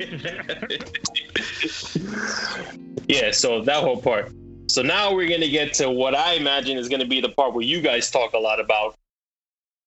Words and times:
yeah, 3.08 3.30
so 3.32 3.60
that 3.60 3.82
whole 3.82 4.00
part. 4.00 4.32
So 4.66 4.80
now 4.82 5.14
we're 5.14 5.28
gonna 5.28 5.48
get 5.48 5.74
to 5.74 5.90
what 5.90 6.14
I 6.14 6.32
imagine 6.34 6.78
is 6.78 6.88
gonna 6.88 7.04
be 7.04 7.20
the 7.20 7.28
part 7.28 7.52
where 7.52 7.64
you 7.64 7.82
guys 7.82 8.10
talk 8.10 8.32
a 8.32 8.38
lot 8.38 8.60
about 8.60 8.94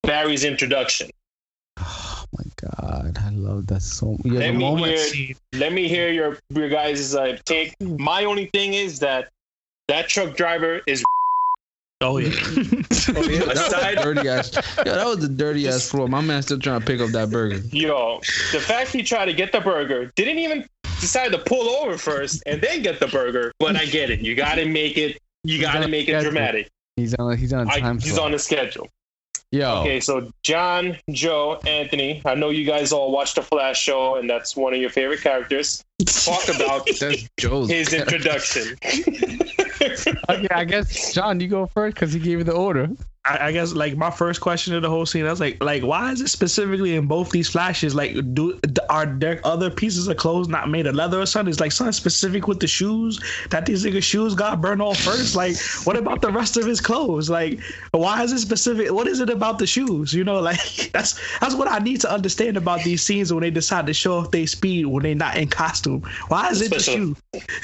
Barry's 0.03 0.43
introduction. 0.43 1.09
Oh 1.79 2.25
my 2.37 2.43
god, 2.57 3.17
I 3.17 3.29
love 3.31 3.65
that 3.67 3.81
so 3.81 4.17
much. 4.23 4.25
Let 4.25 4.55
me 4.55 4.77
hear, 4.77 5.35
let 5.53 5.73
me 5.73 5.87
hear 5.87 6.11
your 6.11 6.37
your 6.51 6.69
guys' 6.69 7.15
uh, 7.15 7.37
take. 7.45 7.73
My 7.81 8.25
only 8.25 8.45
thing 8.47 8.75
is 8.75 8.99
that 8.99 9.29
that 9.87 10.09
truck 10.09 10.35
driver 10.35 10.81
is 10.85 11.03
Oh 12.03 12.17
yeah. 12.17 12.29
Oh, 13.15 13.21
yeah, 13.23 13.39
that 13.45 13.47
was 13.47 13.59
Aside- 13.59 13.97
the 13.97 14.01
dirty 14.03 14.29
ass. 14.29 14.51
Yeah, 14.77 14.83
that 14.95 15.05
was 15.05 15.19
the 15.19 15.27
dirty 15.27 15.67
ass 15.67 15.89
floor. 15.89 16.07
My 16.07 16.21
man's 16.21 16.45
still 16.45 16.59
trying 16.59 16.79
to 16.79 16.85
pick 16.85 17.01
up 17.01 17.09
that 17.09 17.29
burger. 17.29 17.57
yo. 17.71 18.19
The 18.53 18.59
fact 18.61 18.91
he 18.91 19.03
tried 19.03 19.25
to 19.25 19.33
get 19.33 19.51
the 19.51 19.59
burger 19.59 20.11
didn't 20.15 20.37
even 20.39 20.65
decide 21.01 21.31
to 21.33 21.37
pull 21.39 21.69
over 21.69 21.97
first 21.97 22.41
and 22.45 22.61
then 22.61 22.81
get 22.81 22.99
the 23.01 23.07
burger. 23.07 23.51
But 23.59 23.75
I 23.75 23.85
get 23.85 24.09
it. 24.09 24.19
You 24.21 24.35
gotta 24.35 24.65
make 24.65 24.97
it. 24.97 25.19
You 25.43 25.59
gotta 25.61 25.87
make 25.89 26.07
it 26.07 26.21
dramatic. 26.21 26.69
He's 26.95 27.13
on. 27.15 27.37
He's 27.37 27.51
on 27.51 27.67
a 27.67 27.71
I, 27.71 27.79
time. 27.81 27.99
he's 27.99 28.13
slot. 28.13 28.25
on 28.27 28.31
the 28.31 28.39
schedule. 28.39 28.87
Yo, 29.51 29.81
Okay, 29.81 29.99
so 29.99 30.31
John, 30.41 30.97
Joe, 31.11 31.59
Anthony, 31.67 32.23
I 32.25 32.33
know 32.33 32.49
you 32.49 32.65
guys 32.65 32.91
all 32.91 33.11
watched 33.11 33.35
the 33.35 33.43
Flash 33.43 33.79
show, 33.79 34.15
and 34.15 34.27
that's 34.27 34.55
one 34.55 34.73
of 34.73 34.79
your 34.81 34.89
favorite 34.89 35.21
characters. 35.21 35.83
Talk 36.07 36.47
about 36.55 36.87
that's 36.99 37.27
Joe's. 37.37 37.69
his 37.69 37.93
introduction. 37.93 38.75
Okay, 40.29 40.47
I 40.51 40.65
guess 40.65 41.13
John, 41.13 41.39
you 41.39 41.47
go 41.47 41.65
first 41.67 41.95
because 41.95 42.13
he 42.13 42.19
gave 42.19 42.39
you 42.39 42.43
the 42.43 42.53
order. 42.53 42.89
I, 43.25 43.47
I 43.47 43.51
guess 43.53 43.71
like 43.71 43.95
my 43.95 44.11
first 44.11 44.41
question 44.41 44.75
of 44.75 44.81
the 44.81 44.89
whole 44.89 45.05
scene, 45.05 45.25
I 45.25 45.29
was 45.29 45.39
like, 45.39 45.63
like 45.63 45.81
why 45.81 46.11
is 46.11 46.19
it 46.19 46.27
specifically 46.27 46.95
in 46.95 47.07
both 47.07 47.31
these 47.31 47.47
flashes? 47.47 47.95
Like, 47.95 48.15
do 48.33 48.59
are 48.89 49.05
there 49.05 49.39
other 49.45 49.69
pieces 49.69 50.07
of 50.07 50.17
clothes 50.17 50.49
not 50.49 50.69
made 50.69 50.87
of 50.87 50.95
leather 50.95 51.21
or 51.21 51.25
something? 51.25 51.49
It's 51.49 51.61
like 51.61 51.71
something 51.71 51.93
specific 51.93 52.47
with 52.47 52.59
the 52.59 52.67
shoes 52.67 53.21
that 53.49 53.65
these 53.65 53.85
niggas' 53.85 54.03
shoes 54.03 54.35
got 54.35 54.59
burned 54.59 54.81
off 54.81 54.97
first. 54.97 55.35
Like, 55.35 55.55
what 55.85 55.95
about 55.95 56.21
the 56.21 56.31
rest 56.31 56.57
of 56.57 56.65
his 56.65 56.81
clothes? 56.81 57.29
Like, 57.29 57.61
why 57.91 58.23
is 58.23 58.33
it 58.33 58.39
specific? 58.39 58.91
What 58.91 59.07
is 59.07 59.21
it 59.21 59.29
about 59.29 59.57
the 59.57 59.67
shoes? 59.67 60.13
You 60.13 60.25
know, 60.25 60.39
like 60.41 60.91
that's 60.91 61.17
that's 61.39 61.55
what 61.55 61.69
I 61.69 61.79
need 61.79 62.01
to 62.01 62.11
understand 62.11 62.57
about 62.57 62.83
these 62.83 63.01
scenes 63.01 63.31
when 63.33 63.41
they 63.41 63.51
decide 63.51 63.87
to 63.87 63.93
show 63.93 64.17
off 64.17 64.31
their 64.31 64.47
speed 64.47 64.87
when 64.87 65.03
they're 65.03 65.15
not 65.15 65.37
in 65.37 65.47
costume. 65.47 66.01
Why 66.27 66.49
is 66.49 66.61
it 66.61 66.71
the 66.71 66.79
Special- 66.81 67.15
shoe? 67.15 67.15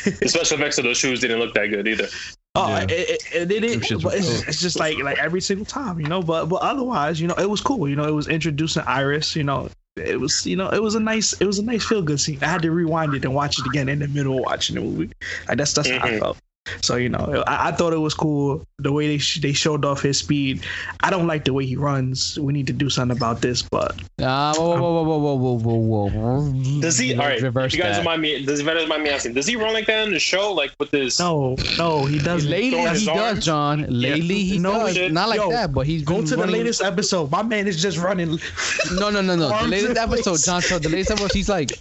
the 0.20 0.30
special 0.30 0.58
effects 0.58 0.78
of 0.78 0.86
those 0.86 0.98
shoes 0.98 1.20
didn't 1.20 1.40
look 1.40 1.54
that 1.56 1.68
good 1.68 1.86
either. 1.86 2.08
Oh, 2.56 2.68
Yeah. 2.70 2.84
it, 2.84 2.92
it, 2.92 3.22
it, 3.34 3.52
it, 3.52 3.62
Them 3.62 3.64
it, 4.00 4.04
but 4.04 4.16
it's, 4.16 4.28
cool. 4.28 4.44
it's 4.48 4.60
just 4.60 4.80
like 4.80 4.98
like 5.00 5.18
every 5.20 5.40
single 5.42 5.66
time, 5.66 6.00
you 6.00 6.08
know. 6.08 6.22
But 6.22 6.46
but 6.46 6.62
otherwise, 6.62 7.22
you 7.22 7.28
know, 7.28 7.36
it 7.36 7.50
was 7.50 7.62
cool. 7.62 7.88
You 7.88 7.96
know, 7.96 8.08
it 8.08 8.14
was 8.14 8.28
introducing 8.28 8.84
Iris. 8.88 9.36
You 9.36 9.44
know, 9.44 9.70
it 9.96 10.20
was 10.20 10.46
you 10.46 10.56
know 10.56 10.70
it 10.70 10.82
was 10.82 10.96
a 10.96 11.00
nice 11.00 11.34
it 11.34 11.46
was 11.46 11.60
a 11.60 11.64
nice 11.64 11.86
feel 11.86 12.02
good 12.02 12.20
scene. 12.20 12.40
I 12.42 12.48
had 12.48 12.62
to 12.64 12.72
rewind 12.72 13.14
it 13.14 13.24
and 13.24 13.36
watch 13.36 13.60
it 13.60 13.66
again 13.68 13.88
in 13.88 14.00
the 14.00 14.08
middle 14.08 14.38
of 14.40 14.44
watching 14.46 14.76
the 14.76 14.82
movie. 14.82 15.12
Like 15.48 15.58
that's 15.60 15.74
that's 15.74 15.90
how 15.90 15.98
I 15.98 16.10
Mhm. 16.12 16.20
felt. 16.20 16.38
So 16.82 16.96
you 16.96 17.10
know, 17.10 17.44
I, 17.48 17.70
I 17.70 17.72
thought 17.72 17.94
it 17.94 17.98
was 17.98 18.14
cool 18.14 18.64
the 18.78 18.92
way 18.92 19.08
they 19.08 19.18
sh- 19.18 19.42
they 19.42 19.54
showed 19.54 19.86
off 19.86 20.02
his 20.02 20.20
speed. 20.20 20.64
I 21.02 21.10
don't 21.10 21.28
like 21.28 21.46
the 21.46 21.54
way 21.54 21.66
he 21.66 21.76
runs. 21.76 22.40
We 22.40 22.54
need 22.54 22.68
to 22.68 22.74
do 22.74 22.90
something 22.90 23.16
about 23.16 23.42
this. 23.42 23.62
But 23.62 23.92
uh, 24.20 24.54
whoa, 24.56 24.80
whoa, 24.80 25.04
whoa, 25.04 25.18
whoa, 25.18 25.36
whoa, 25.36 25.76
whoa, 25.76 26.10
whoa, 26.10 26.82
Does 26.82 26.98
he? 26.98 27.14
All 27.14 27.26
right, 27.26 27.42
Reverse 27.42 27.74
you 27.74 27.82
guys 27.82 27.96
that. 27.96 28.00
remind 28.00 28.22
me. 28.22 28.46
Does 28.46 28.60
he 28.60 28.66
remind 28.66 29.04
me 29.04 29.10
asking? 29.10 29.34
Does 29.34 29.48
he 29.48 29.56
run 29.56 29.74
like 29.74 29.86
that 29.88 30.08
in 30.08 30.14
the 30.14 30.20
show? 30.20 30.54
Like 30.54 30.72
with 30.80 30.92
this? 30.92 31.20
No, 31.20 31.56
no, 31.78 32.06
he 32.06 32.20
does 32.20 32.46
Lately, 32.46 32.80
he 33.00 33.06
does. 33.06 33.46
John. 33.46 33.86
Lately, 33.90 34.36
yeah. 34.36 34.54
he 34.54 34.60
no, 34.60 34.74
does. 34.74 34.96
Shit. 34.96 35.12
Not 35.12 35.30
like 35.30 35.40
Yo, 35.40 35.50
that, 35.52 35.74
but 35.74 35.86
he's 35.86 36.04
go 36.04 36.26
to 36.26 36.36
running. 36.36 36.52
the 36.52 36.58
latest 36.58 36.82
episode. 36.82 37.32
My 37.32 37.44
man 37.44 37.68
is 37.68 37.82
just 37.82 37.98
running. 37.98 38.40
no, 38.94 39.10
no, 39.10 39.22
no, 39.22 39.36
no. 39.36 39.50
the 39.62 39.68
latest 39.68 39.98
episode, 39.98 40.40
John. 40.44 40.62
So 40.62 40.80
the 40.80 40.90
latest 40.90 41.12
episode, 41.12 41.32
he's 41.34 41.50
like. 41.50 41.72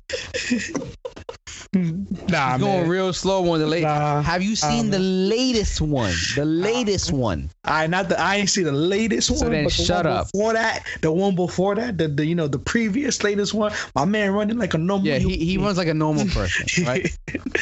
Mm. 1.74 2.30
Nah, 2.30 2.52
he's 2.52 2.60
going 2.62 2.80
man. 2.80 2.88
real 2.88 3.12
slow 3.12 3.50
on 3.52 3.60
the 3.60 3.66
late. 3.66 3.82
Nah, 3.82 4.22
Have 4.22 4.42
you 4.42 4.56
seen 4.56 4.86
nah, 4.86 4.92
the 4.92 5.02
latest 5.02 5.82
one? 5.82 6.14
The 6.34 6.44
latest 6.46 7.12
one. 7.12 7.50
I 7.64 7.86
not 7.86 8.08
the 8.08 8.18
I 8.18 8.36
ain't 8.36 8.48
see 8.48 8.62
the 8.62 8.72
latest 8.72 9.28
So 9.28 9.44
one. 9.44 9.52
then 9.52 9.68
shut 9.68 10.06
one 10.06 10.14
up. 10.14 10.32
Before 10.32 10.52
that, 10.54 10.86
the 11.02 11.12
one 11.12 11.34
before 11.34 11.74
that, 11.74 11.98
the, 11.98 12.08
the 12.08 12.24
you 12.24 12.34
know 12.34 12.48
the 12.48 12.58
previous 12.58 13.22
latest 13.22 13.52
one. 13.52 13.72
My 13.94 14.06
man 14.06 14.32
running 14.32 14.56
like 14.56 14.72
a 14.72 14.78
normal. 14.78 15.06
Yeah, 15.06 15.18
he, 15.18 15.36
he 15.36 15.58
runs 15.58 15.76
like 15.76 15.88
a 15.88 15.94
normal 15.94 16.26
person, 16.26 16.84
right? 16.86 17.16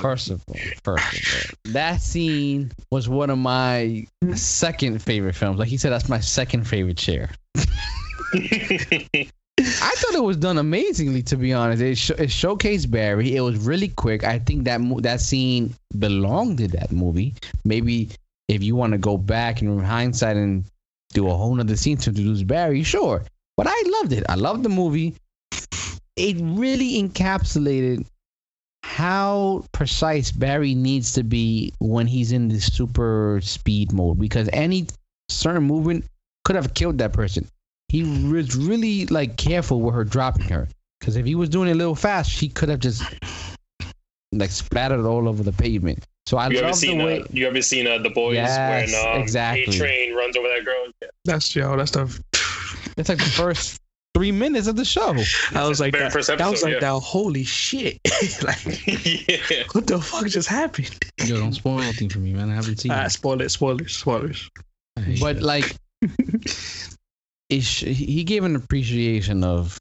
First 0.00 0.30
of 0.30 0.42
all, 0.48 0.56
first 0.82 1.12
of 1.12 1.54
all, 1.66 1.72
that 1.72 2.00
scene 2.00 2.72
was 2.90 3.08
one 3.08 3.28
of 3.28 3.38
my 3.38 4.06
second 4.34 5.02
favorite 5.02 5.34
films. 5.34 5.58
Like 5.58 5.68
he 5.68 5.76
said, 5.76 5.90
that's 5.92 6.08
my 6.08 6.20
second 6.20 6.66
favorite 6.66 6.96
chair. 6.96 7.30
I 9.60 9.94
thought 9.96 10.14
it 10.14 10.22
was 10.22 10.36
done 10.36 10.58
amazingly, 10.58 11.22
to 11.24 11.36
be 11.36 11.52
honest. 11.52 11.82
It, 11.82 11.96
sh- 11.98 12.10
it 12.10 12.30
showcased 12.30 12.90
Barry. 12.90 13.36
It 13.36 13.40
was 13.40 13.58
really 13.58 13.88
quick. 13.88 14.24
I 14.24 14.38
think 14.38 14.64
that 14.64 14.80
mo- 14.80 15.00
that 15.00 15.20
scene 15.20 15.74
belonged 15.98 16.58
to 16.58 16.68
that 16.68 16.92
movie. 16.92 17.34
Maybe 17.64 18.10
if 18.48 18.62
you 18.62 18.74
want 18.76 18.92
to 18.92 18.98
go 18.98 19.16
back 19.16 19.62
in 19.62 19.78
hindsight 19.78 20.36
and 20.36 20.64
do 21.12 21.28
a 21.28 21.34
whole 21.34 21.54
nother 21.54 21.76
scene 21.76 21.96
to 21.98 22.10
introduce 22.10 22.42
Barry, 22.42 22.82
sure. 22.82 23.24
But 23.56 23.66
I 23.68 23.82
loved 24.00 24.12
it. 24.12 24.24
I 24.28 24.36
loved 24.36 24.62
the 24.62 24.68
movie. 24.68 25.14
It 26.16 26.36
really 26.40 27.02
encapsulated 27.02 28.06
how 28.82 29.64
precise 29.72 30.32
Barry 30.32 30.74
needs 30.74 31.12
to 31.14 31.22
be 31.22 31.72
when 31.78 32.06
he's 32.06 32.32
in 32.32 32.48
the 32.48 32.60
super 32.60 33.40
speed 33.42 33.92
mode 33.92 34.18
because 34.18 34.48
any 34.52 34.86
certain 35.28 35.64
movement 35.64 36.04
could 36.44 36.56
have 36.56 36.74
killed 36.74 36.98
that 36.98 37.12
person. 37.12 37.46
He 37.90 38.04
was 38.32 38.54
really 38.54 39.06
like 39.06 39.36
careful 39.36 39.80
with 39.80 39.94
her 39.96 40.04
dropping 40.04 40.48
her 40.48 40.68
because 41.00 41.16
if 41.16 41.26
he 41.26 41.34
was 41.34 41.48
doing 41.48 41.68
it 41.68 41.72
a 41.72 41.74
little 41.74 41.96
fast, 41.96 42.30
she 42.30 42.48
could 42.48 42.68
have 42.68 42.78
just 42.78 43.02
like 44.32 44.50
splattered 44.50 45.04
all 45.04 45.28
over 45.28 45.42
the 45.42 45.50
pavement. 45.52 46.06
So 46.26 46.36
I 46.38 46.48
you 46.50 46.58
ever 46.58 46.66
love 46.68 46.74
the 46.76 46.86
seen? 46.86 47.02
way. 47.02 47.20
Uh, 47.22 47.26
you 47.32 47.48
ever 47.48 47.60
seen 47.62 47.88
uh, 47.88 47.98
the 47.98 48.10
boys 48.10 48.34
Yes, 48.36 48.94
when 48.94 49.16
um, 49.16 49.20
exactly. 49.20 49.64
A 49.74 49.78
Train 49.78 50.14
runs 50.14 50.36
over 50.36 50.46
that 50.46 50.64
girl? 50.64 50.86
Yeah. 51.02 51.08
That's 51.24 51.56
yo. 51.56 51.76
That's 51.76 51.90
the. 51.90 52.22
It's 52.96 53.08
like 53.08 53.18
the 53.18 53.24
first 53.24 53.80
three 54.14 54.30
minutes 54.30 54.68
of 54.68 54.76
the 54.76 54.84
show. 54.84 55.16
I 55.54 55.66
was 55.66 55.80
like 55.80 55.92
that. 55.94 56.12
first 56.12 56.28
that 56.28 56.48
was 56.48 56.62
like 56.62 56.74
yeah. 56.74 56.78
that. 56.80 57.00
Holy 57.00 57.42
shit! 57.42 57.98
like 58.44 58.86
yeah. 58.86 59.64
what 59.72 59.88
the 59.88 60.00
fuck 60.00 60.26
just 60.28 60.48
happened? 60.48 60.96
Yo, 61.24 61.38
don't 61.38 61.54
spoil 61.54 61.80
anything 61.80 62.08
for 62.08 62.20
me, 62.20 62.34
man. 62.34 62.50
I 62.50 62.54
haven't 62.54 62.78
seen 62.78 62.92
Ah, 62.92 63.06
it. 63.06 63.10
spoilers, 63.10 63.52
spoilers, 63.54 63.96
spoilers. 63.96 64.48
But 65.20 65.40
like, 65.40 65.74
it 66.02 66.48
sh- 66.48 66.89
he 67.50 68.24
gave 68.24 68.44
an 68.44 68.56
appreciation 68.56 69.42
of 69.44 69.76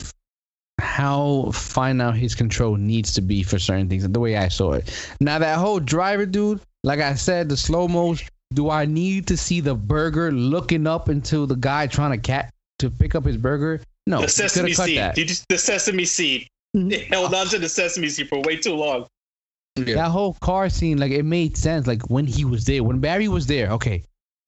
how 0.79 1.51
fine 1.53 1.99
out 2.01 2.15
his 2.15 2.35
control 2.35 2.75
needs 2.75 3.13
to 3.13 3.21
be 3.21 3.43
for 3.43 3.59
certain 3.59 3.89
things. 3.89 4.07
The 4.07 4.19
way 4.19 4.37
I 4.37 4.47
saw 4.47 4.73
it. 4.73 4.89
Now 5.19 5.39
that 5.39 5.57
whole 5.57 5.79
driver 5.79 6.25
dude, 6.25 6.61
like 6.83 6.99
I 6.99 7.15
said, 7.15 7.49
the 7.49 7.57
slow 7.57 7.87
mos. 7.87 8.21
Do 8.51 8.71
I 8.71 8.85
need 8.85 9.27
to 9.27 9.37
see 9.37 9.59
the 9.61 9.75
burger 9.75 10.31
looking 10.31 10.87
up 10.87 11.07
into 11.07 11.45
the 11.45 11.53
guy 11.55 11.85
trying 11.85 12.11
to 12.11 12.17
cat 12.17 12.51
to 12.79 12.89
pick 12.89 13.13
up 13.13 13.23
his 13.23 13.37
burger? 13.37 13.79
No, 14.07 14.21
The 14.21 14.27
sesame 14.27 14.69
coulda 14.69 14.75
cut 14.75 14.85
seed. 14.87 14.97
that. 14.97 15.15
Did 15.15 15.29
you, 15.29 15.35
the 15.49 15.57
sesame 15.59 16.05
seed. 16.05 16.47
Mhm. 16.75 16.91
It 16.91 17.07
held 17.09 17.33
on 17.35 17.45
to 17.47 17.59
the 17.59 17.69
sesame 17.69 18.09
seed 18.09 18.27
for 18.27 18.41
way 18.41 18.55
too 18.57 18.73
long. 18.73 19.05
That 19.75 20.09
whole 20.09 20.33
car 20.41 20.67
scene, 20.69 20.97
like 20.97 21.11
it 21.11 21.25
made 21.25 21.57
sense. 21.57 21.85
Like 21.85 22.09
when 22.09 22.25
he 22.25 22.43
was 22.43 22.65
there, 22.65 22.83
when 22.83 22.97
Barry 22.99 23.27
was 23.27 23.45
there, 23.45 23.69
okay, 23.73 24.03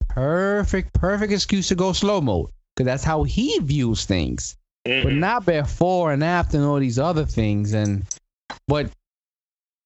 perfect, 0.09 0.94
perfect 0.94 1.31
excuse 1.31 1.67
to 1.67 1.75
go 1.75 1.94
slow 1.94 2.21
mo, 2.21 2.50
because 2.75 2.85
that's 2.85 3.03
how 3.03 3.23
he 3.23 3.59
views 3.59 4.06
things. 4.06 4.56
But 4.85 5.13
Mhm. 5.13 5.19
not 5.19 5.45
before 5.45 6.12
and 6.12 6.23
after 6.23 6.57
and 6.57 6.65
all 6.65 6.79
these 6.79 6.97
other 7.00 7.25
things. 7.25 7.73
And 7.73 8.06
but 8.68 8.89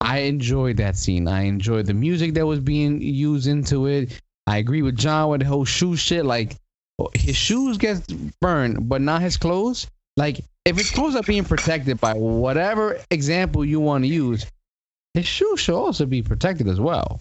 I 0.01 0.19
enjoyed 0.19 0.77
that 0.77 0.95
scene. 0.97 1.27
I 1.27 1.43
enjoyed 1.43 1.85
the 1.87 1.93
music 1.93 2.33
that 2.35 2.45
was 2.45 2.59
being 2.59 3.01
used 3.01 3.47
into 3.47 3.87
it. 3.87 4.21
I 4.47 4.57
agree 4.57 4.81
with 4.81 4.95
John 4.95 5.29
with 5.29 5.41
the 5.41 5.47
whole 5.47 5.65
shoe 5.65 5.95
shit. 5.95 6.25
Like 6.25 6.55
his 7.13 7.35
shoes 7.35 7.77
get 7.77 8.01
burned, 8.39 8.87
but 8.87 9.01
not 9.01 9.21
his 9.21 9.37
clothes. 9.37 9.87
Like 10.15 10.39
if 10.63 10.77
his 10.77 10.91
clothes 10.91 11.15
are 11.15 11.23
being 11.23 11.43
protected 11.43 11.99
by 11.99 12.13
whatever 12.13 12.99
example 13.11 13.65
you 13.65 13.79
want 13.79 14.03
to 14.03 14.07
use, 14.07 14.45
his 15.13 15.25
shoes 15.25 15.59
should 15.59 15.75
also 15.75 16.05
be 16.05 16.21
protected 16.21 16.67
as 16.67 16.79
well. 16.79 17.19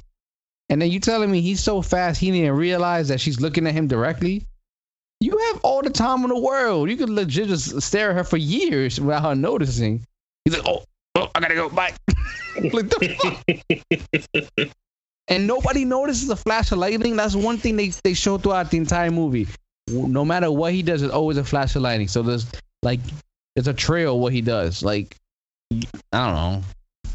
And 0.68 0.80
then 0.80 0.90
you 0.90 1.00
telling 1.00 1.30
me 1.30 1.40
he's 1.40 1.60
so 1.60 1.82
fast 1.82 2.20
he 2.20 2.30
didn't 2.30 2.56
realize 2.56 3.08
that 3.08 3.20
she's 3.20 3.40
looking 3.40 3.66
at 3.66 3.74
him 3.74 3.88
directly? 3.88 4.46
You 5.24 5.38
have 5.38 5.60
all 5.62 5.80
the 5.80 5.88
time 5.88 6.22
in 6.24 6.28
the 6.28 6.38
world. 6.38 6.90
You 6.90 6.98
could 6.98 7.08
legit 7.08 7.48
just 7.48 7.80
stare 7.80 8.10
at 8.10 8.16
her 8.16 8.24
for 8.24 8.36
years 8.36 9.00
without 9.00 9.22
her 9.22 9.34
noticing. 9.34 10.06
He's 10.44 10.54
like, 10.54 10.68
oh, 10.68 10.84
oh 11.14 11.30
I 11.34 11.40
gotta 11.40 11.54
go. 11.54 11.70
Bye. 11.70 11.94
like, 12.60 12.90
the 12.90 14.70
and 15.28 15.46
nobody 15.46 15.86
notices 15.86 16.28
a 16.28 16.36
flash 16.36 16.72
of 16.72 16.78
lightning. 16.78 17.16
That's 17.16 17.34
one 17.34 17.56
thing 17.56 17.76
they, 17.76 17.88
they 18.04 18.12
show 18.12 18.36
throughout 18.36 18.70
the 18.70 18.76
entire 18.76 19.10
movie. 19.10 19.48
No 19.88 20.26
matter 20.26 20.50
what 20.52 20.74
he 20.74 20.82
does, 20.82 21.00
it's 21.00 21.14
always 21.14 21.38
a 21.38 21.44
flash 21.44 21.74
of 21.74 21.80
lightning. 21.80 22.08
So 22.08 22.20
there's 22.20 22.46
like 22.82 23.00
there's 23.56 23.68
a 23.68 23.72
trail 23.72 24.20
what 24.20 24.34
he 24.34 24.42
does. 24.42 24.82
Like 24.82 25.16
I 25.72 26.26
don't 26.26 26.34
know. 26.34 26.62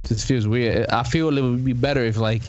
This 0.07 0.25
feels 0.25 0.47
weird. 0.47 0.87
I 0.89 1.03
feel 1.03 1.37
it 1.37 1.41
would 1.41 1.63
be 1.63 1.73
better 1.73 2.03
if 2.03 2.17
like 2.17 2.41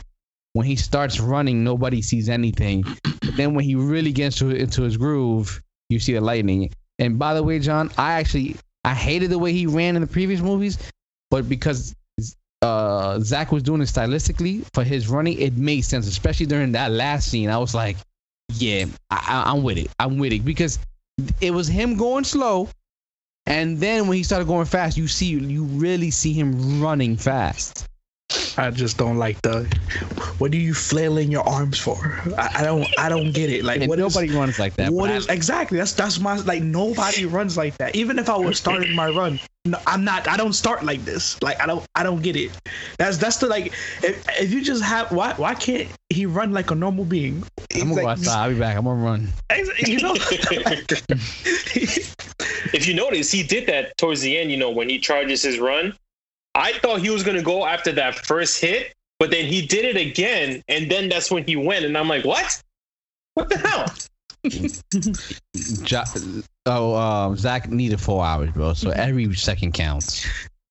when 0.52 0.66
he 0.66 0.76
starts 0.76 1.20
running, 1.20 1.62
nobody 1.64 2.02
sees 2.02 2.28
anything. 2.28 2.82
But 3.02 3.36
then 3.36 3.54
when 3.54 3.64
he 3.64 3.74
really 3.74 4.12
gets 4.12 4.36
to, 4.38 4.50
into 4.50 4.82
his 4.82 4.96
groove, 4.96 5.62
you 5.88 5.98
see 5.98 6.14
the 6.14 6.20
lightning. 6.20 6.72
And 6.98 7.18
by 7.18 7.34
the 7.34 7.42
way, 7.42 7.58
John, 7.58 7.90
I 7.96 8.12
actually 8.14 8.56
I 8.84 8.94
hated 8.94 9.30
the 9.30 9.38
way 9.38 9.52
he 9.52 9.66
ran 9.66 9.96
in 9.96 10.02
the 10.02 10.08
previous 10.08 10.40
movies, 10.40 10.78
but 11.30 11.48
because 11.48 11.94
uh, 12.62 13.20
Zack 13.20 13.52
was 13.52 13.62
doing 13.62 13.80
it 13.80 13.84
stylistically 13.84 14.66
for 14.74 14.84
his 14.84 15.08
running, 15.08 15.38
it 15.38 15.56
made 15.56 15.82
sense, 15.82 16.06
especially 16.06 16.46
during 16.46 16.72
that 16.72 16.90
last 16.90 17.30
scene. 17.30 17.50
I 17.50 17.58
was 17.58 17.74
like, 17.74 17.96
yeah, 18.54 18.86
I, 19.10 19.44
I, 19.46 19.50
I'm 19.52 19.62
with 19.62 19.78
it. 19.78 19.90
I'm 19.98 20.18
with 20.18 20.32
it 20.32 20.44
because 20.44 20.78
it 21.40 21.52
was 21.52 21.68
him 21.68 21.96
going 21.96 22.24
slow, 22.24 22.68
and 23.46 23.78
then 23.78 24.08
when 24.08 24.16
he 24.16 24.22
started 24.22 24.48
going 24.48 24.66
fast, 24.66 24.96
you 24.96 25.08
see, 25.08 25.26
you 25.26 25.64
really 25.64 26.10
see 26.10 26.32
him 26.32 26.80
running 26.80 27.16
fast. 27.16 27.86
I 28.60 28.70
just 28.70 28.96
don't 28.98 29.16
like 29.16 29.40
the. 29.42 29.64
What 30.38 30.52
are 30.52 30.56
you 30.56 30.74
flailing 30.74 31.30
your 31.30 31.46
arms 31.48 31.78
for? 31.78 31.96
I, 32.36 32.50
I 32.56 32.62
don't. 32.64 32.86
I 32.98 33.08
don't 33.08 33.32
get 33.32 33.50
it. 33.50 33.64
Like 33.64 33.80
what 33.80 33.88
what 33.90 33.98
is- 33.98 34.14
nobody 34.14 34.32
runs 34.36 34.58
like 34.58 34.74
that. 34.76 34.92
What 34.92 35.10
is 35.10 35.28
I- 35.28 35.32
exactly? 35.34 35.78
That's 35.78 35.92
that's 35.92 36.18
my 36.20 36.36
like 36.36 36.62
nobody 36.62 37.24
runs 37.26 37.56
like 37.56 37.76
that. 37.78 37.94
Even 37.96 38.18
if 38.18 38.28
I 38.28 38.36
was 38.36 38.58
starting 38.58 38.94
my 38.94 39.08
run, 39.08 39.40
no, 39.64 39.78
I'm 39.86 40.04
not. 40.04 40.28
I 40.28 40.36
don't 40.36 40.52
start 40.52 40.84
like 40.84 41.04
this. 41.04 41.40
Like 41.42 41.60
I 41.60 41.66
don't. 41.66 41.84
I 41.94 42.02
don't 42.02 42.22
get 42.22 42.36
it. 42.36 42.50
That's 42.98 43.16
that's 43.18 43.36
the 43.38 43.46
like. 43.46 43.66
If, 44.02 44.24
if 44.40 44.52
you 44.52 44.62
just 44.62 44.82
have 44.82 45.10
why 45.12 45.34
why 45.34 45.54
can't 45.54 45.88
he 46.10 46.26
run 46.26 46.52
like 46.52 46.70
a 46.70 46.74
normal 46.74 47.04
being? 47.04 47.44
I'm 47.74 47.80
gonna 47.80 47.94
go 47.94 48.02
Like, 48.02 48.18
outside. 48.18 48.42
I'll 48.42 48.50
be 48.52 48.58
back. 48.58 48.76
I'm 48.76 48.84
gonna 48.84 49.02
run. 49.02 49.28
You 49.86 50.00
know. 50.00 50.14
if 52.72 52.86
you 52.86 52.94
notice, 52.94 53.30
he 53.30 53.42
did 53.42 53.66
that 53.66 53.96
towards 53.96 54.20
the 54.20 54.38
end. 54.38 54.50
You 54.50 54.56
know, 54.56 54.70
when 54.70 54.88
he 54.88 54.98
charges 54.98 55.42
his 55.42 55.58
run, 55.58 55.94
I 56.60 56.74
thought 56.74 57.00
he 57.00 57.08
was 57.08 57.22
gonna 57.22 57.42
go 57.42 57.64
after 57.66 57.90
that 57.92 58.14
first 58.14 58.60
hit, 58.60 58.92
but 59.18 59.30
then 59.30 59.46
he 59.46 59.66
did 59.66 59.84
it 59.84 59.96
again, 59.96 60.62
and 60.68 60.90
then 60.90 61.08
that's 61.08 61.30
when 61.30 61.44
he 61.44 61.56
went, 61.56 61.86
and 61.86 61.96
I'm 61.96 62.06
like, 62.06 62.24
what? 62.24 62.62
What 63.34 63.48
the 63.48 63.56
hell? 63.56 63.86
Jo- 65.84 66.04
oh, 66.66 66.94
um, 66.96 67.36
Zack 67.36 67.70
needed 67.70 68.00
four 68.00 68.24
hours, 68.24 68.50
bro. 68.50 68.74
So 68.74 68.90
every 68.90 69.34
second 69.34 69.72
counts. 69.72 70.26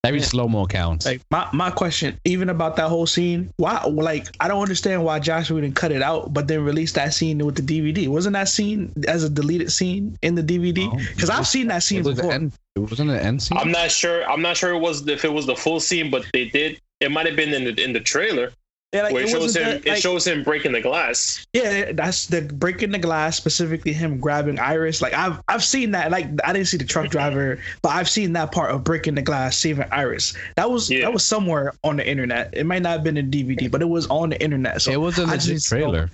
Every 0.06 0.22
Yeah. 0.22 0.25
slow 0.28 0.48
mo 0.48 0.66
counts. 0.66 1.06
Like 1.06 1.22
my, 1.30 1.46
my 1.51 1.69
question, 1.72 2.18
even 2.24 2.48
about 2.48 2.78
that 2.78 2.88
whole 2.88 3.06
scene, 3.06 3.51
why 3.57 3.84
like 3.84 4.28
I 4.40 4.48
don't 4.48 4.62
understand 4.62 5.04
why 5.04 5.19
Josh 5.19 5.51
Whedon 5.51 5.74
cut 5.74 5.92
it 5.92 6.01
out, 6.01 6.34
but 6.34 6.48
then 6.48 6.63
release 6.63 6.94
that 6.94 7.13
scene 7.13 7.46
with 7.46 7.56
the 7.56 7.62
DVD. 7.62 8.07
Wasn't 8.07 8.31
that 8.34 8.48
scene 8.48 8.94
as 9.10 9.25
a 9.25 9.30
deleted 9.30 9.74
scene 9.74 10.18
in 10.22 10.36
the 10.36 10.44
DVD? 10.44 10.90
Oh, 10.90 10.96
Because 11.16 11.30
I've 11.30 11.48
seen 11.48 11.68
that 11.68 11.84
scene 11.84 12.00
it 12.00 12.06
was 12.06 12.16
before. 12.16 12.31
End, 12.31 12.54
it 12.78 12.80
wasn't 12.80 13.10
the 13.10 13.22
end 13.22 13.44
scene. 13.44 13.57
I'm 13.57 13.72
not 13.72 13.92
sure. 13.92 14.24
I'm 14.30 14.42
not 14.42 14.56
sure 14.56 14.72
it 14.74 14.80
was 14.80 15.06
if 15.06 15.25
it 15.25 15.34
was 15.34 15.46
the 15.46 15.56
full 15.56 15.81
scene, 15.81 16.10
but 16.10 16.25
they 16.31 16.46
did. 16.46 16.80
It 17.01 17.12
might 17.12 17.25
have 17.25 17.36
been 17.36 17.54
in 17.54 17.66
the 17.66 17.84
in 17.84 17.92
the 17.92 18.00
trailer 18.00 18.51
Yeah, 18.91 19.03
like, 19.03 19.13
where 19.13 19.24
it, 19.24 19.30
shows 19.30 19.56
him. 19.56 19.63
that, 19.63 19.86
it 19.86 20.01
shows 20.01 20.25
him 20.25 20.44
breaking 20.44 20.71
the 20.71 20.81
glass. 20.81 21.45
Yeah, 21.53 21.91
that's 21.91 22.25
the 22.25 22.41
breaking 22.41 22.89
the 22.89 22.97
glass, 22.97 23.38
specifically 23.38 23.94
him 23.94 24.19
grabbing 24.19 24.57
Iris. 24.57 25.00
Like 25.00 25.13
I've 25.13 25.39
I've 25.47 25.63
seen 25.63 25.91
that. 25.91 26.09
Like 26.09 26.25
I 26.44 26.53
didn't 26.53 26.68
see 26.69 26.77
the 26.77 26.86
truck 26.86 27.09
driver, 27.12 27.59
but 27.83 27.89
I've 27.89 28.09
seen 28.09 28.33
that 28.33 28.51
part 28.51 28.71
of 28.71 28.83
breaking 28.83 29.13
the 29.13 29.21
glass, 29.21 29.57
saving 29.57 29.86
Iris. 29.91 30.36
That 30.56 30.71
was 30.71 30.89
Yeah. 30.89 31.01
that 31.01 31.13
was 31.13 31.24
somewhere 31.24 31.74
on 31.83 31.97
the 31.97 32.07
internet. 32.07 32.50
It 32.53 32.65
might 32.65 32.81
not 32.81 32.94
have 32.94 33.03
been 33.03 33.18
in 33.18 33.30
DVD, 33.30 33.69
but 33.69 33.83
it 33.83 33.89
was 33.89 34.07
on 34.07 34.30
the 34.31 34.41
internet. 34.41 34.81
So 34.81 34.91
it 34.91 35.00
was 35.00 35.19
a 35.19 35.24
I 35.24 35.25
legit 35.33 35.41
just 35.56 35.68
trailer. 35.69 36.09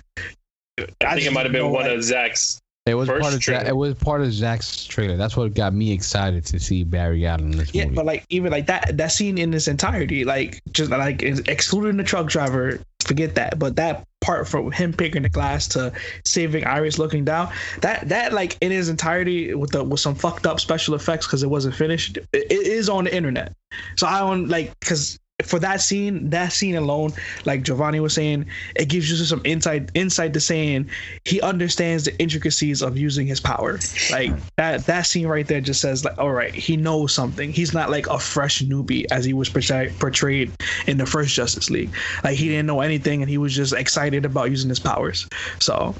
I, 1.00 1.14
think 1.14 1.26
it 1.26 1.32
might 1.32 1.44
have 1.46 1.52
been 1.52 1.62
know, 1.62 1.70
one 1.70 1.84
like- 1.84 1.92
of 1.92 2.04
Zack's. 2.04 2.60
It 2.86 2.94
was 2.94 3.08
First 3.08 3.22
part 3.22 3.34
of 3.34 3.40
trailer. 3.40 3.60
Zack, 3.62 3.68
it 3.68 3.76
was 3.76 3.94
part 3.94 4.20
of 4.20 4.32
Zack's 4.32 4.84
trailer. 4.84 5.16
That's 5.16 5.36
what 5.36 5.52
got 5.54 5.74
me 5.74 5.90
excited 5.90 6.46
to 6.46 6.60
see 6.60 6.84
Barry 6.84 7.26
Allen 7.26 7.50
in 7.52 7.58
this 7.58 7.74
Yeah, 7.74 7.84
movie. 7.84 7.96
but 7.96 8.06
like 8.06 8.24
even 8.28 8.52
like 8.52 8.66
that 8.66 8.96
that 8.96 9.10
scene 9.10 9.38
in 9.38 9.52
its 9.52 9.66
entirety, 9.66 10.24
like 10.24 10.62
just 10.70 10.92
like 10.92 11.22
excluding 11.22 11.96
the 11.96 12.04
truck 12.04 12.28
driver, 12.28 12.78
forget 13.04 13.34
that. 13.34 13.58
But 13.58 13.74
that 13.74 14.06
part 14.20 14.46
from 14.48 14.70
him 14.70 14.92
picking 14.92 15.22
the 15.22 15.28
glass 15.28 15.66
to 15.68 15.92
saving 16.24 16.64
Iris 16.64 16.96
looking 16.96 17.24
down, 17.24 17.52
that 17.80 18.08
that 18.08 18.32
like 18.32 18.56
in 18.60 18.70
its 18.70 18.88
entirety 18.88 19.52
with 19.54 19.72
the 19.72 19.82
with 19.82 19.98
some 19.98 20.14
fucked 20.14 20.46
up 20.46 20.60
special 20.60 20.94
effects 20.94 21.26
because 21.26 21.42
it 21.42 21.50
wasn't 21.50 21.74
finished, 21.74 22.18
it, 22.18 22.28
it 22.32 22.52
is 22.68 22.88
on 22.88 23.04
the 23.04 23.14
internet. 23.14 23.52
So 23.96 24.06
I 24.06 24.20
don't 24.20 24.46
like 24.48 24.78
because 24.78 25.18
for 25.44 25.58
that 25.58 25.82
scene, 25.82 26.30
that 26.30 26.52
scene 26.52 26.76
alone, 26.76 27.12
like 27.44 27.62
Giovanni 27.62 28.00
was 28.00 28.14
saying, 28.14 28.46
it 28.74 28.88
gives 28.88 29.10
you 29.10 29.16
some 29.16 29.42
insight 29.44 29.90
insight 29.94 30.32
to 30.32 30.40
saying 30.40 30.88
he 31.24 31.40
understands 31.42 32.04
the 32.04 32.18
intricacies 32.18 32.82
of 32.82 32.96
using 32.96 33.26
his 33.26 33.38
power. 33.38 33.78
Like 34.10 34.32
that 34.56 34.86
that 34.86 35.02
scene 35.02 35.26
right 35.26 35.46
there 35.46 35.60
just 35.60 35.80
says 35.80 36.04
like, 36.04 36.16
all 36.18 36.32
right, 36.32 36.54
he 36.54 36.76
knows 36.76 37.12
something. 37.12 37.52
He's 37.52 37.74
not 37.74 37.90
like 37.90 38.06
a 38.06 38.18
fresh 38.18 38.62
newbie 38.62 39.04
as 39.10 39.24
he 39.24 39.34
was 39.34 39.50
portray- 39.50 39.92
portrayed 39.98 40.52
in 40.86 40.96
the 40.96 41.06
first 41.06 41.34
Justice 41.34 41.68
League. 41.68 41.90
Like 42.24 42.36
he 42.36 42.48
didn't 42.48 42.66
know 42.66 42.80
anything 42.80 43.20
and 43.20 43.30
he 43.30 43.38
was 43.38 43.54
just 43.54 43.74
excited 43.74 44.24
about 44.24 44.50
using 44.50 44.70
his 44.70 44.80
powers. 44.80 45.28
So 45.58 45.94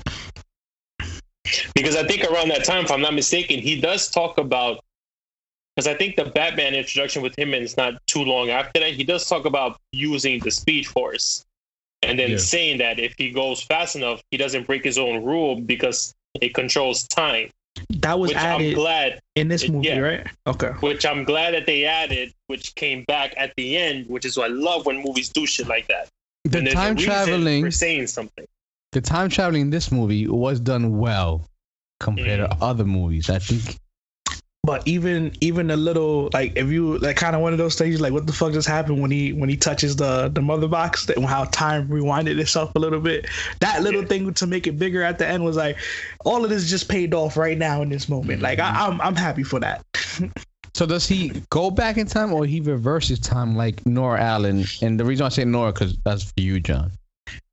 because 1.75 1.95
I 1.95 2.07
think 2.07 2.25
around 2.25 2.49
that 2.49 2.65
time, 2.65 2.85
if 2.85 2.91
I'm 2.91 3.03
not 3.03 3.15
mistaken, 3.15 3.61
he 3.61 3.81
does 3.81 4.11
talk 4.11 4.39
about. 4.39 4.81
Because 5.77 5.87
I 5.87 5.95
think 5.95 6.17
the 6.17 6.25
Batman 6.25 6.75
introduction 6.75 7.23
with 7.23 7.39
him 7.39 7.53
is 7.53 7.77
not 7.77 7.95
too 8.07 8.25
long 8.25 8.49
after 8.49 8.81
that. 8.81 8.95
He 8.95 9.05
does 9.05 9.29
talk 9.29 9.45
about 9.45 9.79
using 9.93 10.41
the 10.41 10.51
Speed 10.51 10.87
Force, 10.87 11.45
and 12.03 12.19
then 12.19 12.31
Yeah. 12.31 12.37
saying 12.39 12.79
that 12.79 12.99
if 12.99 13.15
he 13.19 13.31
goes 13.31 13.63
fast 13.63 13.95
enough, 13.95 14.23
he 14.31 14.39
doesn't 14.39 14.67
break 14.67 14.83
his 14.85 14.97
own 14.97 15.23
rule 15.23 15.57
because 15.61 16.15
it 16.41 16.55
controls 16.55 17.07
time. 17.09 17.51
that 18.01 18.19
was 18.19 18.29
Which 18.29 18.39
I'm 18.39 18.61
added 18.63 18.75
glad. 18.75 19.21
in 19.35 19.49
this 19.49 19.69
movie, 19.69 19.89
yeah. 19.89 19.99
right? 19.99 20.27
Okay. 20.47 20.69
Which 20.81 21.05
I'm 21.05 21.25
glad 21.25 21.53
that 21.53 21.67
they 21.67 21.85
added, 21.85 22.33
which 22.47 22.75
came 22.75 23.05
back 23.07 23.35
at 23.37 23.53
the 23.59 23.77
end. 23.77 24.07
Which 24.09 24.25
is 24.25 24.39
why 24.39 24.47
I 24.47 24.49
love 24.49 24.87
when 24.87 25.03
movies 25.03 25.29
do 25.29 25.45
shit 25.47 25.67
like 25.69 25.87
that. 25.89 26.09
the 26.45 26.57
When 26.59 26.65
there's 26.65 26.75
a 26.75 26.77
time 26.79 26.97
traveling, 26.97 27.63
for 27.65 27.71
saying 27.71 28.07
something. 28.07 28.47
the 28.93 29.03
time 29.03 29.29
traveling 29.29 29.61
in 29.63 29.71
this 29.71 29.93
movie 29.93 30.27
was 30.27 30.59
done 30.59 30.97
well 30.99 31.47
compared 32.01 32.41
Mm. 32.41 32.59
to 32.59 32.65
other 32.65 32.85
movies. 32.87 33.29
I 33.29 33.41
think 33.41 33.77
But 34.67 34.87
even 34.87 35.33
even 35.41 35.71
a 35.71 35.77
little 35.77 36.29
like 36.33 36.53
if 36.57 36.69
you 36.69 36.99
like 36.99 37.17
kind 37.17 37.37
of 37.37 37.41
one 37.43 37.53
of 37.53 37.59
those 37.59 37.77
things 37.77 38.01
like 38.01 38.13
what 38.13 38.27
the 38.27 38.33
fuck 38.33 38.53
just 38.53 38.67
happened 38.67 39.01
when 39.01 39.11
he 39.13 39.33
when 39.33 39.49
he 39.49 39.57
touches 39.57 39.95
the 39.97 40.29
the 40.29 40.43
mother 40.43 40.67
box 40.67 41.07
that 41.07 41.19
how 41.21 41.45
time 41.45 41.87
rewinded 41.89 42.39
itself 42.41 42.75
a 42.75 42.79
little 42.79 43.01
bit 43.01 43.27
that 43.61 43.83
little 43.83 44.03
Yeah. 44.03 44.09
thing 44.09 44.35
to 44.35 44.47
make 44.47 44.67
it 44.67 44.77
bigger 44.79 45.03
at 45.03 45.19
the 45.19 45.27
end 45.27 45.45
was 45.45 45.57
like 45.57 45.79
all 46.25 46.43
of 46.45 46.51
this 46.51 46.69
just 46.69 46.89
paid 46.89 47.15
off 47.15 47.37
right 47.37 47.57
now 47.57 47.81
in 47.81 47.89
this 47.89 48.09
moment 48.09 48.43
like 48.43 48.59
I, 48.59 48.87
I'm 48.87 49.01
I'm 49.01 49.15
happy 49.15 49.45
for 49.45 49.61
that 49.61 49.85
So 50.75 50.85
does 50.85 51.07
he 51.07 51.29
go 51.49 51.71
back 51.71 51.97
in 51.97 52.07
time 52.07 52.35
or 52.35 52.45
he 52.45 52.61
reverses 52.61 53.19
time 53.19 53.57
like 53.57 53.87
Nora 53.87 54.21
Allen? 54.21 54.67
And 54.83 55.01
the 55.01 55.07
reason 55.07 55.25
I 55.25 55.31
say 55.31 55.43
Nora 55.47 55.73
because 55.73 55.97
that's 56.05 56.25
for 56.25 56.41
you, 56.41 56.61
John. 56.61 56.91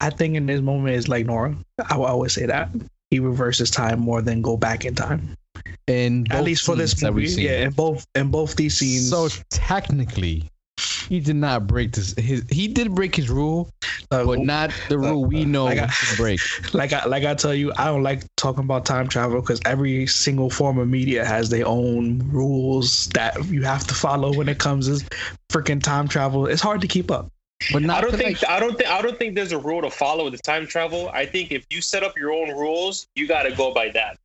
I 0.02 0.10
think 0.10 0.36
in 0.36 0.46
this 0.46 0.60
moment 0.60 0.96
is 0.98 1.08
like 1.08 1.26
Nora 1.26 1.56
I 1.90 1.96
will 1.96 2.06
always 2.06 2.34
say 2.34 2.46
that 2.48 2.70
he 3.12 3.20
reverses 3.20 3.72
time 3.72 4.00
more 4.00 4.22
than 4.22 4.42
go 4.42 4.58
back 4.58 4.84
in 4.84 4.96
time 4.96 5.38
in 5.88 6.26
At 6.32 6.44
least 6.44 6.66
for 6.66 6.76
this 6.76 6.92
scenes 6.92 7.02
that 7.02 7.14
we've 7.14 7.30
movie, 7.30 7.44
yeah, 7.44 7.66
in 7.66 7.72
both 7.72 8.06
in 8.16 8.30
both 8.30 8.56
these 8.56 8.78
scenes. 8.78 9.10
So 9.10 9.30
technically, 9.50 10.50
he 11.08 11.20
did 11.20 11.36
not 11.36 11.68
break 11.68 11.92
this. 11.92 12.14
His 12.18 12.44
he 12.50 12.68
did 12.68 12.96
break 12.96 13.16
his 13.16 13.30
rule, 13.30 13.70
uh, 14.12 14.26
but 14.26 14.40
not 14.40 14.72
the 14.90 14.98
rule 14.98 15.26
we 15.26 15.46
know 15.46 15.66
like 15.66 15.80
I- 15.80 15.88
should 15.88 16.18
break. 16.18 16.40
like 16.74 16.94
I 16.94 17.06
like 17.06 17.26
I 17.26 17.36
tell 17.36 17.54
you, 17.54 17.72
I 17.78 17.86
don't 17.86 18.04
like 18.04 18.24
talking 18.38 18.64
about 18.64 18.86
time 18.86 19.08
travel 19.08 19.40
because 19.42 19.62
every 19.66 20.08
single 20.08 20.50
form 20.50 20.78
of 20.78 20.88
media 20.88 21.26
has 21.26 21.50
their 21.50 21.68
own 21.68 22.20
rules 22.32 23.08
that 23.10 23.46
you 23.46 23.64
have 23.64 23.86
to 23.88 23.94
follow 23.94 24.34
when 24.34 24.50
it 24.50 24.58
comes 24.58 24.88
to 24.88 25.06
freaking 25.50 25.82
time 25.82 26.08
travel. 26.08 26.48
It's 26.48 26.62
hard 26.62 26.82
to 26.82 26.88
keep 26.88 27.12
up. 27.12 27.30
But 27.72 27.84
not 27.84 28.00
I 28.00 28.02
don't 28.02 28.18
think 28.18 28.42
like, 28.42 28.50
I 28.50 28.60
don't 28.60 28.78
think 28.78 28.90
I 28.90 29.02
don't 29.02 29.18
think 29.18 29.36
there's 29.36 29.52
a 29.52 29.58
rule 29.58 29.82
to 29.82 29.90
follow 29.90 30.26
with 30.26 30.34
the 30.34 30.40
time 30.40 30.68
travel. 30.68 31.10
I 31.14 31.26
think 31.26 31.52
if 31.52 31.66
you 31.70 31.82
set 31.82 32.04
up 32.04 32.18
your 32.18 32.32
own 32.32 32.50
rules, 32.50 33.08
you 33.16 33.28
got 33.28 33.44
to 33.44 33.56
go 33.56 33.74
by 33.74 33.90
that. 33.90 34.18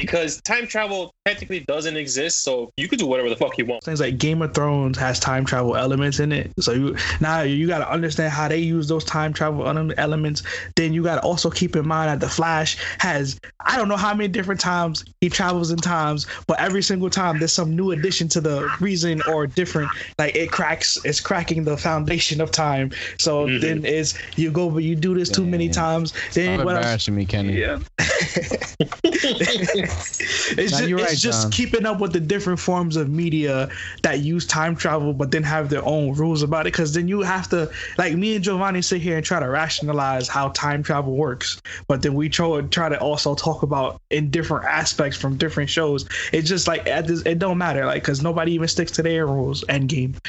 Because 0.00 0.40
time 0.42 0.66
travel 0.66 1.12
technically 1.26 1.60
doesn't 1.60 1.96
exist, 1.96 2.40
so 2.42 2.72
you 2.76 2.88
could 2.88 2.98
do 2.98 3.06
whatever 3.06 3.28
the 3.28 3.36
fuck 3.36 3.58
you 3.58 3.66
want. 3.66 3.84
Things 3.84 4.00
like 4.00 4.18
Game 4.18 4.40
of 4.42 4.54
Thrones 4.54 4.96
has 4.98 5.20
time 5.20 5.44
travel 5.44 5.76
elements 5.76 6.20
in 6.20 6.32
it, 6.32 6.50
so 6.58 6.72
you 6.72 6.96
now 7.20 7.42
you 7.42 7.66
got 7.66 7.78
to 7.78 7.90
understand 7.90 8.32
how 8.32 8.48
they 8.48 8.58
use 8.58 8.88
those 8.88 9.04
time 9.04 9.32
travel 9.32 9.66
elements. 9.98 10.42
Then 10.76 10.92
you 10.92 11.02
got 11.02 11.16
to 11.16 11.22
also 11.22 11.50
keep 11.50 11.76
in 11.76 11.86
mind 11.86 12.08
that 12.10 12.20
the 12.20 12.30
Flash 12.32 12.78
has 12.98 13.38
I 13.66 13.76
don't 13.76 13.88
know 13.88 13.96
how 13.96 14.14
many 14.14 14.28
different 14.28 14.60
times 14.60 15.04
he 15.20 15.28
travels 15.28 15.70
in 15.70 15.78
times, 15.78 16.26
but 16.46 16.58
every 16.58 16.82
single 16.82 17.10
time 17.10 17.38
there's 17.38 17.52
some 17.52 17.76
new 17.76 17.90
addition 17.92 18.28
to 18.28 18.40
the 18.40 18.70
reason 18.80 19.20
or 19.26 19.46
different. 19.46 19.92
Like 20.18 20.34
it 20.34 20.50
cracks, 20.50 20.98
it's 21.04 21.20
cracking 21.20 21.64
the 21.64 21.76
foundation 21.76 22.40
of 22.40 22.50
time. 22.50 22.90
So 23.18 23.46
Mhm. 23.46 23.60
then 23.60 23.84
it's 23.84 24.14
you 24.36 24.50
go, 24.50 24.70
but 24.70 24.82
you 24.82 24.96
do 24.96 25.14
this 25.14 25.28
too 25.28 25.44
many 25.46 25.68
times. 25.68 26.12
Then 26.34 26.56
Stop 26.56 26.64
what 26.64 26.76
else? 26.76 26.84
embarrassing 26.84 27.16
me, 27.16 27.26
Kenny. 27.26 27.60
Yeah. 27.60 27.78
it's 30.58 30.70
just, 30.70 30.88
you're 30.88 31.00
it's 31.00 31.20
just 31.20 31.52
keeping 31.52 31.86
up 31.86 32.00
with 32.00 32.12
the 32.12 32.20
different 32.20 32.58
forms 32.58 32.96
of 32.96 33.08
media 33.08 33.68
that 34.02 34.20
use 34.20 34.46
time 34.46 34.76
travel, 34.76 35.12
but 35.12 35.30
then 35.30 35.42
have 35.42 35.68
their 35.68 35.84
own 35.84 36.12
rules 36.14 36.42
about 36.42 36.66
it. 36.66 36.72
Because 36.72 36.94
then 36.94 37.08
you 37.08 37.20
have 37.22 37.48
to, 37.50 37.70
like 37.98 38.14
me 38.14 38.34
and 38.34 38.44
Giovanni, 38.44 38.82
sit 38.82 39.00
here 39.00 39.16
and 39.16 39.24
try 39.24 39.40
to 39.40 39.48
rationalize 39.48 40.28
how 40.28 40.48
time 40.50 40.82
travel 40.82 41.16
works, 41.16 41.60
but 41.88 42.02
then 42.02 42.14
we 42.14 42.28
try, 42.28 42.60
try 42.62 42.88
to 42.88 42.98
also 42.98 43.34
talk 43.34 43.62
about 43.62 44.00
in 44.10 44.30
different 44.30 44.64
aspects 44.66 45.16
from 45.18 45.36
different 45.36 45.70
shows. 45.70 46.08
It's 46.32 46.48
just 46.48 46.68
like 46.68 46.86
at 46.86 47.06
this, 47.06 47.22
it 47.22 47.38
don't 47.38 47.58
matter, 47.58 47.86
like 47.86 48.02
because 48.02 48.22
nobody 48.22 48.52
even 48.52 48.68
sticks 48.68 48.92
to 48.92 49.02
their 49.02 49.26
rules. 49.26 49.64
End 49.68 49.88
game. 49.88 50.14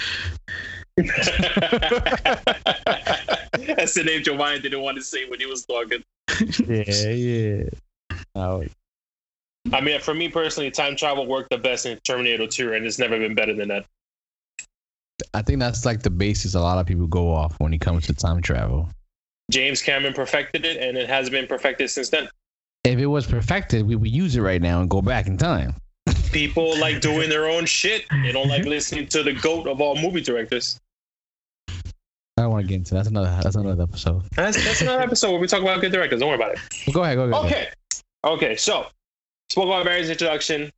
That's 3.82 3.94
the 3.94 4.04
name 4.04 4.24
Giovanni 4.24 4.60
didn't 4.60 4.82
want 4.82 4.98
to 4.98 5.04
say 5.04 5.30
when 5.30 5.40
he 5.40 5.46
was 5.46 5.66
talking. 5.66 6.04
Yeah, 6.68 7.10
yeah. 7.10 7.64
Oh, 8.36 8.64
I 9.72 9.82
mean, 9.82 10.00
for 10.00 10.14
me 10.14 10.28
personally, 10.30 10.72
time 10.72 10.96
travel 10.96 11.28
worked 11.28 11.52
the 11.52 11.58
best 11.58 11.86
in 11.86 12.00
Terminator 12.00 12.48
2, 12.48 12.74
and 12.74 12.86
it's 12.86 12.98
never 12.98 13.18
been 13.20 13.36
better 13.36 13.54
than 13.54 13.68
that. 13.70 13.86
I 15.34 15.42
think 15.42 15.60
that's 15.60 15.86
like 15.86 16.02
the 16.02 16.10
basis 16.10 16.56
a 16.56 16.60
lot 16.60 16.80
of 16.80 16.88
people 16.88 17.08
go 17.08 17.32
off 17.32 17.56
when 17.60 17.74
it 17.74 17.80
comes 17.80 18.08
to 18.08 18.14
time 18.14 18.42
travel. 18.42 18.90
James 19.52 19.82
Cameron 19.82 20.14
perfected 20.14 20.66
it, 20.66 20.78
and 20.78 20.98
it 20.98 21.08
has 21.08 21.30
been 21.30 21.46
perfected 21.46 21.90
since 21.90 22.10
then. 22.10 22.28
If 22.84 22.98
it 22.98 23.06
was 23.06 23.28
perfected, 23.28 23.86
we 23.86 23.96
would 23.96 24.10
use 24.10 24.36
it 24.36 24.42
right 24.42 24.62
now 24.62 24.82
and 24.82 24.90
go 24.90 25.02
back 25.02 25.28
in 25.28 25.38
time. 25.38 25.76
People 26.32 26.78
like 26.80 27.02
doing 27.02 27.30
their 27.30 27.48
own 27.48 27.66
shit. 27.66 28.06
They 28.24 28.32
don't 28.32 28.48
like 28.48 28.66
listening 28.66 29.08
to 29.10 29.22
the 29.22 29.34
goat 29.34 29.68
of 29.68 29.80
all 29.80 29.96
movie 29.96 30.22
directors. 30.22 30.80
I 32.38 32.46
don't 32.46 32.52
want 32.52 32.64
to 32.64 32.68
get 32.68 32.76
into 32.76 32.96
that. 32.96 33.04
that's 33.04 33.10
another 33.10 33.40
that's 33.44 33.56
another 33.56 33.84
episode. 33.84 34.24
That's, 34.36 34.64
that's 34.64 34.82
another 34.82 35.04
episode 35.04 35.32
where 35.32 35.40
we 35.40 35.48
talk 35.48 35.62
about 35.62 35.80
good 35.82 35.92
directors. 35.92 36.22
Don't 36.22 36.30
worry 36.30 36.38
about 36.38 36.54
it. 36.54 36.60
Go 36.92 37.04
ahead, 37.04 37.18
go 37.18 37.26
ahead. 37.26 37.46
Okay. 37.46 37.68
Okay. 38.24 38.56
So, 38.56 38.88
spoke 39.52 39.66
about 39.66 39.84
Barry's 39.84 40.10
introduction, 40.10 40.72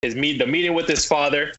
his 0.00 0.14
meet, 0.14 0.38
the 0.38 0.46
meeting 0.46 0.72
with 0.72 0.88
his 0.88 1.04
father. 1.04 1.52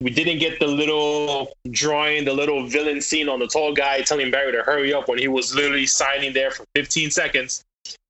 We 0.00 0.10
didn't 0.10 0.38
get 0.38 0.58
the 0.58 0.66
little 0.66 1.52
drawing, 1.70 2.24
the 2.24 2.32
little 2.32 2.66
villain 2.66 3.00
scene 3.00 3.28
on 3.28 3.38
the 3.38 3.46
tall 3.46 3.72
guy 3.72 4.00
telling 4.00 4.30
Barry 4.30 4.50
to 4.50 4.62
hurry 4.62 4.92
up 4.92 5.08
when 5.08 5.18
he 5.18 5.28
was 5.28 5.54
literally 5.54 5.86
signing 5.86 6.32
there 6.32 6.50
for 6.50 6.64
15 6.74 7.12
seconds. 7.12 7.62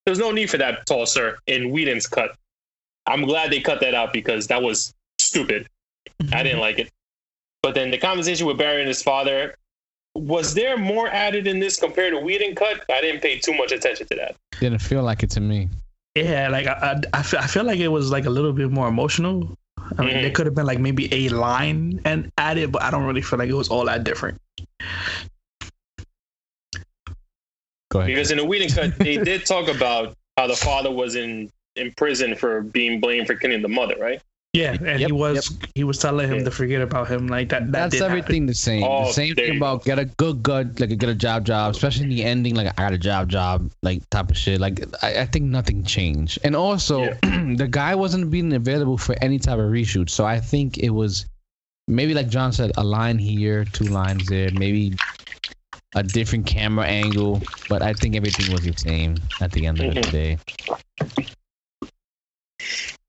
There's 0.07 0.19
no 0.19 0.30
need 0.30 0.49
for 0.49 0.57
that, 0.57 0.87
tall 0.87 1.04
sir, 1.04 1.37
in 1.47 1.71
Whedon's 1.73 2.07
cut. 2.07 2.35
I'm 3.07 3.26
glad 3.26 3.50
they 3.50 3.61
cut 3.61 3.80
that 3.80 3.95
out 3.95 4.14
because 4.14 4.47
that 4.47 4.62
was 4.62 4.95
stupid. 5.19 5.69
I 6.07 6.23
mm-hmm. 6.23 6.42
didn't 6.45 6.61
like 6.61 6.78
it. 6.78 6.88
But 7.62 7.75
then 7.75 7.90
the 7.90 7.99
conversation 7.99 8.47
with 8.47 8.57
Barry 8.57 8.80
and 8.80 8.88
his 8.88 9.02
father, 9.02 9.57
was 10.14 10.54
there 10.54 10.78
more 10.78 11.09
added 11.09 11.47
in 11.47 11.61
this 11.61 11.78
compared 11.78 12.14
to 12.14 12.21
Whedon 12.21 12.54
cut? 12.54 12.83
I 12.90 13.02
didn't 13.02 13.21
pay 13.21 13.38
too 13.38 13.52
much 13.52 13.73
attention 13.73 14.07
to 14.07 14.14
that. 14.16 14.37
Didn't 14.59 14.78
feel 14.78 15.02
like 15.02 15.23
it 15.23 15.30
to 15.33 15.40
me. 15.40 15.69
Yeah, 16.24 16.48
like 16.48 16.66
I, 16.66 16.72
I, 16.72 17.18
I 17.18 17.22
feel, 17.22 17.40
I 17.40 17.46
feel 17.46 17.64
like 17.64 17.78
it 17.78 17.88
was 17.88 18.10
like 18.10 18.26
a 18.26 18.30
little 18.30 18.52
bit 18.52 18.70
more 18.70 18.88
emotional. 18.88 19.56
I 19.78 20.02
mean, 20.02 20.10
mm-hmm. 20.10 20.22
there 20.22 20.30
could 20.30 20.46
have 20.46 20.54
been 20.54 20.66
like 20.66 20.78
maybe 20.78 21.12
a 21.12 21.28
line 21.30 22.00
and 22.04 22.30
added, 22.38 22.72
but 22.72 22.82
I 22.82 22.90
don't 22.90 23.04
really 23.04 23.22
feel 23.22 23.38
like 23.38 23.48
it 23.48 23.54
was 23.54 23.68
all 23.68 23.84
that 23.86 24.04
different. 24.04 24.40
Go 27.90 28.00
ahead. 28.00 28.06
Because 28.06 28.30
in 28.30 28.38
the 28.38 28.44
Whedon 28.44 28.70
cut, 28.70 28.98
they 28.98 29.16
did 29.16 29.46
talk 29.46 29.68
about 29.68 30.14
how 30.36 30.46
the 30.46 30.56
father 30.56 30.90
was 30.90 31.16
in 31.16 31.50
in 31.76 31.92
prison 31.92 32.34
for 32.34 32.62
being 32.62 33.00
blamed 33.00 33.26
for 33.26 33.34
killing 33.34 33.62
the 33.62 33.68
mother, 33.68 33.96
right? 33.98 34.20
Yeah, 34.52 34.73
and 34.73 34.99
he 34.99 35.02
Yep, 35.02 35.11
was 35.12 35.59
he 35.76 35.85
was 35.85 35.99
telling 35.99 36.28
him 36.28 36.38
Yeah. 36.38 36.45
to 36.45 36.50
forget 36.50 36.83
about 36.83 37.09
him 37.09 37.28
like 37.28 37.50
that. 37.50 37.66
that 37.66 37.73
That's 37.73 37.92
did 37.92 38.02
happen. 38.02 38.19
everything 38.19 38.47
the 38.47 38.54
same. 38.54 38.83
Oh, 38.83 39.07
the 39.07 39.12
same 39.12 39.37
thing 39.37 39.52
you 39.52 39.57
about 39.57 39.85
get 39.85 40.00
a 40.00 40.07
good 40.07 40.42
good 40.42 40.80
like 40.80 40.90
a 40.90 40.97
get 40.97 41.09
a 41.09 41.14
job 41.14 41.45
job, 41.47 41.71
especially 41.71 42.02
in 42.04 42.09
the 42.11 42.25
ending, 42.25 42.57
like 42.57 42.66
I 42.76 42.83
got 42.83 42.92
a 42.92 42.99
job 42.99 43.28
job, 43.28 43.71
like 43.83 44.09
type 44.11 44.28
of 44.28 44.37
shit. 44.37 44.61
Like 44.61 44.80
I, 45.04 45.21
I 45.21 45.26
think 45.26 45.45
nothing 45.45 45.85
changed. 45.85 46.40
And 46.42 46.57
also 46.57 47.14
the 47.23 47.69
guy 47.71 47.95
wasn't 47.95 48.28
being 48.33 48.52
available 48.52 48.99
for 48.99 49.14
any 49.23 49.38
type 49.38 49.59
of 49.61 49.71
reshoot. 49.71 50.11
So 50.11 50.25
I 50.25 50.40
think 50.40 50.78
it 50.78 50.90
was 50.90 51.26
maybe 51.87 52.12
like 52.12 52.28
John 52.28 52.52
said, 52.52 52.73
a 52.76 52.83
line 52.83 53.19
here, 53.19 53.64
two 53.66 53.87
lines 53.87 54.28
there, 54.28 54.50
maybe 54.50 54.95
a 55.95 56.02
different 56.02 56.47
camera 56.47 56.87
angle. 56.87 57.40
But 57.69 57.83
I 57.83 57.92
think 57.92 58.16
everything 58.16 58.50
was 58.50 58.64
the 58.64 58.75
same 58.76 59.14
at 59.40 59.52
the 59.52 59.66
end 59.66 59.80
of 59.80 59.95
the 59.95 60.00
Mhm. 60.00 60.11
day. 60.11 60.38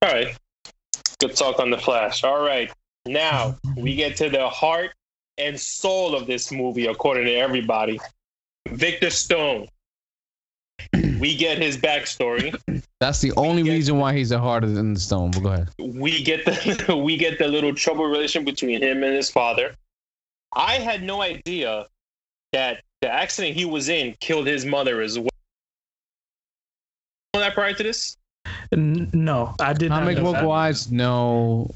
All 0.04 0.12
right. 0.14 0.36
Good 1.22 1.36
talk 1.36 1.60
on 1.60 1.70
the 1.70 1.78
Flash. 1.78 2.24
All 2.24 2.42
right. 2.42 2.72
Now 3.06 3.56
we 3.78 3.96
get 4.04 4.18
to 4.18 4.30
the 4.30 4.50
heart 4.50 4.92
and 5.38 5.60
soul 5.60 6.16
of 6.16 6.26
this 6.28 6.52
movie, 6.52 6.88
according 6.88 7.26
to 7.26 7.36
everybody. 7.36 8.00
Victor 8.70 9.10
Stone. 9.12 9.68
We 10.94 11.36
get 11.38 11.60
his 11.60 11.78
backstory. 11.78 12.60
That's 13.00 13.22
the 13.22 13.32
only 13.38 13.62
get- 13.62 13.72
reason 13.72 14.00
why 14.00 14.16
he's 14.16 14.32
a 14.32 14.40
harder 14.40 14.68
than 14.68 14.96
the 14.96 15.00
stone. 15.00 15.30
But 15.30 15.40
go 15.42 15.50
ahead. 15.52 15.70
we 15.80 16.24
get 16.24 16.44
the 16.44 16.96
we 17.06 17.18
get 17.18 17.38
the 17.38 17.48
little 17.48 17.74
trouble 17.76 18.06
relation 18.06 18.44
between 18.44 18.82
him 18.82 19.04
and 19.04 19.16
his 19.16 19.30
father. 19.30 19.76
I 20.54 20.76
had 20.80 21.04
no 21.04 21.22
idea 21.22 21.86
that 22.52 22.82
the 23.02 23.14
accident 23.14 23.56
he 23.56 23.66
was 23.66 23.90
in 23.90 24.16
killed 24.20 24.48
his 24.48 24.66
mother 24.66 25.02
as 25.02 25.20
well. 25.20 25.30
That 27.34 27.54
prior 27.54 27.74
to 27.74 27.84
this? 27.84 28.18
N- 28.74 29.10
No, 29.14 29.54
I 29.60 29.74
did 29.74 29.90
not. 29.90 30.00
Comic 30.00 30.18
know 30.18 30.24
book 30.24 30.34
that. 30.36 30.46
wise, 30.46 30.92
no. 30.92 31.70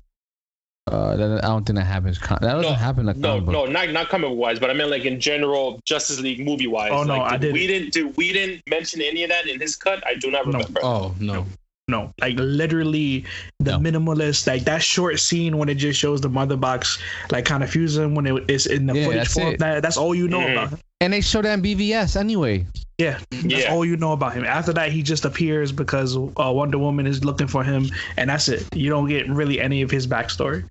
Uh, 0.88 1.16
that, 1.16 1.44
I 1.44 1.48
don't 1.48 1.66
think 1.66 1.78
that 1.80 1.86
happens. 1.86 2.20
That 2.20 2.42
doesn't 2.42 2.62
No, 2.62 2.74
happen 2.74 3.10
in 3.10 3.20
No, 3.20 3.30
comic 3.30 3.46
book. 3.46 3.54
no, 3.54 3.66
not 3.66 3.90
not 3.90 4.10
comic 4.10 4.30
wise, 4.34 4.60
but 4.60 4.70
I 4.70 4.74
meant 4.74 4.92
like 4.92 5.04
in 5.06 5.20
general 5.20 5.80
Justice 5.86 6.20
League 6.20 6.46
movie 6.46 6.68
wise. 6.68 6.92
Oh, 6.94 7.04
no, 7.04 7.18
like, 7.18 7.34
I 7.34 7.38
did 7.38 7.42
didn't. 7.42 7.54
We 7.56 7.68
didn't 7.68 7.94
do 7.94 8.08
we 8.10 8.32
didn't 8.34 8.62
mention 8.70 9.02
any 9.02 9.24
of 9.24 9.30
that 9.32 9.48
in 9.48 9.60
his 9.60 9.75
cut. 9.75 10.06
I 10.06 10.14
do 10.16 10.30
not 10.30 10.46
No. 10.46 10.60
remember. 10.60 10.80
Oh 10.84 11.16
no. 11.20 11.46
No, 11.88 12.12
like 12.20 12.36
literally 12.40 13.25
the 13.60 13.78
No. 13.78 13.80
minimalist, 13.80 14.48
like 14.48 14.64
that 14.64 14.82
short 14.82 15.20
scene 15.20 15.58
when 15.60 15.70
it 15.70 15.75
just 15.75 16.00
shows 16.00 16.20
the 16.22 16.30
mother 16.30 16.58
box, 16.58 16.98
like 17.32 17.46
kind 17.46 17.64
of 17.64 17.70
fusing 17.70 18.16
when 18.16 18.25
it 18.25 18.50
is 18.50 18.66
in 18.66 18.88
the 18.88 18.96
Yeah, 18.96 19.06
footage 19.06 19.20
that's 19.20 19.34
form. 19.34 19.56
That, 19.58 19.84
that's 19.84 19.96
all 19.98 20.16
you 20.16 20.28
know 20.28 20.40
Mhm. 20.40 20.52
about. 20.68 20.80
And 21.02 21.14
they 21.14 21.22
show 21.22 21.44
that 21.44 21.54
in 21.54 21.62
BVS 21.62 22.16
anyway. 22.16 22.66
Yeah, 22.98 23.20
that's 23.32 23.44
Yeah. 23.46 23.74
all 23.74 23.84
you 23.86 23.98
know 23.98 24.14
about 24.14 24.34
him. 24.34 24.46
After 24.46 24.72
that, 24.74 24.92
he 24.92 25.04
just 25.04 25.25
appears 25.25 25.72
because 25.72 26.16
uh, 26.16 26.52
Wonder 26.52 26.78
Woman 26.78 27.06
is 27.08 27.25
looking 27.25 27.48
for 27.48 27.64
him, 27.64 27.88
and 28.18 28.30
that's 28.30 28.48
it. 28.48 28.66
You 28.74 28.90
don't 28.90 29.08
get 29.10 29.28
really 29.30 29.60
any 29.60 29.82
of 29.82 29.92
his 29.92 30.08
backstory. 30.08 30.70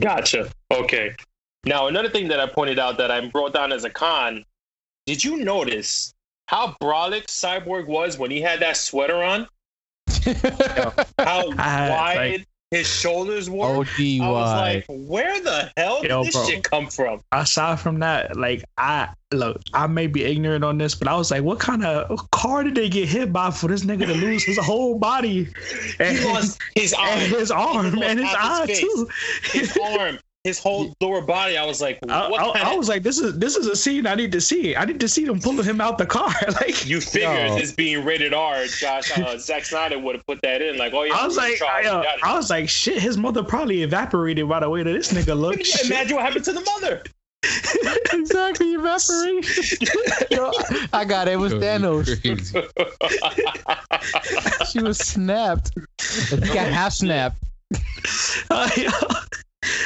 Gotcha. 0.00 0.50
Okay. 0.70 1.14
Now 1.64 1.86
another 1.88 2.08
thing 2.08 2.28
that 2.28 2.40
I 2.40 2.46
pointed 2.46 2.78
out 2.78 2.96
that 2.98 3.10
I 3.10 3.26
brought 3.28 3.52
down 3.52 3.72
as 3.72 3.84
a 3.84 3.90
con. 3.90 4.44
Did 5.06 5.22
you 5.22 5.36
notice 5.44 6.14
how 6.46 6.74
brolic 6.80 7.26
Cyborg 7.26 7.86
was 7.86 8.16
when 8.18 8.30
he 8.30 8.40
had 8.40 8.60
that 8.60 8.76
sweater 8.76 9.22
on? 9.22 9.46
How 11.18 11.50
I- 11.58 11.90
wide 11.90 12.16
like- 12.16 12.48
his 12.72 12.86
shoulders 12.88 13.50
were? 13.50 13.66
ODY. 13.66 14.20
I 14.22 14.28
was 14.30 14.52
like, 14.52 14.84
where 14.88 15.38
the 15.42 15.70
hell 15.76 16.00
did 16.00 16.10
Yo, 16.10 16.24
this 16.24 16.34
bro. 16.34 16.46
shit 16.46 16.64
come 16.64 16.86
from? 16.88 17.20
Aside 17.30 17.78
from 17.78 17.98
that, 18.00 18.34
like 18.36 18.64
I 18.78 19.10
look, 19.30 19.60
I 19.74 19.86
may 19.86 20.06
be 20.06 20.24
ignorant 20.24 20.64
on 20.64 20.78
this, 20.78 20.94
but 20.94 21.06
I 21.06 21.14
was 21.14 21.30
like, 21.30 21.42
what 21.42 21.60
kind 21.60 21.84
of 21.84 22.30
car 22.30 22.64
did 22.64 22.74
they 22.74 22.88
get 22.88 23.08
hit 23.08 23.30
by 23.32 23.50
for 23.50 23.68
this 23.68 23.84
nigga 23.84 24.06
to 24.06 24.14
lose 24.14 24.42
his 24.42 24.56
whole 24.58 24.98
body 24.98 25.48
He 25.98 26.24
lost 26.24 26.58
his 26.74 26.94
arm. 26.94 27.08
and 27.10 27.32
his 27.32 27.50
arm 27.50 27.92
lost 27.92 28.02
and 28.08 28.18
his 28.20 28.34
eye 28.38 28.66
his 28.66 28.80
too? 28.80 29.08
his 29.52 29.78
arm. 29.78 30.18
His 30.44 30.58
whole 30.58 30.92
lower 31.00 31.20
body. 31.20 31.56
I 31.56 31.64
was 31.64 31.80
like, 31.80 31.98
I, 32.08 32.28
what 32.28 32.40
I- 32.40 32.52
kind 32.58 32.68
I 32.68 32.74
was 32.76 32.88
like, 32.88 33.02
this 33.02 33.18
is 33.18 33.38
this 33.38 33.56
is 33.56 33.66
a 33.66 33.76
scene 33.76 34.06
I 34.06 34.14
need 34.14 34.32
to 34.32 34.40
see. 34.40 34.74
I 34.74 34.84
need 34.84 34.98
to 35.00 35.08
see 35.08 35.24
them 35.24 35.40
pulling 35.40 35.64
him 35.64 35.80
out 35.80 35.98
the 35.98 36.06
car. 36.06 36.32
like 36.60 36.84
you 36.86 37.00
figured 37.00 37.50
No. 37.50 37.58
this 37.58 37.72
being 37.72 38.04
rated 38.04 38.34
R, 38.34 38.64
Josh 38.66 39.16
uh, 39.18 39.38
Zack 39.38 39.64
Snyder 39.64 39.98
would 39.98 40.16
have 40.16 40.26
put 40.26 40.40
that 40.42 40.60
in. 40.60 40.76
Like, 40.76 40.92
oh 40.94 41.04
yeah, 41.04 41.14
I 41.14 41.26
was 41.26 41.36
like, 41.36 41.56
charge, 41.56 41.86
I, 41.86 41.88
uh, 41.90 41.98
you 41.98 42.02
got 42.04 42.18
it. 42.18 42.24
I 42.24 42.36
was 42.36 42.50
like, 42.50 42.68
shit. 42.68 43.00
His 43.00 43.16
mother 43.16 43.42
probably 43.44 43.82
evaporated 43.82 44.48
by 44.48 44.60
the 44.60 44.68
way 44.68 44.82
that 44.82 44.92
this 44.92 45.12
nigga 45.12 45.26
Can 45.26 45.34
looks. 45.40 45.82
you 45.82 45.86
imagine 45.90 46.16
what 46.16 46.24
happened 46.26 46.44
to 46.46 46.52
the 46.52 46.60
mother? 46.62 47.02
exactly 48.12 48.72
evaporation. 48.74 49.42
Yo, 50.30 50.52
I 50.92 51.04
got 51.04 51.26
it. 51.26 51.32
It 51.32 51.36
was 51.36 51.52
Thanos. 51.54 52.06
She 54.70 54.80
was 54.80 54.98
snapped. 54.98 55.72
He 56.30 56.36
got 56.54 56.68
half 56.68 56.92
snapped. 56.92 57.42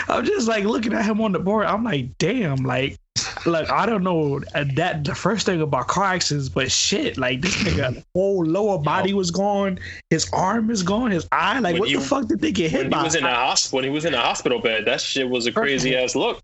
I'm 0.08 0.24
just 0.24 0.48
like 0.48 0.64
looking 0.64 0.92
at 0.94 1.04
him 1.04 1.20
on 1.20 1.32
the 1.32 1.38
board. 1.38 1.66
I'm 1.66 1.84
like, 1.84 2.16
damn, 2.18 2.56
like, 2.64 2.96
like 3.44 3.68
I 3.70 3.84
don't 3.86 4.02
know 4.04 4.40
uh, 4.54 4.64
that 4.76 5.04
the 5.04 5.14
first 5.14 5.46
thing 5.46 5.60
about 5.60 5.88
car 5.88 6.04
accidents, 6.04 6.48
but 6.48 6.70
shit, 6.70 7.18
like 7.18 7.40
this 7.42 7.54
nigga 7.56 8.02
whole 8.14 8.44
lower 8.44 8.78
body 8.78 9.12
was 9.12 9.30
gone, 9.30 9.78
his 10.10 10.28
arm 10.32 10.70
is 10.70 10.82
gone, 10.82 11.10
his 11.10 11.28
eye, 11.32 11.58
like 11.58 11.74
When 11.74 11.80
what 11.80 11.88
he- 11.90 11.96
the 11.96 12.00
fuck 12.00 12.26
did 12.28 12.40
they 12.40 12.52
get 12.52 12.72
When 12.72 12.82
hit 12.82 12.84
he 12.86 12.90
by? 12.90 13.02
was 13.04 13.14
in 13.14 13.24
a 13.24 13.34
hospital, 13.34 13.76
when 13.76 13.84
he 13.84 13.90
was 13.90 14.04
in 14.04 14.14
a 14.14 14.20
hospital 14.20 14.60
bed, 14.60 14.86
that 14.86 15.00
shit 15.00 15.28
was 15.28 15.46
a 15.46 15.52
crazy 15.52 15.94
ass 15.96 16.14
look. 16.14 16.40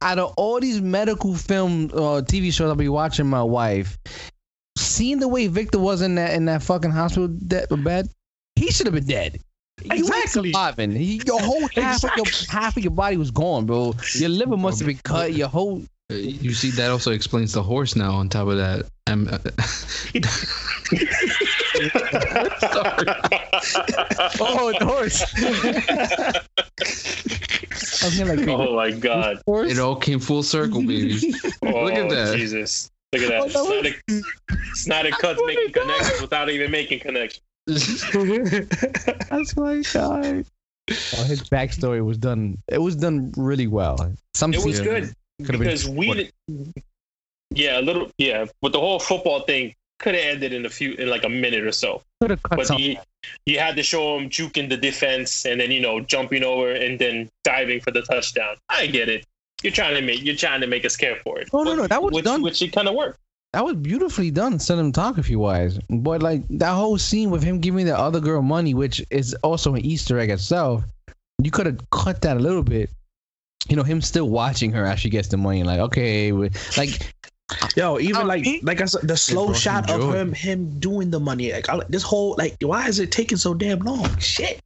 Out 0.00 0.18
of 0.18 0.34
all 0.36 0.58
these 0.58 0.80
medical 0.80 1.34
film 1.36 1.84
uh, 1.92 2.22
TV 2.24 2.52
shows 2.52 2.68
I'll 2.68 2.74
be 2.74 2.88
watching, 2.88 3.26
my 3.26 3.42
wife, 3.42 3.98
seeing 4.76 5.20
the 5.20 5.28
way 5.28 5.46
Victor 5.46 5.78
was 5.78 6.02
in 6.02 6.14
that 6.16 6.34
in 6.34 6.46
that 6.46 6.62
fucking 6.62 6.90
hospital 6.90 7.28
de- 7.28 7.66
bed, 7.76 8.08
he 8.56 8.70
should 8.72 8.86
have 8.86 8.94
been 8.94 9.06
dead. 9.06 9.38
He 9.82 9.88
wasn't 10.02 10.24
Exactly. 10.24 10.52
surviving. 10.52 10.92
He, 10.92 11.20
your 11.26 11.40
whole 11.40 11.66
half 11.74 12.04
of 12.04 12.10
your 12.16 12.26
half 12.48 12.76
of 12.76 12.82
your 12.82 12.92
body 12.92 13.16
was 13.16 13.30
gone, 13.30 13.66
bro. 13.66 13.94
Your 14.14 14.28
liver 14.28 14.56
must 14.56 14.78
have 14.80 14.86
been 14.86 14.98
cut. 15.02 15.32
Your 15.34 15.48
whole 15.48 15.82
Uh, 16.10 16.14
You 16.14 16.52
see, 16.52 16.70
that 16.72 16.90
also 16.90 17.12
explains 17.12 17.52
the 17.52 17.62
horse 17.62 17.96
now. 17.96 18.12
On 18.12 18.28
top 18.28 18.48
of 18.48 18.56
that, 18.58 18.86
um, 19.06 19.28
uh, 19.30 19.38
oh 24.40 24.72
the 24.78 24.84
horse. 24.84 25.22
I 28.02 28.06
was 28.06 28.18
gonna, 28.18 28.34
like, 28.34 28.48
oh 28.48 28.74
my 28.76 28.90
god! 28.90 29.40
horse. 29.46 29.70
it 29.72 29.78
all 29.78 29.96
came 29.96 30.18
full 30.20 30.42
circle, 30.42 30.80
baby. 30.82 31.32
Oh, 31.62 31.84
Look 31.84 31.94
at 31.94 32.10
that. 32.10 32.36
Jesus! 32.36 32.90
Look 33.12 33.22
at 33.22 33.32
Oh, 33.32 33.48
that. 33.48 33.52
that 33.52 33.64
was- 33.64 33.94
Snyder, 34.04 34.22
Snyder 34.74 35.10
cuts 35.10 35.38
what 35.38 35.46
making 35.46 35.64
it 35.68 35.72
does. 35.74 35.82
connections 35.84 36.20
without 36.22 36.50
even 36.50 36.70
making 36.70 37.00
connections. 37.00 37.42
That's 37.66 39.56
my 39.56 39.82
guy. 39.92 40.44
Oh, 40.90 41.24
his 41.24 41.48
backstory 41.48 42.04
was 42.04 42.18
done. 42.18 42.58
It 42.68 42.78
was 42.78 42.96
done 42.96 43.32
really 43.36 43.66
well. 43.68 44.12
Some 44.34 44.52
It 44.52 44.64
was 44.64 44.80
good 44.80 45.14
could 45.38 45.54
have 45.54 45.60
been 45.60 45.60
because 45.60 45.88
we, 45.88 46.06
shorter. 46.06 46.24
didn't- 46.48 46.76
yeah, 47.54 47.78
a 47.78 47.82
little, 47.82 48.10
yeah, 48.18 48.46
but 48.62 48.72
the 48.72 48.80
whole 48.80 48.98
football 48.98 49.40
thing 49.40 49.74
could 49.98 50.14
have 50.14 50.24
ended 50.24 50.52
in 50.52 50.64
a 50.66 50.70
few, 50.70 50.94
in 50.94 51.08
like 51.08 51.22
a 51.24 51.28
minute 51.28 51.64
or 51.64 51.72
so. 51.72 52.02
could 52.20 52.30
have 52.30 52.42
cut 52.42 52.56
But 52.56 52.66
some. 52.66 52.78
you, 52.80 52.96
you 53.46 53.58
had 53.58 53.76
to 53.76 53.82
show 53.82 54.18
him 54.18 54.28
juking 54.30 54.68
the 54.68 54.76
defense 54.76 55.44
and 55.46 55.60
then 55.60 55.70
you 55.70 55.80
know 55.80 56.00
jumping 56.00 56.42
over 56.42 56.72
and 56.72 56.98
then 56.98 57.30
diving 57.44 57.80
for 57.80 57.90
the 57.92 58.02
touchdown. 58.02 58.56
I 58.68 58.86
get 58.86 59.08
it. 59.08 59.24
You're 59.62 59.72
trying 59.72 59.94
to 59.94 60.00
make 60.00 60.24
you're 60.24 60.34
trying 60.34 60.60
to 60.62 60.66
make 60.66 60.84
us 60.84 60.96
care 60.96 61.16
for 61.22 61.38
it. 61.40 61.48
No, 61.52 61.62
no, 61.62 61.74
no, 61.76 61.86
that 61.86 62.02
was 62.02 62.12
which, 62.12 62.24
done. 62.24 62.42
Which 62.42 62.60
it 62.62 62.72
kind 62.72 62.88
of 62.88 62.94
worked. 62.94 63.20
That 63.52 63.64
was 63.64 63.76
beautifully 63.76 64.30
done 64.30 64.54
cinematography 64.54 65.36
wise. 65.36 65.78
But 65.90 66.22
like 66.22 66.42
that 66.48 66.72
whole 66.72 66.96
scene 66.98 67.30
with 67.30 67.42
him 67.42 67.60
giving 67.60 67.84
the 67.86 67.98
other 67.98 68.20
girl 68.20 68.40
money, 68.42 68.72
which 68.74 69.04
is 69.10 69.34
also 69.42 69.74
an 69.74 69.84
Easter 69.84 70.18
egg 70.18 70.30
itself, 70.30 70.82
you 71.42 71.50
could 71.50 71.66
have 71.66 71.90
cut 71.90 72.22
that 72.22 72.36
a 72.36 72.40
little 72.40 72.62
bit. 72.62 72.88
You 73.68 73.76
know, 73.76 73.82
him 73.82 74.00
still 74.00 74.28
watching 74.28 74.72
her 74.72 74.86
as 74.86 75.00
she 75.00 75.10
gets 75.10 75.28
the 75.28 75.36
money, 75.36 75.62
like 75.64 75.80
okay, 75.80 76.32
like 76.32 77.12
Yo, 77.76 77.98
even 77.98 78.22
Oh, 78.22 78.24
like 78.24 78.44
he- 78.44 78.60
like 78.62 78.80
I 78.80 78.86
said, 78.86 79.02
the 79.02 79.16
slow 79.16 79.52
shot 79.52 79.90
of 79.90 80.14
him 80.14 80.32
him 80.32 80.78
doing 80.80 81.10
the 81.10 81.20
money. 81.20 81.52
Like 81.52 81.68
I, 81.68 81.80
this 81.88 82.02
whole 82.02 82.34
like, 82.38 82.56
why 82.62 82.88
is 82.88 82.98
it 82.98 83.12
taking 83.12 83.36
so 83.36 83.52
damn 83.52 83.80
long? 83.80 84.18
Shit. 84.18 84.60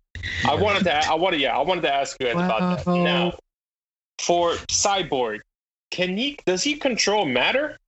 I 0.46 0.54
wanted 0.54 0.84
to. 0.84 0.94
I 1.10 1.14
wanted. 1.14 1.40
Yeah, 1.40 1.56
I 1.58 1.62
wanted 1.62 1.82
to 1.82 1.92
ask 1.92 2.16
you 2.20 2.26
guys 2.26 2.34
about 2.36 2.78
that. 2.78 2.86
Wow. 2.86 3.02
Now, 3.04 3.38
for 4.20 4.52
Cyborg, 4.70 5.40
can 5.90 6.16
he? 6.16 6.38
Does 6.46 6.62
he 6.62 6.74
control 6.76 7.26
matter? 7.26 7.78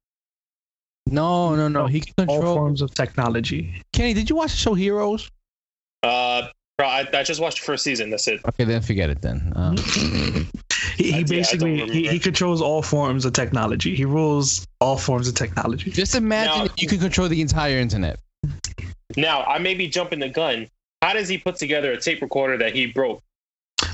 No, 1.11 1.55
no, 1.55 1.69
no, 1.69 1.87
he 1.87 2.00
can 2.00 2.15
All 2.29 2.37
control. 2.37 2.57
forms 2.57 2.83
of 2.83 2.95
technology. 2.95 3.83
Kenny, 3.93 4.14
did 4.14 4.29
you 4.31 4.37
watch 4.37 4.53
the 4.53 4.57
show 4.59 4.75
Heroes? 4.75 5.31
Uh, 6.03 6.49
bro, 6.77 6.87
I, 6.87 7.07
I 7.12 7.23
just 7.23 7.40
watched 7.40 7.59
the 7.61 7.64
first 7.64 7.85
season. 7.85 8.11
That's 8.11 8.29
it. 8.29 8.40
Okay, 8.47 8.64
then 8.64 8.83
forget 8.83 9.11
it 9.11 9.23
then. 9.23 9.53
Uh, 9.57 9.75
He, 10.97 11.12
he 11.12 11.25
basically 11.25 11.79
don't 11.79 11.90
he, 11.92 12.09
he 12.09 12.18
controls 12.18 12.61
all 12.61 12.83
forms 12.83 13.25
of 13.25 13.33
technology. 13.33 13.94
He 13.94 14.05
rules 14.05 14.66
all 14.81 14.97
forms 14.97 15.29
of 15.29 15.35
technology. 15.35 15.90
just 15.92 16.14
imagine 16.16 16.59
Now- 16.59 16.64
if 16.64 16.83
you 16.83 16.88
could 16.88 17.01
control 17.01 17.29
the 17.29 17.40
entire 17.40 17.79
internet. 17.79 18.18
Now, 19.16 19.42
I 19.44 19.59
may 19.59 19.75
be 19.75 19.87
jumping 19.88 20.18
the 20.21 20.29
gun. 20.29 20.68
How 21.03 21.12
does 21.12 21.29
he 21.29 21.38
put 21.38 21.57
together 21.57 21.92
a 21.92 22.01
tape 22.01 22.21
recorder 22.21 22.59
that 22.59 22.75
he 22.75 22.87
broke? 22.87 23.23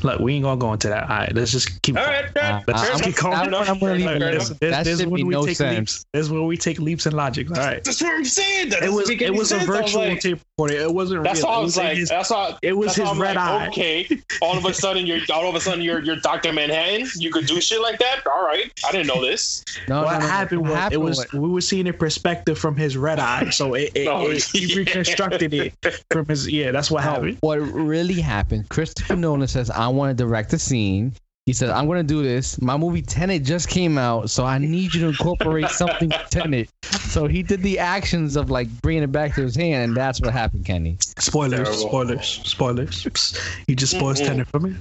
Look, 0.04 0.20
we 0.20 0.34
ain't 0.34 0.44
gonna 0.44 0.60
go 0.60 0.72
into 0.72 0.88
that. 0.88 1.04
All 1.04 1.16
right, 1.16 1.34
let's 1.34 1.50
just 1.50 1.80
keep. 1.82 1.96
All 1.96 2.04
right, 2.04 2.24
all 2.36 2.42
right. 2.42 2.52
Uh, 2.54 2.60
Let's 2.66 2.80
fair 2.82 2.90
just 2.90 3.04
I'm- 3.04 3.12
keep 3.12 3.24
enough, 3.24 3.50
That's 3.50 3.70
I'm 3.70 3.78
gonna 3.80 3.92
leave 3.94 4.00
enough, 4.02 4.16
it 4.16 4.18
fair 4.18 4.18
there. 4.20 4.28
enough. 4.34 4.48
This, 4.48 4.70
That 4.70 4.84
this 4.84 5.00
is 5.00 5.06
when 5.06 5.26
we 5.26 5.34
no 5.34 5.46
take 5.46 5.56
sense. 5.56 5.78
leaps. 5.78 6.06
This 6.12 6.26
is 6.26 6.30
where 6.30 6.42
we 6.42 6.56
take 6.56 6.78
leaps 6.78 7.06
in 7.06 7.14
logic. 7.16 7.50
All 7.50 7.56
right. 7.56 7.82
That's 7.82 8.00
what 8.02 8.12
I'm 8.14 8.24
saying. 8.24 8.68
That 8.68 8.78
It 8.78 8.80
doesn't 8.86 8.94
was 8.96 9.10
it 9.10 9.22
any 9.22 9.30
was 9.30 9.50
a 9.52 9.58
sense. 9.58 9.68
I 9.68 9.72
was 9.72 9.80
virtual 9.80 10.08
like- 10.08 10.20
tape 10.20 10.38
recorder. 10.58 10.74
It 10.82 10.94
wasn't 10.94 11.24
That's 11.24 11.40
real. 11.40 11.46
all 11.46 11.58
I 11.60 11.62
was 11.62 11.68
was 11.68 11.76
like. 11.78 11.96
his- 11.96 12.08
That's 12.10 12.30
all. 12.30 12.58
it 12.62 12.76
was 12.76 12.94
his 12.94 13.10
red 13.16 13.36
like, 13.36 13.38
eye. 13.38 13.68
Okay. 13.68 14.08
All 14.42 14.56
of 14.58 14.64
a 14.66 14.74
sudden, 14.74 15.06
you're 15.06 15.20
all 15.32 15.48
of 15.48 15.54
a 15.54 15.60
sudden 15.60 15.82
you're 15.82 16.00
you're 16.00 16.16
Doctor 16.16 16.52
Manhattan. 16.52 17.08
You 17.16 17.30
could 17.32 17.46
do 17.46 17.60
shit 17.60 17.80
like 17.80 17.98
that. 17.98 18.26
All 18.26 18.44
right. 18.44 18.70
I 18.86 18.92
didn't 18.92 19.06
know 19.06 19.22
this. 19.24 19.64
No, 19.88 20.02
what 20.02 20.12
no, 20.12 20.18
no, 20.20 20.26
happened 20.26 20.60
what 20.62 20.70
was 20.70 20.78
happened 20.78 20.94
it 20.94 21.04
was 21.04 21.16
was- 21.18 21.32
we 21.32 21.48
were 21.48 21.60
seeing 21.62 21.86
it 21.86 21.98
perspective 21.98 22.58
from 22.58 22.76
his 22.76 22.96
red 22.98 23.18
eye, 23.18 23.48
so 23.50 23.72
it, 23.74 23.90
it, 23.94 24.06
Oh, 24.06 24.30
it- 24.30 24.44
he 24.44 24.74
reconstructed 24.76 25.54
it 25.54 25.72
from 26.10 26.26
his 26.26 26.46
yeah. 26.48 26.70
That's 26.72 26.90
what 26.90 27.02
happened. 27.02 27.38
What 27.40 27.56
really 27.60 28.20
happened? 28.20 28.68
Christopher 28.68 29.16
Nolan 29.16 29.48
says, 29.48 29.70
"I 29.70 29.88
want 29.94 30.16
to 30.16 30.24
direct 30.24 30.52
a 30.52 30.58
scene." 30.58 31.12
He 31.46 31.52
said, 31.52 31.68
"I'm 31.70 31.86
going 31.86 31.98
to 31.98 32.14
do 32.14 32.22
this. 32.22 32.60
My 32.62 32.76
movie 32.78 33.02
Tenet 33.02 33.44
just 33.44 33.68
came 33.68 33.98
out, 33.98 34.30
so 34.30 34.46
I 34.46 34.56
need 34.58 34.94
you 34.94 35.02
to 35.02 35.08
incorporate 35.08 35.68
something 35.70 36.08
with 36.08 36.30
Tenet." 36.30 36.70
So 36.82 37.26
he 37.26 37.42
did 37.42 37.62
the 37.62 37.78
actions 37.78 38.36
of 38.36 38.50
like 38.50 38.68
bringing 38.80 39.02
it 39.02 39.12
back 39.12 39.34
to 39.34 39.42
his 39.42 39.54
hand, 39.54 39.84
and 39.90 39.96
that's 39.96 40.20
what 40.22 40.32
happened, 40.32 40.64
Kenny. 40.64 40.96
Spoilers, 41.18 41.68
Terrible. 41.68 41.88
spoilers, 41.88 42.26
spoilers. 42.44 43.38
He 43.66 43.74
just 43.74 43.94
spoils 43.94 44.20
Mm-mm. 44.20 44.26
Tenet 44.26 44.48
for 44.48 44.60
me. 44.60 44.74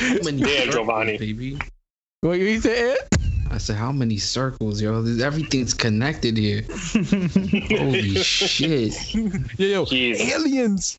Yeah, 0.00 0.70
Giovanni. 0.70 1.16
baby. 1.18 1.58
What 2.20 2.38
you 2.38 2.60
said? 2.60 2.96
I 3.50 3.58
said, 3.58 3.76
how 3.76 3.92
many 3.92 4.18
circles, 4.18 4.82
yo? 4.82 5.00
This- 5.02 5.22
Everything's 5.22 5.72
connected 5.72 6.36
here. 6.36 6.62
Holy 7.70 8.16
shit. 8.16 9.14
Yo, 9.14 9.66
yo, 9.66 9.84
Jesus. 9.86 10.32
aliens. 10.32 10.98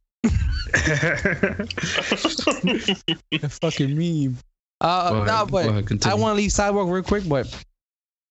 A 3.43 3.49
fucking 3.49 3.97
meme. 3.97 4.37
Uh, 4.79 5.23
no, 5.25 5.33
ahead, 5.33 5.51
but 5.51 5.67
ahead, 5.67 6.05
I 6.05 6.13
want 6.13 6.33
to 6.33 6.37
leave 6.37 6.51
Cyborg 6.51 6.91
real 6.91 7.03
quick, 7.03 7.27
but 7.27 7.47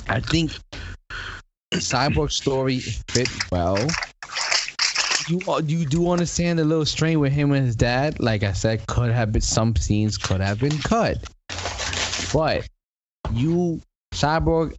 I 0.08 0.20
think 0.20 0.52
Cyborg's 1.74 2.34
story 2.34 2.78
fit 2.78 3.28
well. 3.50 3.78
You 5.28 5.40
uh, 5.48 5.60
you 5.64 5.86
do 5.86 6.10
understand 6.10 6.58
the 6.58 6.64
little 6.64 6.86
strain 6.86 7.18
with 7.18 7.32
him 7.32 7.52
and 7.52 7.66
his 7.66 7.74
dad. 7.74 8.20
Like 8.20 8.44
I 8.44 8.52
said, 8.52 8.86
could 8.86 9.10
have 9.10 9.32
been 9.32 9.42
some 9.42 9.74
scenes 9.74 10.16
could 10.16 10.40
have 10.40 10.60
been 10.60 10.78
cut, 10.78 11.18
but 12.32 12.68
you 13.32 13.80
Cyborg. 14.14 14.76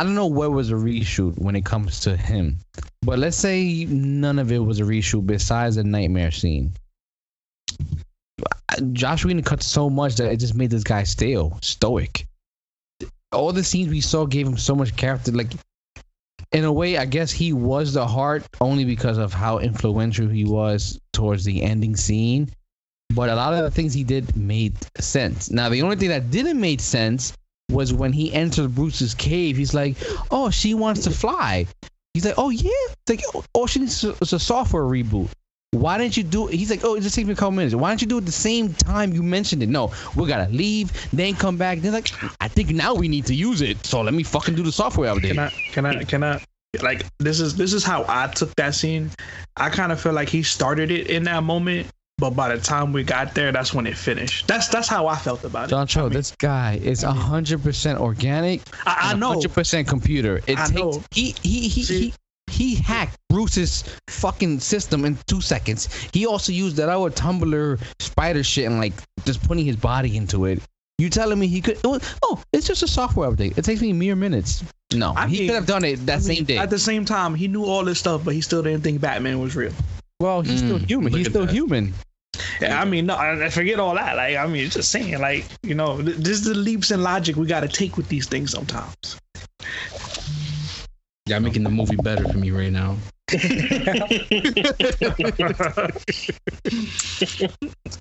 I 0.00 0.02
don't 0.02 0.14
know 0.14 0.28
what 0.28 0.52
was 0.52 0.70
a 0.70 0.76
reshoot 0.76 1.38
when 1.38 1.54
it 1.54 1.66
comes 1.66 2.00
to 2.00 2.16
him, 2.16 2.56
but 3.02 3.18
let's 3.18 3.36
say 3.36 3.84
none 3.84 4.38
of 4.38 4.50
it 4.50 4.56
was 4.56 4.80
a 4.80 4.84
reshoot 4.84 5.26
besides 5.26 5.76
the 5.76 5.84
nightmare 5.84 6.30
scene. 6.30 6.72
Josh 8.92 9.26
Whedon 9.26 9.42
cut 9.42 9.62
so 9.62 9.90
much 9.90 10.14
that 10.14 10.32
it 10.32 10.38
just 10.38 10.54
made 10.54 10.70
this 10.70 10.84
guy 10.84 11.02
stale, 11.02 11.58
stoic. 11.60 12.26
All 13.32 13.52
the 13.52 13.62
scenes 13.62 13.90
we 13.90 14.00
saw 14.00 14.24
gave 14.24 14.46
him 14.46 14.56
so 14.56 14.74
much 14.74 14.96
character. 14.96 15.32
Like, 15.32 15.52
in 16.50 16.64
a 16.64 16.72
way, 16.72 16.96
I 16.96 17.04
guess 17.04 17.30
he 17.30 17.52
was 17.52 17.92
the 17.92 18.06
heart 18.06 18.46
only 18.58 18.86
because 18.86 19.18
of 19.18 19.34
how 19.34 19.58
influential 19.58 20.28
he 20.28 20.46
was 20.46 20.98
towards 21.12 21.44
the 21.44 21.62
ending 21.62 21.94
scene. 21.94 22.48
But 23.14 23.28
a 23.28 23.34
lot 23.34 23.52
of 23.52 23.64
the 23.64 23.70
things 23.70 23.92
he 23.92 24.04
did 24.04 24.34
made 24.34 24.78
sense. 24.98 25.50
Now, 25.50 25.68
the 25.68 25.82
only 25.82 25.96
thing 25.96 26.08
that 26.08 26.30
didn't 26.30 26.58
make 26.58 26.80
sense 26.80 27.34
was 27.70 27.92
when 27.92 28.12
he 28.12 28.32
entered 28.32 28.74
Bruce's 28.74 29.14
cave. 29.14 29.56
He's 29.56 29.74
like, 29.74 29.96
"Oh, 30.30 30.50
she 30.50 30.74
wants 30.74 31.04
to 31.04 31.10
fly." 31.10 31.66
He's 32.14 32.24
like, 32.24 32.34
"Oh 32.36 32.50
yeah." 32.50 32.70
It's 33.06 33.10
like, 33.34 33.44
"Oh, 33.54 33.66
she 33.66 33.80
needs 33.80 34.02
is 34.04 34.32
a 34.32 34.38
software 34.38 34.82
reboot." 34.82 35.28
Why 35.72 35.98
didn't 35.98 36.16
you 36.16 36.24
do 36.24 36.48
it? 36.48 36.54
He's 36.54 36.68
like, 36.68 36.80
oh, 36.82 36.96
it 36.96 37.02
just 37.02 37.14
takes 37.14 37.26
me 37.28 37.32
a 37.32 37.36
couple 37.36 37.52
minutes. 37.52 37.76
Why 37.76 37.90
don't 37.90 38.02
you 38.02 38.08
do 38.08 38.18
it 38.18 38.26
the 38.26 38.32
same 38.32 38.74
time 38.74 39.12
you 39.12 39.22
mentioned 39.22 39.62
it? 39.62 39.68
No, 39.68 39.92
we 40.16 40.26
gotta 40.26 40.50
leave, 40.50 40.90
then 41.12 41.34
come 41.34 41.56
back. 41.56 41.78
They're 41.78 41.92
like, 41.92 42.10
I 42.40 42.48
think 42.48 42.70
now 42.70 42.94
we 42.94 43.06
need 43.06 43.26
to 43.26 43.34
use 43.34 43.62
it. 43.62 43.86
So 43.86 44.00
let 44.00 44.12
me 44.12 44.24
fucking 44.24 44.56
do 44.56 44.64
the 44.64 44.72
software 44.72 45.14
update. 45.14 45.28
Can 45.28 45.38
I? 45.38 45.50
Can 45.70 45.86
I? 45.86 46.04
Can 46.04 46.24
I? 46.24 46.44
Like 46.82 47.04
this 47.18 47.40
is 47.40 47.56
this 47.56 47.72
is 47.72 47.84
how 47.84 48.04
I 48.08 48.28
took 48.28 48.54
that 48.56 48.74
scene. 48.74 49.10
I 49.56 49.70
kind 49.70 49.92
of 49.92 50.00
feel 50.00 50.12
like 50.12 50.28
he 50.28 50.42
started 50.42 50.90
it 50.90 51.08
in 51.08 51.24
that 51.24 51.42
moment, 51.44 51.88
but 52.20 52.30
by 52.30 52.54
the 52.54 52.60
time 52.62 52.92
we 52.92 53.02
got 53.02 53.34
there, 53.34 53.50
that's 53.50 53.74
when 53.74 53.86
it 53.86 53.96
finished. 53.96 54.46
That's 54.46 54.68
that's 54.68 54.86
how 54.88 55.06
I 55.08 55.16
felt 55.16 55.42
about 55.44 55.66
it. 55.66 55.70
John 55.70 55.86
Cho, 55.86 56.08
this 56.08 56.32
guy 56.38 56.78
is 56.82 57.02
hundred 57.02 57.62
percent 57.62 57.98
organic. 57.98 58.60
I, 58.86 59.10
I 59.12 59.14
know. 59.16 59.30
Hundred 59.32 59.52
percent 59.52 59.88
computer. 59.88 60.36
It 60.46 60.58
I 60.58 60.66
takes 60.66 60.70
know. 60.72 61.02
he 61.10 61.34
he 61.42 61.68
he. 61.68 61.82
See- 61.82 62.00
he 62.10 62.14
he 62.50 62.74
hacked 62.74 63.16
Bruce's 63.28 63.84
fucking 64.08 64.58
system 64.58 65.04
in 65.04 65.16
two 65.28 65.40
seconds. 65.40 65.88
He 66.12 66.26
also 66.26 66.50
used 66.50 66.76
that 66.78 66.88
other 66.88 67.08
tumbler 67.08 67.78
spider 68.00 68.42
shit 68.42 68.66
and 68.66 68.80
like 68.80 68.92
just 69.24 69.40
putting 69.46 69.64
his 69.64 69.76
body 69.76 70.16
into 70.16 70.46
it. 70.46 70.60
You 70.98 71.08
telling 71.10 71.38
me 71.38 71.46
he 71.46 71.60
could? 71.60 71.76
It 71.76 71.86
was, 71.86 72.02
oh, 72.24 72.42
it's 72.52 72.66
just 72.66 72.82
a 72.82 72.88
software 72.88 73.30
update. 73.30 73.56
It 73.56 73.64
takes 73.64 73.80
me 73.80 73.92
mere 73.92 74.16
minutes. 74.16 74.64
No, 74.92 75.14
I 75.16 75.28
he 75.28 75.38
mean- 75.38 75.48
could 75.48 75.54
have 75.54 75.66
done 75.66 75.84
it 75.84 76.04
that 76.06 76.14
I 76.14 76.16
mean, 76.16 76.36
same 76.38 76.44
day. 76.44 76.58
At 76.58 76.70
the 76.70 76.78
same 76.80 77.04
time, 77.04 77.36
he 77.36 77.46
knew 77.46 77.64
all 77.64 77.84
this 77.84 78.00
stuff, 78.00 78.24
but 78.24 78.34
he 78.34 78.40
still 78.40 78.62
didn't 78.64 78.82
think 78.82 79.00
Batman 79.00 79.38
was 79.38 79.54
real. 79.54 79.72
well, 80.18 80.42
he's 80.42 80.58
still 80.58 80.80
Mm, 80.80 80.88
human. 80.88 81.12
He's 81.12 81.28
still 81.28 81.46
that. 81.46 81.54
human. 81.54 81.94
Yeah, 82.60 82.80
I 82.80 82.84
mean, 82.84 83.06
no, 83.06 83.14
I 83.14 83.46
I 83.46 83.48
forget 83.48 83.80
all 83.80 83.94
that. 83.94 84.16
Like, 84.16 84.36
I 84.36 84.46
mean, 84.46 84.68
just 84.70 84.90
saying, 84.90 85.18
like, 85.20 85.46
you 85.62 85.74
know, 85.74 86.00
th- 86.00 86.16
this 86.16 86.28
is 86.38 86.44
the 86.44 86.54
leaps 86.54 86.90
in 86.90 87.02
logic 87.02 87.36
we 87.36 87.46
got 87.46 87.60
to 87.60 87.68
take 87.68 87.96
with 87.96 88.08
these 88.08 88.26
things 88.26 88.50
sometimes. 88.52 89.18
Y'all 91.26 91.40
making 91.40 91.62
the 91.64 91.70
movie 91.70 91.96
better 91.96 92.26
for 92.28 92.38
me 92.38 92.50
right 92.50 92.72
now. 92.72 92.96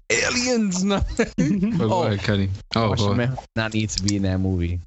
Aliens. 0.10 0.84
No. 0.84 1.02
But 1.18 1.36
go 1.38 1.94
Oh. 1.94 2.04
ahead, 2.04 2.20
Cuddy. 2.20 2.50
Oh, 2.76 2.82
go 2.82 2.88
Martian 2.88 3.06
ahead. 3.06 3.18
Manhunter 3.18 3.44
not 3.56 3.74
need 3.74 3.90
to 3.90 4.04
be 4.04 4.16
in 4.16 4.24
that 4.24 4.40
movie. 4.40 4.80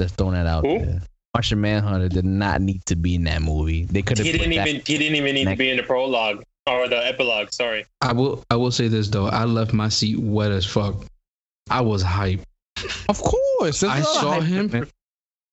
Just 0.00 0.16
throwing 0.16 0.34
that 0.34 0.46
out 0.46 0.64
Who? 0.66 0.78
there. 0.84 1.02
Martian 1.34 1.60
Manhunter 1.60 2.08
did 2.08 2.24
not 2.24 2.60
need 2.60 2.84
to 2.86 2.96
be 2.96 3.14
in 3.16 3.24
that 3.24 3.42
movie. 3.42 3.84
They 3.84 4.02
could 4.02 4.18
have. 4.18 4.26
he 4.26 4.32
didn't 4.32 4.52
even 4.52 4.66
he 4.86 4.98
didn't 4.98 5.16
even 5.16 5.34
need 5.34 5.44
to 5.48 5.56
be 5.56 5.70
in 5.70 5.76
the 5.76 5.82
prologue 5.82 6.42
or 6.66 6.88
the 6.88 6.96
epilogue. 7.06 7.52
Sorry. 7.52 7.86
I 8.00 8.12
will. 8.12 8.42
I 8.50 8.56
will 8.56 8.70
say 8.70 8.88
this 8.88 9.08
though. 9.08 9.26
I 9.26 9.44
left 9.44 9.72
my 9.72 9.88
seat 9.88 10.18
wet 10.18 10.50
as 10.52 10.64
fuck. 10.66 11.04
I 11.70 11.80
was 11.80 12.02
hyped. 12.04 12.42
Of 13.08 13.20
course. 13.22 13.80
there's 13.80 13.84
I 13.92 13.98
a 13.98 14.02
lot 14.02 14.08
of 14.16 14.20
saw 14.22 14.32
hype 14.32 14.42
him. 14.42 14.74
in. 14.74 14.88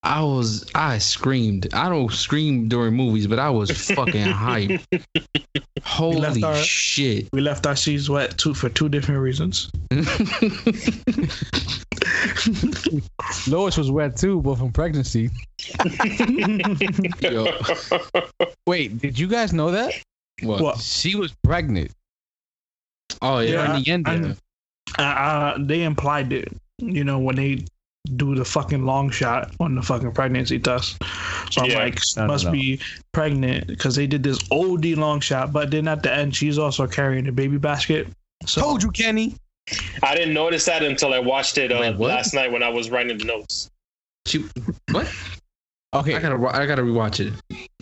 I 0.04 0.22
was. 0.24 0.66
I 0.74 0.98
screamed. 0.98 1.74
I 1.74 1.88
don't 1.90 2.12
scream 2.12 2.68
during 2.68 2.96
movies, 2.96 3.28
but 3.28 3.38
I 3.40 3.50
was 3.52 3.70
fucking 3.90 4.26
hyped. 4.26 4.84
Holy 5.84 6.44
our- 6.44 6.56
shit! 6.56 7.28
We 7.34 7.42
left 7.42 7.68
our 7.68 7.76
seats 7.76 8.10
wet 8.10 8.38
two 8.38 8.54
for 8.54 8.70
two 8.70 8.90
different 8.90 9.22
reasons. 9.22 9.70
Lois 13.48 13.78
was 13.78 13.92
wet 13.92 14.18
too, 14.18 14.42
but 14.42 14.56
from 14.58 14.72
pregnancy. 14.72 15.30
Yo, 17.22 17.48
Wait, 18.68 18.98
did 19.00 19.18
you 19.20 19.28
guys 19.28 19.54
know 19.54 19.72
that? 19.72 19.94
What? 20.44 20.62
What? 20.62 20.78
She 20.80 21.16
was 21.16 21.34
pregnant 21.44 21.92
Oh 23.22 23.40
yeah. 23.40 23.52
Yeah, 23.52 23.76
in 23.78 23.84
the 23.84 23.92
end. 23.92 24.08
I- 24.08 24.18
there. 24.18 24.36
uh, 25.00 25.02
uh, 25.02 25.58
they 25.60 25.84
implied 25.84 26.34
it, 26.34 26.52
you 26.80 27.04
know, 27.04 27.20
when 27.20 27.36
they 27.36 27.64
do 28.16 28.34
the 28.36 28.44
fucking 28.44 28.84
long 28.86 29.10
shot 29.12 29.54
on 29.60 29.76
the 29.76 29.82
fucking 29.82 30.12
pregnancy 30.14 30.58
test. 30.60 30.98
So 31.52 31.62
I'm 31.62 31.70
Yeah. 31.70 31.78
like, 31.80 32.00
No, 32.18 32.24
no, 32.24 32.28
must 32.28 32.46
no. 32.46 32.52
be 32.52 32.80
pregnant 33.12 33.68
because 33.68 33.96
they 33.96 34.08
did 34.08 34.24
this 34.24 34.40
OD 34.52 34.96
long 34.96 35.20
shot, 35.20 35.54
but 35.54 35.70
then 35.72 35.88
at 35.88 36.02
the 36.04 36.12
end, 36.14 36.36
she's 36.36 36.58
also 36.58 36.88
carrying 36.88 37.28
a 37.28 37.32
baby 37.32 37.58
basket. 37.58 38.08
So 38.48 38.62
Told 38.62 38.82
you, 38.84 38.90
Kenny. 38.92 39.36
I 40.02 40.16
didn't 40.16 40.34
notice 40.34 40.66
that 40.66 40.82
until 40.84 41.14
I 41.14 41.20
watched 41.20 41.58
it 41.60 41.72
uh, 41.72 41.80
Wait, 41.80 42.00
last 42.00 42.34
night 42.34 42.52
when 42.52 42.64
I 42.64 42.70
was 42.70 42.90
writing 42.90 43.18
the 43.20 43.26
notes. 43.26 43.70
She. 44.26 44.44
What? 44.92 45.08
Okay, 45.94 46.16
I 46.16 46.20
gotta. 46.20 46.36
I 46.58 46.66
gotta 46.66 46.82
rewatch 46.82 47.20
it. 47.20 47.34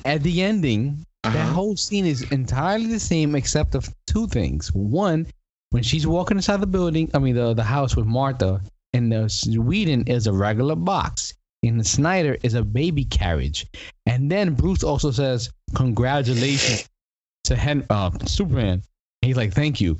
at 0.03 0.21
the 0.23 0.41
ending, 0.41 1.05
that 1.23 1.35
Uh-huh. 1.35 1.53
whole 1.53 1.77
scene 1.77 2.05
is 2.05 2.21
entirely 2.31 2.87
the 2.87 2.99
same 2.99 3.35
except 3.35 3.75
of 3.75 3.93
two 4.07 4.27
things. 4.27 4.73
One, 4.73 5.27
when 5.71 5.83
she's 5.83 6.07
walking 6.07 6.37
inside 6.37 6.61
the 6.61 6.67
building, 6.67 7.09
I 7.13 7.19
mean 7.19 7.35
the 7.35 7.53
the 7.53 7.63
house 7.63 7.95
with 7.95 8.05
Martha, 8.05 8.61
and 8.93 9.11
the 9.11 9.57
Whedon 9.57 10.07
is 10.07 10.27
a 10.27 10.33
regular 10.33 10.75
box, 10.75 11.33
and 11.61 11.79
the 11.79 11.83
Snyder 11.83 12.37
is 12.41 12.53
a 12.53 12.63
baby 12.63 13.05
carriage. 13.05 13.67
And 14.05 14.31
then 14.31 14.55
Bruce 14.55 14.83
also 14.83 15.11
says, 15.11 15.51
"Congratulations 15.75 16.87
to 17.45 17.55
Hen- 17.55 17.85
uh, 17.89 18.11
Superman." 18.25 18.81
He's 19.21 19.37
like, 19.37 19.53
"Thank 19.53 19.79
you," 19.81 19.99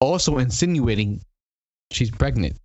also 0.00 0.38
insinuating 0.38 1.20
she's 1.90 2.10
pregnant. 2.10 2.56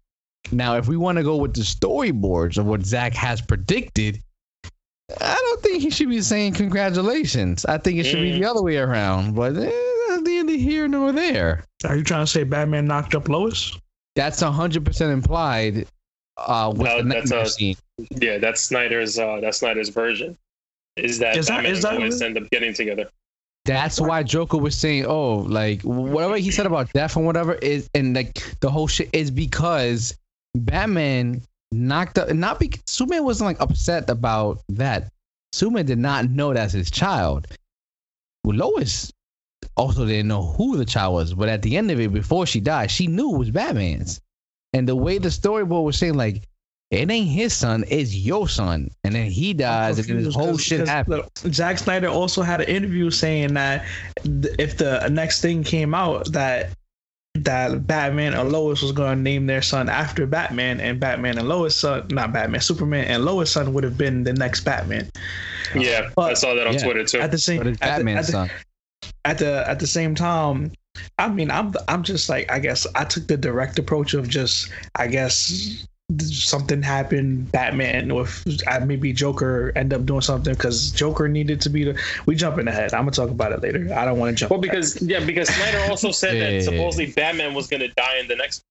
Now, 0.52 0.78
if 0.78 0.88
we 0.88 0.95
want 0.95 1.17
to 1.17 1.23
go 1.23 1.36
with 1.36 1.54
the 1.54 1.62
storyboards 1.62 2.58
of 2.58 2.65
what 2.65 2.86
Zack 2.86 3.13
has 3.13 3.41
predicted, 3.41 4.23
I 5.22 5.36
don't 5.36 5.62
think 5.63 5.82
he 5.82 5.89
should 5.89 6.10
be 6.10 6.22
saying 6.22 6.54
congratulations. 6.54 7.65
I 7.65 7.78
think 7.78 7.98
it 8.00 8.04
should 8.04 8.22
be 8.22 8.32
Mm. 8.34 8.39
the 8.39 8.45
other 8.50 8.62
way 8.62 8.78
around. 8.78 9.36
But 9.36 9.58
eh, 9.58 9.72
that's 10.10 10.22
neither 10.22 10.54
here 10.54 10.88
nor 10.88 11.12
there. 11.12 11.63
are 11.86 11.95
you 11.95 12.04
trying 12.04 12.24
to 12.26 12.32
say 12.32 12.43
Batman 12.43 12.86
knocked 12.88 13.15
up 13.15 13.28
Lois? 13.30 13.78
That's 14.15 14.39
hundred 14.41 14.86
percent 14.86 15.12
implied 15.12 15.88
uh, 16.38 16.72
with 16.76 16.82
No, 16.88 16.98
the 17.02 17.10
that's 17.10 17.30
nightmare 17.32 17.45
a- 17.45 17.50
scene. 17.50 17.76
Yeah, 18.22 18.38
that's 18.38 18.62
Snyder's 18.62 19.17
uh 19.19 19.39
that's 19.41 19.58
Snyder's 19.60 19.89
version. 19.89 20.38
Is 20.95 21.19
that 21.19 21.38
Is 21.38 21.48
that- 21.48 21.56
Batman 21.58 21.72
is 21.74 21.82
that 21.84 21.93
and 21.93 22.04
Lois 22.04 22.13
really- 22.15 22.26
end 22.26 22.38
up 22.38 22.50
getting 22.52 22.74
together? 22.74 23.10
That's 23.65 24.00
why 24.02 24.24
Joker 24.24 24.58
was 24.58 24.76
saying, 24.76 25.06
"Oh, 25.06 25.39
like 25.39 25.82
whatever 25.84 26.38
he 26.38 26.50
said 26.50 26.65
about 26.65 26.91
death 26.93 27.15
and 27.17 27.26
whatever 27.26 27.54
is, 27.56 27.89
and 27.93 28.15
like 28.15 28.41
the 28.62 28.69
whole 28.72 28.88
shit 28.88 29.10
is 29.13 29.30
because 29.32 30.17
Batman 30.56 31.41
knocked 31.71 32.17
up. 32.17 32.32
Not 32.34 32.60
because 32.60 32.82
Superman 32.88 33.23
wasn't 33.23 33.47
like 33.47 33.62
upset 33.62 34.10
about 34.10 34.62
that. 34.69 35.12
Superman 35.51 35.86
did 35.86 35.99
not 35.99 36.29
know 36.29 36.53
that's 36.53 36.73
his 36.73 36.91
child. 36.91 37.47
Well, 38.43 38.58
Lois 38.58 39.12
also 39.75 40.05
didn't 40.05 40.27
know 40.27 40.43
who 40.43 40.77
the 40.77 40.86
child 40.86 41.15
was, 41.15 41.34
but 41.34 41.49
at 41.49 41.62
the 41.62 41.77
end 41.77 41.91
of 41.91 41.99
it, 41.99 42.13
before 42.13 42.45
she 42.45 42.60
died, 42.60 42.91
she 42.91 43.08
knew 43.08 43.36
it 43.36 43.38
was 43.38 43.51
Batman's. 43.51 44.21
And 44.73 44.88
the 44.88 44.95
way 44.95 45.17
the 45.17 45.29
storyboard 45.29 45.84
was 45.84 45.97
saying, 45.97 46.13
like, 46.13 46.43
it 46.91 47.10
ain't 47.10 47.29
his 47.29 47.53
son, 47.53 47.84
it's 47.88 48.15
your 48.15 48.47
son. 48.47 48.89
And 49.03 49.13
then 49.13 49.29
he 49.29 49.53
dies, 49.53 49.99
and 49.99 50.08
then 50.08 50.23
this 50.23 50.36
whole 50.36 50.58
shit 50.58 50.88
happens. 50.88 51.23
Zack 51.51 51.77
Snyder 51.77 52.08
also 52.08 52.41
had 52.41 52.62
an 52.62 52.67
interview 52.67 53.12
saying 53.12 53.53
that 53.53 53.86
th- 54.23 54.55
if 54.58 54.77
the 54.77 55.08
next 55.10 55.41
thing 55.41 55.63
came 55.63 55.93
out 55.93 56.32
that 56.32 56.71
that 57.45 57.86
Batman 57.88 58.34
and 58.34 58.52
Lois 58.52 58.82
was 58.82 58.91
going 58.91 59.17
to 59.17 59.21
name 59.21 59.45
their 59.47 59.62
son 59.62 59.89
after 59.89 60.25
Batman, 60.25 60.80
and 60.80 60.99
Batman 60.99 61.38
and 61.38 61.47
Lois 61.47 61.75
son, 61.75 62.08
not 62.12 62.34
Batman, 62.34 62.62
Superman 62.62 63.06
and 63.06 63.25
Lois 63.25 63.52
son 63.52 63.73
would 63.73 63.84
have 63.84 63.97
been 63.97 64.23
the 64.23 64.34
next 64.34 64.62
Batman. 64.62 65.10
Yeah, 65.75 66.10
But- 66.15 66.32
I 66.32 66.34
saw 66.36 66.54
that 66.56 66.67
on 66.67 66.73
Yeah. 66.73 66.84
Twitter 66.84 67.04
too. 67.06 67.19
At 67.19 67.32
the 67.32 67.38
same, 67.38 67.58
But 67.60 67.67
it's 67.67 67.82
at 67.82 67.97
the- 67.97 68.04
Batman's 68.06 68.19
at 68.19 68.25
the, 68.25 68.32
son. 68.32 68.49
at 69.25 69.38
the 69.38 69.69
at 69.69 69.80
the 69.80 69.88
same 69.88 70.15
time 70.15 70.71
i 71.17 71.30
mean 71.30 71.49
i'm 71.52 71.73
i'm 71.88 72.04
just 72.04 72.28
like 72.30 72.52
i 72.52 72.60
guess 72.60 72.86
i 72.95 73.04
took 73.06 73.28
the 73.28 73.38
direct 73.38 73.78
approach 73.80 74.13
of 74.13 74.28
just 74.28 74.69
i 74.95 75.08
guess 75.08 75.88
something 76.17 76.82
happened 76.82 77.52
batman 77.52 78.13
with 78.15 78.43
uh, 78.65 78.80
maybe 78.84 79.13
joker 79.13 79.72
end 79.76 79.93
up 79.93 80.06
doing 80.08 80.22
something 80.22 80.54
because 80.56 80.91
joker 80.91 81.28
needed 81.28 81.62
to 81.62 81.69
be 81.69 81.84
the 81.84 82.00
we 82.26 82.34
jumping 82.36 82.67
ahead 82.67 82.91
i'm 82.95 83.02
gonna 83.02 83.12
talk 83.12 83.30
about 83.30 83.52
it 83.52 83.62
later 83.62 83.93
i 83.93 84.06
don't 84.06 84.17
want 84.17 84.36
to 84.36 84.36
jump 84.36 84.50
Well, 84.50 84.60
because 84.60 85.00
yeah, 85.04 85.24
because 85.24 85.48
Snyder 85.50 85.80
also 85.89 86.10
said 86.12 86.36
Yeah. 86.36 86.52
that 86.58 86.63
supposedly 86.63 87.12
Batman 87.12 87.54
was 87.54 87.67
gonna 87.67 87.89
die 87.89 88.17
in 88.19 88.28
the 88.28 88.36
next. 88.36 88.63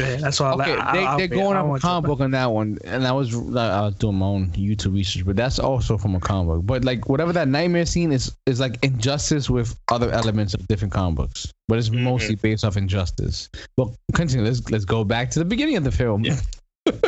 Yeah, 0.00 0.16
that's 0.16 0.40
why 0.40 0.52
Okay, 0.52 0.76
I, 0.76 0.92
they, 0.92 1.04
I, 1.06 1.16
they're 1.16 1.28
going 1.28 1.56
I, 1.56 1.60
off 1.60 1.76
a 1.76 1.80
comic 1.80 2.08
book 2.08 2.20
on 2.20 2.30
that 2.32 2.50
one, 2.50 2.78
and 2.84 3.06
I 3.06 3.12
was 3.12 3.34
I 3.34 3.80
was 3.82 3.94
doing 3.96 4.16
my 4.16 4.26
own 4.26 4.46
YouTube 4.52 4.94
research, 4.94 5.24
but 5.24 5.36
that's 5.36 5.58
also 5.58 5.96
from 5.98 6.14
a 6.14 6.20
comic 6.20 6.48
book. 6.56 6.66
But 6.66 6.84
like 6.84 7.08
whatever 7.08 7.32
that 7.32 7.48
nightmare 7.48 7.86
scene 7.86 8.12
is, 8.12 8.34
is 8.46 8.60
like 8.60 8.78
injustice 8.82 9.48
with 9.50 9.78
other 9.90 10.10
elements 10.10 10.54
of 10.54 10.66
different 10.68 10.92
comic 10.92 11.16
books, 11.16 11.52
but 11.68 11.78
it's 11.78 11.88
Mhm. 11.90 12.02
mostly 12.02 12.34
based 12.34 12.64
off 12.64 12.76
injustice. 12.76 13.48
Well, 13.76 13.94
continue. 14.14 14.44
Let's 14.44 14.68
let's 14.70 14.84
go 14.84 15.04
back 15.04 15.30
to 15.32 15.38
the 15.38 15.44
beginning 15.44 15.76
of 15.76 15.84
the 15.84 15.92
film. 15.92 16.24
Yeah. 16.24 16.40
Had 16.86 17.02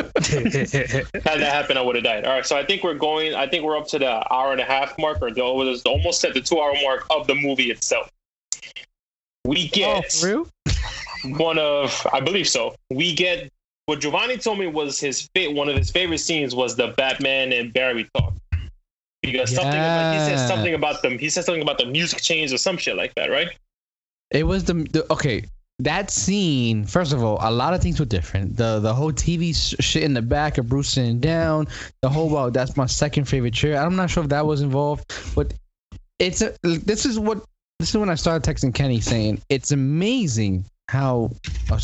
that 1.23 1.51
happened, 1.51 1.79
I 1.79 1.81
would 1.81 1.95
have 1.95 2.03
died. 2.03 2.25
All 2.25 2.33
right, 2.33 2.45
so 2.45 2.55
I 2.57 2.65
think 2.65 2.83
we're 2.83 2.93
going. 2.93 3.33
I 3.35 3.47
think 3.47 3.63
we're 3.63 3.77
up 3.77 3.87
to 3.87 3.99
the 3.99 4.33
hour 4.33 4.51
and 4.51 4.61
a 4.61 4.65
half 4.65 4.97
mark, 4.97 5.19
or 5.21 5.31
the, 5.31 5.41
almost 5.41 6.23
at 6.23 6.33
the 6.33 6.41
two 6.41 6.59
hour 6.59 6.73
mark 6.83 7.05
of 7.09 7.27
the 7.27 7.35
movie 7.35 7.71
itself. 7.71 8.09
We 9.45 9.65
Oh, 9.65 9.75
get 9.75 10.11
for 10.13 10.27
real? 10.27 10.47
one 11.23 11.57
of, 11.59 12.05
I 12.11 12.19
believe 12.19 12.47
so. 12.47 12.75
We 12.89 13.13
get 13.13 13.51
what 13.85 13.99
Giovanni 13.99 14.37
told 14.37 14.59
me 14.59 14.67
was 14.67 14.99
his 14.99 15.29
one 15.35 15.69
of 15.69 15.75
his 15.75 15.91
favorite 15.91 16.19
scenes 16.19 16.55
was 16.55 16.75
the 16.75 16.89
Batman 16.89 17.51
and 17.51 17.73
Barry 17.73 18.09
talk. 18.15 18.33
Because 19.21 19.55
something 19.55 19.79
about, 19.79 20.13
he 20.13 20.19
said 20.19 20.31
Yeah. 20.37 20.47
something 20.47 20.73
about 20.73 21.01
them. 21.01 21.17
He 21.17 21.29
said 21.29 21.45
something 21.45 21.61
about 21.61 21.77
the 21.77 21.85
music 21.85 22.21
change 22.21 22.51
or 22.51 22.57
some 22.57 22.77
shit 22.77 22.95
like 22.97 23.15
that, 23.15 23.29
right? 23.29 23.47
It 24.31 24.45
was 24.45 24.65
the, 24.65 24.73
the 24.73 25.05
okay. 25.11 25.45
That 25.79 26.11
scene, 26.11 26.85
first 26.85 27.13
of 27.13 27.23
all, 27.23 27.39
a 27.41 27.49
lot 27.51 27.73
of 27.73 27.81
things 27.81 27.99
were 27.99 28.05
different. 28.05 28.55
The 28.57 28.79
the 28.79 28.93
whole 28.93 29.11
TV 29.11 29.55
sh- 29.55 29.75
shit 29.83 30.03
in 30.03 30.13
the 30.13 30.21
back 30.21 30.57
of 30.57 30.69
Bruce 30.69 30.89
sitting 30.89 31.19
down, 31.19 31.67
the 32.01 32.09
whole 32.09 32.29
well, 32.29 32.51
that's 32.51 32.77
my 32.77 32.85
second 32.85 33.25
favorite 33.25 33.53
chair. 33.53 33.81
I'm 33.81 33.95
not 33.95 34.09
sure 34.09 34.23
if 34.23 34.29
that 34.29 34.45
was 34.45 34.61
involved, 34.61 35.11
but 35.35 35.53
it's 36.19 36.41
a. 36.41 36.55
This 36.61 37.05
is 37.05 37.19
what 37.19 37.43
this 37.79 37.89
is 37.89 37.97
when 37.97 38.09
I 38.09 38.15
started 38.15 38.47
texting 38.49 38.73
Kenny 38.73 39.01
saying 39.01 39.41
it's 39.49 39.71
amazing 39.71 40.63
how 40.89 41.31
a 41.69 41.81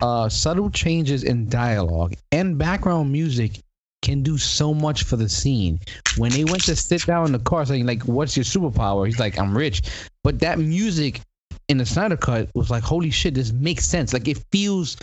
uh, 0.00 0.28
subtle 0.28 0.70
changes 0.70 1.24
in 1.24 1.48
dialogue 1.48 2.14
and 2.32 2.58
background 2.58 3.10
music 3.12 3.60
can 4.02 4.22
do 4.22 4.38
so 4.38 4.72
much 4.72 5.02
for 5.02 5.16
the 5.16 5.28
scene. 5.28 5.80
When 6.16 6.30
they 6.30 6.44
went 6.44 6.64
to 6.64 6.76
sit 6.76 7.06
down 7.06 7.26
in 7.26 7.32
the 7.32 7.38
car, 7.38 7.66
saying 7.66 7.86
like, 7.86 8.02
"What's 8.04 8.36
your 8.36 8.44
superpower?" 8.44 9.06
He's 9.06 9.18
like, 9.18 9.38
"I'm 9.38 9.56
rich," 9.56 9.82
but 10.22 10.40
that 10.40 10.58
music 10.58 11.20
in 11.68 11.78
the 11.78 11.86
Snyder 11.86 12.16
cut 12.16 12.48
was 12.54 12.70
like, 12.70 12.82
holy 12.82 13.10
shit, 13.10 13.34
this 13.34 13.52
makes 13.52 13.84
sense. 13.84 14.12
Like 14.12 14.28
it 14.28 14.38
feels, 14.52 14.96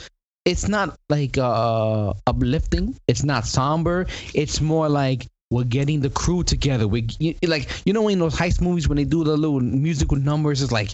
it's 0.46 0.68
not 0.68 0.98
like 1.10 1.38
uh 1.38 2.14
uplifting. 2.28 2.96
It's 3.08 3.24
not 3.24 3.46
somber. 3.46 4.08
It's 4.34 4.62
more 4.62 4.90
like 4.90 5.28
we're 5.52 5.64
getting 5.64 6.02
the 6.02 6.10
crew 6.10 6.44
together. 6.44 6.88
We 6.88 7.08
like 7.46 7.70
you 7.86 7.94
know 7.94 8.08
in 8.08 8.20
those 8.20 8.36
heist 8.36 8.62
movies 8.62 8.88
when 8.88 8.98
they 8.98 9.04
do 9.06 9.24
the 9.24 9.38
little 9.38 9.60
musical 9.60 10.18
numbers, 10.18 10.62
it's 10.62 10.72
like 10.72 10.90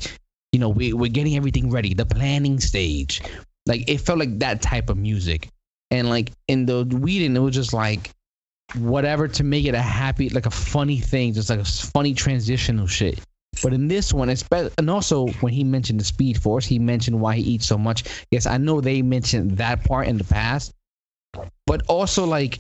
you 0.52 0.60
know 0.60 0.70
we 0.70 0.94
we're 0.94 1.10
getting 1.10 1.36
everything 1.36 1.70
ready, 1.70 1.94
the 1.94 2.06
planning 2.06 2.60
stage. 2.60 3.22
Like 3.66 3.90
it 3.90 4.00
felt 4.00 4.20
like 4.20 4.40
that 4.40 4.62
type 4.62 4.90
of 4.90 4.98
music, 4.98 5.50
and 5.92 6.10
like 6.10 6.32
in 6.48 6.66
the 6.66 6.86
Whedon, 6.86 7.36
it 7.36 7.40
was 7.40 7.56
just 7.56 7.74
like 7.74 8.12
whatever 8.76 9.28
to 9.28 9.44
make 9.44 9.66
it 9.66 9.76
a 9.76 9.82
happy, 9.82 10.30
like 10.30 10.46
a 10.46 10.52
funny 10.52 11.00
thing, 11.00 11.34
just 11.34 11.50
like 11.50 11.60
a 11.60 11.66
funny 11.66 12.14
transitional 12.14 12.88
shit. 12.88 13.20
But 13.62 13.74
in 13.74 13.88
this 13.88 14.14
one, 14.14 14.30
it's 14.30 14.44
better. 14.44 14.70
And 14.78 14.90
also, 14.90 15.28
when 15.42 15.52
he 15.52 15.64
mentioned 15.64 16.00
the 16.00 16.06
Speed 16.06 16.42
Force, 16.42 16.66
he 16.66 16.80
mentioned 16.80 17.20
why 17.20 17.36
he 17.36 17.42
eats 17.42 17.68
so 17.68 17.78
much. 17.78 18.04
Yes, 18.32 18.46
I 18.46 18.58
know 18.58 18.80
they 18.80 19.02
mentioned 19.02 19.58
that 19.58 19.84
part 19.84 20.08
in 20.08 20.18
the 20.18 20.24
past, 20.24 20.72
but 21.66 21.84
also 21.88 22.26
like 22.26 22.60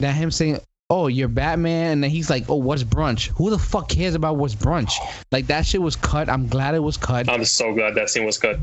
that 0.00 0.14
him 0.14 0.30
saying, 0.30 0.58
"Oh, 0.90 1.06
you're 1.06 1.28
Batman," 1.28 1.92
and 1.92 2.04
then 2.04 2.10
he's 2.10 2.28
like, 2.28 2.50
"Oh, 2.50 2.56
what's 2.56 2.82
brunch?" 2.84 3.28
Who 3.36 3.48
the 3.50 3.58
fuck 3.58 3.88
cares 3.88 4.14
about 4.14 4.36
what's 4.36 4.54
brunch? 4.54 4.92
Like 5.32 5.46
that 5.46 5.64
shit 5.64 5.80
was 5.80 5.96
cut. 5.96 6.28
I'm 6.28 6.48
glad 6.48 6.74
it 6.74 6.82
was 6.82 6.96
cut. 6.96 7.28
I'm 7.28 7.44
so 7.44 7.72
glad 7.72 7.94
that 7.94 8.10
scene 8.10 8.26
was 8.26 8.38
cut. 8.38 8.58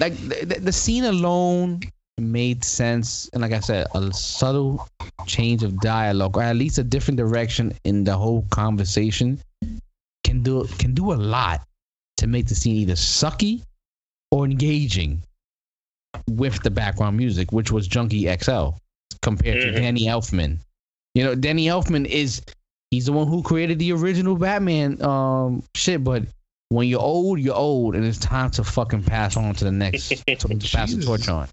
like 0.00 0.16
the, 0.28 0.44
the- 0.46 0.60
the 0.60 0.72
scene 0.72 1.04
alone 1.04 1.80
made 2.18 2.62
sense 2.62 3.28
and 3.32 3.40
like 3.42 3.52
i 3.52 3.58
said 3.58 3.86
a 3.96 4.12
subtle 4.12 4.86
change 5.26 5.64
of 5.64 5.80
dialogue 5.80 6.36
or 6.36 6.42
at 6.42 6.54
least 6.54 6.78
a 6.78 6.84
different 6.84 7.16
direction 7.18 7.72
in 7.84 8.04
the 8.04 8.14
whole 8.16 8.42
conversation 8.50 9.40
can 10.22 10.42
do 10.42 10.64
can 10.78 10.92
do 10.94 11.12
a 11.12 11.14
lot 11.14 11.62
to 12.18 12.26
make 12.28 12.46
the 12.46 12.54
scene 12.54 12.76
either 12.76 12.92
sucky 12.92 13.62
or 14.30 14.44
engaging 14.44 15.20
with 16.28 16.62
the 16.62 16.70
background 16.70 17.16
music 17.16 17.50
which 17.50 17.72
was 17.72 17.88
junkie 17.88 18.28
xl 18.38 18.68
compared 19.22 19.56
Mhm. 19.56 19.62
to 19.62 19.72
danny 19.80 20.04
elfman 20.06 20.58
you 21.14 21.22
know 21.24 21.34
danny 21.34 21.66
elfman 21.66 22.06
is 22.06 22.42
he's 22.90 23.06
the 23.06 23.12
one 23.12 23.26
who 23.28 23.42
created 23.42 23.78
the 23.78 23.92
original 23.92 24.36
batman 24.36 25.00
um 25.02 25.62
shit 25.74 26.02
but 26.02 26.24
when 26.68 26.88
you're 26.88 27.02
old, 27.02 27.38
you're 27.38 27.54
old, 27.54 27.94
and 27.94 28.02
it's 28.02 28.16
time 28.16 28.50
to 28.52 28.64
fucking 28.64 29.02
pass 29.02 29.36
on 29.36 29.54
to 29.56 29.64
the 29.64 29.70
next, 29.70 30.08
to 30.26 30.48
pass 30.72 30.94
the 30.94 31.02
torch 31.04 31.28
on. 31.28 31.46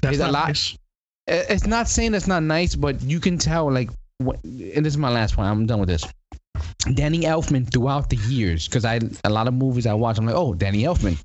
That's 0.00 0.14
It's 0.16 0.20
a 0.20 0.24
not 0.24 0.32
lot- 0.32 0.46
nice. 0.48 0.78
It's 1.26 1.66
not 1.66 1.86
saying 1.86 2.14
it's 2.14 2.26
not 2.26 2.42
nice, 2.42 2.74
but 2.74 3.02
you 3.02 3.20
can 3.20 3.36
tell, 3.36 3.70
like, 3.70 3.90
what, 4.16 4.42
and 4.42 4.86
this 4.86 4.94
is 4.94 4.96
my 4.96 5.10
last 5.10 5.36
point. 5.36 5.48
I'm 5.48 5.66
done 5.66 5.80
with 5.80 5.90
this. 5.90 6.02
Danny 6.94 7.24
Elfman 7.24 7.70
throughout 7.70 8.08
the 8.08 8.16
years, 8.16 8.66
because 8.66 8.86
I 8.86 9.00
a 9.24 9.28
lot 9.28 9.48
of 9.48 9.52
movies 9.52 9.86
I 9.86 9.92
watch, 9.92 10.16
I'm 10.16 10.24
like, 10.24 10.34
oh, 10.34 10.54
Danny 10.54 10.84
Elfman. 10.84 11.22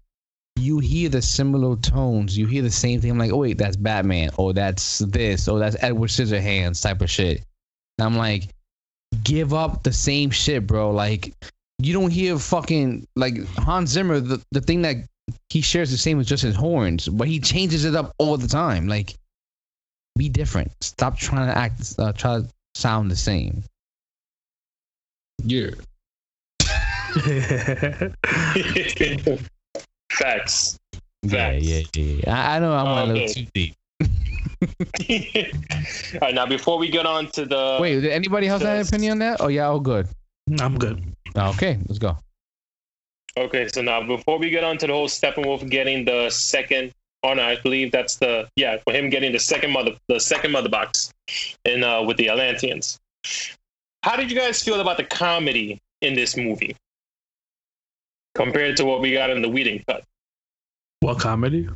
You 0.56 0.80
hear 0.80 1.10
the 1.10 1.22
similar 1.22 1.76
tones. 1.78 2.38
You 2.38 2.46
hear 2.46 2.62
the 2.62 2.70
same 2.70 3.02
thing. 3.02 3.12
I'm 3.12 3.18
like, 3.18 3.32
oh 3.32 3.38
wait, 3.38 3.58
that's 3.58 3.78
Batman. 3.78 4.30
Oh, 4.38 4.52
that's 4.52 5.00
this. 5.00 5.48
Oh, 5.48 5.58
that's 5.58 5.78
Edward 5.82 6.10
Scissorhands 6.10 6.82
type 6.82 7.02
of 7.02 7.10
shit. 7.10 7.44
And 7.98 8.06
I'm 8.06 8.18
like, 8.18 8.50
give 9.24 9.54
up 9.54 9.84
the 9.84 9.94
same 9.94 10.30
shit, 10.30 10.68
bro. 10.68 10.92
Like, 10.92 11.34
you 11.80 11.94
don't 11.94 12.12
hear 12.12 12.38
fucking 12.38 13.08
like 13.16 13.44
Hans 13.56 13.92
Zimmer. 13.92 14.20
The 14.20 14.44
the 14.52 14.62
thing 14.62 14.82
that 14.84 14.98
he 15.50 15.62
shares 15.62 15.90
the 15.90 15.98
same 15.98 16.20
as 16.20 16.28
just 16.28 16.44
his 16.44 16.56
horns, 16.56 17.08
but 17.08 17.28
he 17.28 17.40
changes 17.40 17.86
it 17.86 17.96
up 17.96 18.14
all 18.18 18.38
the 18.38 18.48
time. 18.48 18.88
Like, 18.88 19.16
be 20.18 20.30
different. 20.30 20.72
Stop 20.82 21.18
trying 21.18 21.48
to 21.48 21.58
act, 21.58 21.96
uh, 21.98 22.12
try 22.12 22.42
to 22.42 22.48
sound 22.76 23.10
the 23.10 23.16
same. 23.16 23.64
Yeah. 25.44 25.72
Facts. 30.18 30.78
Yeah, 31.24 31.52
Facts. 31.52 31.66
yeah, 31.66 31.82
yeah. 31.96 32.52
I, 32.52 32.56
I 32.56 32.60
know 32.60 32.74
I 32.74 32.84
went 32.84 33.10
a 33.10 33.14
little 33.14 33.34
too 33.34 33.48
deep. 33.54 33.76
All 36.14 36.20
right, 36.22 36.36
now 36.36 36.46
before 36.46 36.78
we 36.78 36.90
get 36.90 37.06
on 37.06 37.28
to 37.32 37.46
the 37.46 37.78
Wait, 37.80 38.00
did 38.02 38.12
anybody 38.12 38.48
else 38.48 38.62
have 38.62 38.80
an 38.80 38.88
opinion 38.88 39.14
on 39.14 39.20
that? 39.20 39.42
Oh 39.42 39.48
yeah, 39.48 39.68
all 39.68 39.80
good. 39.80 40.08
I'm 40.60 40.78
good. 40.78 41.02
Okay, 41.36 41.80
let's 41.88 42.00
go. 42.00 42.18
Okay, 43.38 43.68
so 43.70 43.82
now 43.82 44.06
before 44.06 44.38
we 44.38 44.50
get 44.50 44.64
on 44.64 44.78
to 44.80 44.88
the 44.88 44.94
whole 44.94 45.08
Steppenwolf 45.08 45.68
getting 45.70 46.06
the 46.06 46.30
second, 46.30 46.92
oh 47.24 47.34
no, 47.34 47.44
I 47.44 47.56
believe 47.62 47.92
that's 47.92 48.18
the 48.18 48.48
yeah 48.56 48.78
for 48.84 48.94
him 48.94 49.10
getting 49.10 49.32
the 49.32 49.40
second 49.40 49.72
mother 49.72 49.94
the 50.08 50.20
second 50.20 50.52
mother 50.52 50.70
box, 50.70 51.12
in 51.66 51.84
uh, 51.84 52.04
with 52.04 52.18
the 52.18 52.30
Atlanteans. 52.30 53.00
How 54.04 54.16
did 54.16 54.32
you 54.32 54.38
guys 54.38 54.62
feel 54.62 54.80
about 54.80 54.98
the 54.98 55.06
comedy 55.06 55.80
in 56.02 56.14
this 56.16 56.36
movie 56.36 56.76
compared 58.36 58.78
to 58.78 58.86
what 58.86 59.02
we 59.02 59.12
got 59.14 59.30
in 59.30 59.42
the 59.42 59.50
Whedon 59.50 59.84
cut? 59.88 60.04
What 61.02 61.20
comedy? 61.20 61.68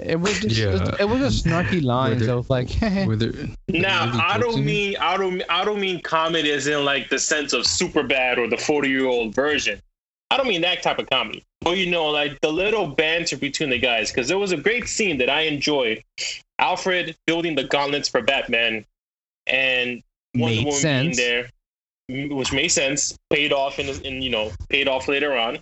It 0.00 0.18
was 0.18 0.40
just, 0.40 0.56
Yeah. 0.56 0.96
it 0.98 1.08
was 1.08 1.20
a 1.22 1.48
snarky 1.48 1.80
line. 1.82 2.18
there- 2.18 2.26
So 2.28 2.38
it's 2.40 2.50
like, 2.50 2.70
Whether 3.06 3.32
Now, 3.68 4.06
Really 4.06 4.18
I 4.20 4.38
don't 4.38 4.64
mean 4.64 4.96
I 5.00 5.16
don't 5.16 5.42
I 5.48 5.64
don't 5.64 5.80
mean 5.80 6.00
comedy 6.02 6.50
as 6.50 6.66
in 6.66 6.84
like 6.84 7.08
the 7.08 7.18
sense 7.20 7.52
of 7.52 7.64
super 7.66 8.02
bad 8.02 8.38
or 8.38 8.48
the 8.48 8.56
forty 8.56 8.88
year 8.88 9.06
old 9.06 9.34
virgin. 9.34 9.80
I 10.30 10.36
don't 10.36 10.48
mean 10.48 10.62
that 10.62 10.82
type 10.82 10.98
of 10.98 11.08
comedy. 11.08 11.44
But 11.60 11.78
you 11.78 11.86
know, 11.88 12.06
like 12.06 12.40
the 12.40 12.50
little 12.52 12.88
banter 12.88 13.36
between 13.36 13.70
the 13.70 13.78
guys, 13.78 14.10
because 14.10 14.26
there 14.26 14.38
was 14.38 14.50
a 14.50 14.56
great 14.56 14.88
scene 14.88 15.18
that 15.18 15.30
I 15.30 15.42
enjoyed. 15.42 16.02
Alfred 16.58 17.16
building 17.26 17.54
the 17.54 17.64
gauntlets 17.64 18.08
for 18.08 18.22
Batman, 18.22 18.84
and 19.46 20.02
Wonder 20.34 20.56
Made 20.56 20.64
Woman 20.64 20.80
sense. 20.80 21.16
being 21.16 21.28
there, 21.28 21.44
m- 21.44 21.50
which 22.08 22.52
made 22.52 22.68
sense. 22.68 23.18
Paid 23.30 23.52
off 23.52 23.78
in, 23.78 23.88
in 24.04 24.22
you 24.22 24.30
know 24.30 24.52
paid 24.68 24.88
off 24.88 25.08
later 25.08 25.36
on, 25.36 25.58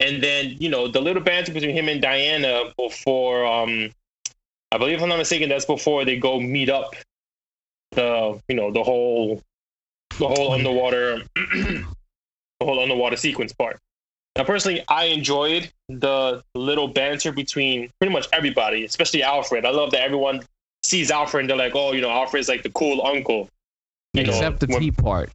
and 0.00 0.22
then 0.22 0.56
you 0.58 0.68
know 0.68 0.88
the 0.88 1.00
little 1.00 1.22
banter 1.22 1.52
between 1.52 1.74
him 1.74 1.88
and 1.88 2.00
Diana 2.00 2.72
before 2.76 3.46
um 3.46 3.90
I 4.72 4.78
believe 4.78 4.96
if 4.96 5.02
I'm 5.02 5.08
not 5.08 5.18
mistaken, 5.18 5.48
that's 5.48 5.64
before 5.64 6.04
they 6.04 6.16
go 6.18 6.40
meet 6.40 6.68
up 6.68 6.94
the 7.92 8.40
you 8.48 8.56
know 8.56 8.72
the 8.72 8.82
whole 8.82 9.40
the 10.18 10.28
whole 10.28 10.52
underwater 10.52 11.22
the 11.36 11.84
whole 12.60 12.80
underwater 12.80 13.16
sequence 13.16 13.52
part. 13.52 13.78
Now 14.36 14.44
personally 14.44 14.82
I 14.88 15.04
enjoyed 15.04 15.70
the 15.88 16.42
little 16.54 16.88
banter 16.88 17.32
between 17.32 17.90
pretty 18.00 18.12
much 18.12 18.26
everybody, 18.32 18.84
especially 18.84 19.22
Alfred. 19.22 19.64
I 19.64 19.70
love 19.70 19.92
that 19.92 20.00
everyone 20.00 20.42
sees 20.82 21.10
Alfred 21.10 21.42
and 21.42 21.50
they're 21.50 21.56
like, 21.56 21.74
oh, 21.74 21.92
you 21.92 22.00
know, 22.00 22.10
Alfred's 22.10 22.48
like 22.48 22.62
the 22.62 22.70
cool 22.70 23.06
uncle. 23.06 23.48
You 24.12 24.24
know, 24.24 24.30
except 24.30 24.60
the 24.60 24.66
when- 24.66 24.80
tea 24.80 24.90
part. 24.90 25.30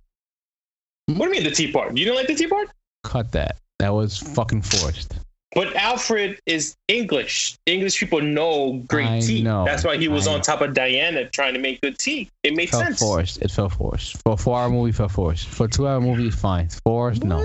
What 1.18 1.18
do 1.18 1.24
you 1.26 1.32
mean 1.32 1.44
the 1.44 1.52
tea 1.56 1.72
part? 1.72 1.98
You 1.98 2.06
didn't 2.06 2.18
like 2.18 2.28
the 2.28 2.36
tea 2.36 2.48
part? 2.48 2.70
Cut 3.04 3.32
that. 3.34 3.58
That 3.80 3.90
was 3.94 4.18
fucking 4.18 4.62
forced. 4.62 5.16
But 5.56 5.76
Alfred 5.76 6.40
is 6.46 6.76
English. 6.88 7.58
English 7.66 8.00
people 8.00 8.22
know 8.22 8.84
great 8.88 9.08
I 9.08 9.20
tea. 9.20 9.42
know. 9.42 9.66
That's 9.66 9.84
why 9.84 9.98
he 9.98 10.08
was 10.08 10.28
I 10.28 10.34
on 10.34 10.38
know. 10.38 10.44
top 10.44 10.62
of 10.62 10.74
Diana 10.76 11.28
trying 11.30 11.54
to 11.56 11.60
make 11.60 11.82
good 11.82 11.98
tea. 11.98 12.30
It 12.44 12.56
made 12.56 12.70
felt 12.70 12.84
sense. 12.84 13.00
forced. 13.00 13.42
It 13.42 13.50
felt 13.50 13.74
forced. 13.74 14.22
For 14.22 14.34
a 14.34 14.38
four-hour 14.38 14.70
movie, 14.70 14.92
felt 14.92 15.12
forced. 15.12 15.48
For 15.48 15.66
a 15.66 15.68
two-hour 15.68 16.02
movie, 16.02 16.28
it's 16.28 16.36
fine. 16.40 16.70
Forced, 16.86 17.24
no. 17.24 17.44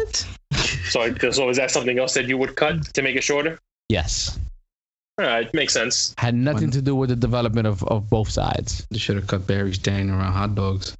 So, 0.90 1.14
so 1.30 1.48
is 1.48 1.56
that 1.56 1.70
something 1.70 1.98
else 1.98 2.12
that 2.14 2.26
you 2.26 2.36
would 2.36 2.56
cut 2.56 2.84
to 2.92 3.00
make 3.00 3.16
it 3.16 3.24
shorter? 3.24 3.58
Yes. 3.88 4.38
All 5.18 5.24
right, 5.24 5.52
makes 5.54 5.72
sense. 5.72 6.14
Had 6.18 6.34
nothing 6.34 6.64
When- 6.64 6.70
to 6.72 6.82
do 6.82 6.94
with 6.94 7.08
the 7.08 7.16
development 7.16 7.66
of, 7.66 7.82
of 7.84 8.10
both 8.10 8.28
sides. 8.28 8.86
they 8.90 8.98
should 8.98 9.16
have 9.16 9.26
cut 9.28 9.46
Barry 9.46 9.72
standing 9.72 10.10
around 10.10 10.32
hot 10.32 10.54
dogs. 10.54 10.94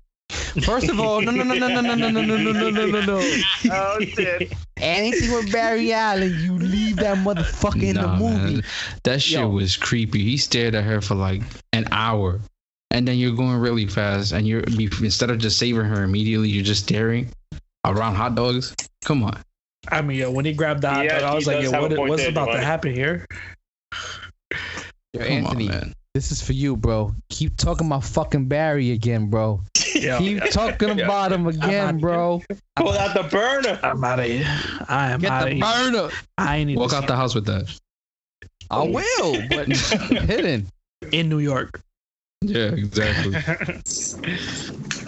First 0.62 0.88
of 0.88 1.00
all, 1.00 1.20
no, 1.20 1.30
no, 1.32 1.42
no, 1.42 1.54
no, 1.54 1.68
no, 1.68 1.80
no, 1.80 1.96
no, 1.96 2.10
no, 2.10 2.20
no, 2.20 2.36
no, 2.36 2.52
no, 2.52 2.70
no, 2.70 2.86
no, 2.86 3.00
no. 3.04 3.42
Oh 3.72 3.98
shit! 4.00 4.52
Anything 4.76 5.32
with 5.32 5.52
Barry 5.52 5.92
Allen, 5.92 6.34
you 6.40 6.56
leave 6.58 6.96
that 6.96 7.16
motherfucker 7.18 7.82
in 7.82 7.96
the 7.96 8.02
Nah, 8.02 8.18
movie. 8.18 8.54
man. 8.56 8.64
That 9.04 9.20
shit 9.22 9.40
Yo. 9.40 9.48
was 9.48 9.76
creepy. 9.76 10.22
He 10.22 10.36
stared 10.36 10.74
at 10.74 10.84
her 10.84 11.00
for 11.00 11.14
like 11.16 11.42
an 11.72 11.86
hour. 11.90 12.40
And 12.90 13.08
then 13.08 13.18
you're 13.18 13.34
going 13.34 13.56
really 13.56 13.86
fast 13.86 14.30
and 14.32 14.46
you're 14.46 14.62
be- 14.62 14.88
instead 15.02 15.28
of 15.30 15.38
just 15.38 15.58
saving 15.58 15.84
her 15.84 16.04
immediately, 16.04 16.48
you're 16.48 16.62
just 16.62 16.84
staring 16.84 17.28
around 17.84 18.14
hot 18.14 18.36
dogs. 18.36 18.72
Come 19.04 19.24
on. 19.24 19.42
I 19.88 20.00
mean, 20.02 20.18
yo, 20.18 20.30
when 20.30 20.44
he 20.44 20.52
grabbed 20.52 20.82
the 20.82 20.90
hot 20.90 21.04
Yeah, 21.04 21.18
dog, 21.20 21.24
I 21.24 21.30
he 21.30 21.34
was 21.36 21.46
like, 21.48 21.56
does 21.56 21.64
yo, 21.64 21.72
have 21.72 21.82
what, 21.82 21.96
point 21.96 22.10
what's 22.10 22.22
there, 22.22 22.30
about 22.30 22.44
to 22.46 22.52
Giovanni. 22.52 22.64
happen 22.66 22.94
here? 22.94 23.26
Yo, 25.12 25.20
Come 25.20 25.22
Anthony, 25.32 25.68
on, 25.68 25.74
man. 25.74 25.94
This 26.14 26.30
is 26.30 26.40
for 26.40 26.52
you, 26.52 26.76
bro. 26.76 27.12
Keep 27.28 27.56
talking 27.56 27.88
about 27.88 28.04
fucking 28.04 28.46
Barry 28.46 28.92
again, 28.92 29.26
bro. 29.30 29.60
Yo, 29.94 30.18
Keep 30.18 30.44
talking 30.50 30.96
Yeah. 30.98 31.04
about 31.06 31.32
him 31.32 31.46
again, 31.48 31.98
bro. 31.98 32.40
Pull 32.76 32.90
out 32.92 33.14
the 33.14 33.24
burner. 33.24 33.78
I'm 33.82 34.02
out 34.04 34.20
of 34.20 34.26
here. 34.26 34.46
I 34.88 35.10
am 35.10 35.20
Get 35.20 35.32
out 35.32 35.42
of 35.42 35.48
the 35.50 35.54
here. 35.56 35.64
burner. 35.64 36.10
I 36.38 36.56
ain't 36.58 36.78
Walk 36.78 36.92
even 36.92 37.02
out 37.02 37.08
the 37.08 37.16
house 37.16 37.34
with 37.34 37.46
that. 37.46 37.68
I 38.70 38.82
will, 38.82 39.42
but 39.50 39.66
hidden. 40.28 40.68
in 41.12 41.28
New 41.28 41.40
York. 41.40 41.80
Yeah, 42.42 42.70
exactly. 42.72 43.32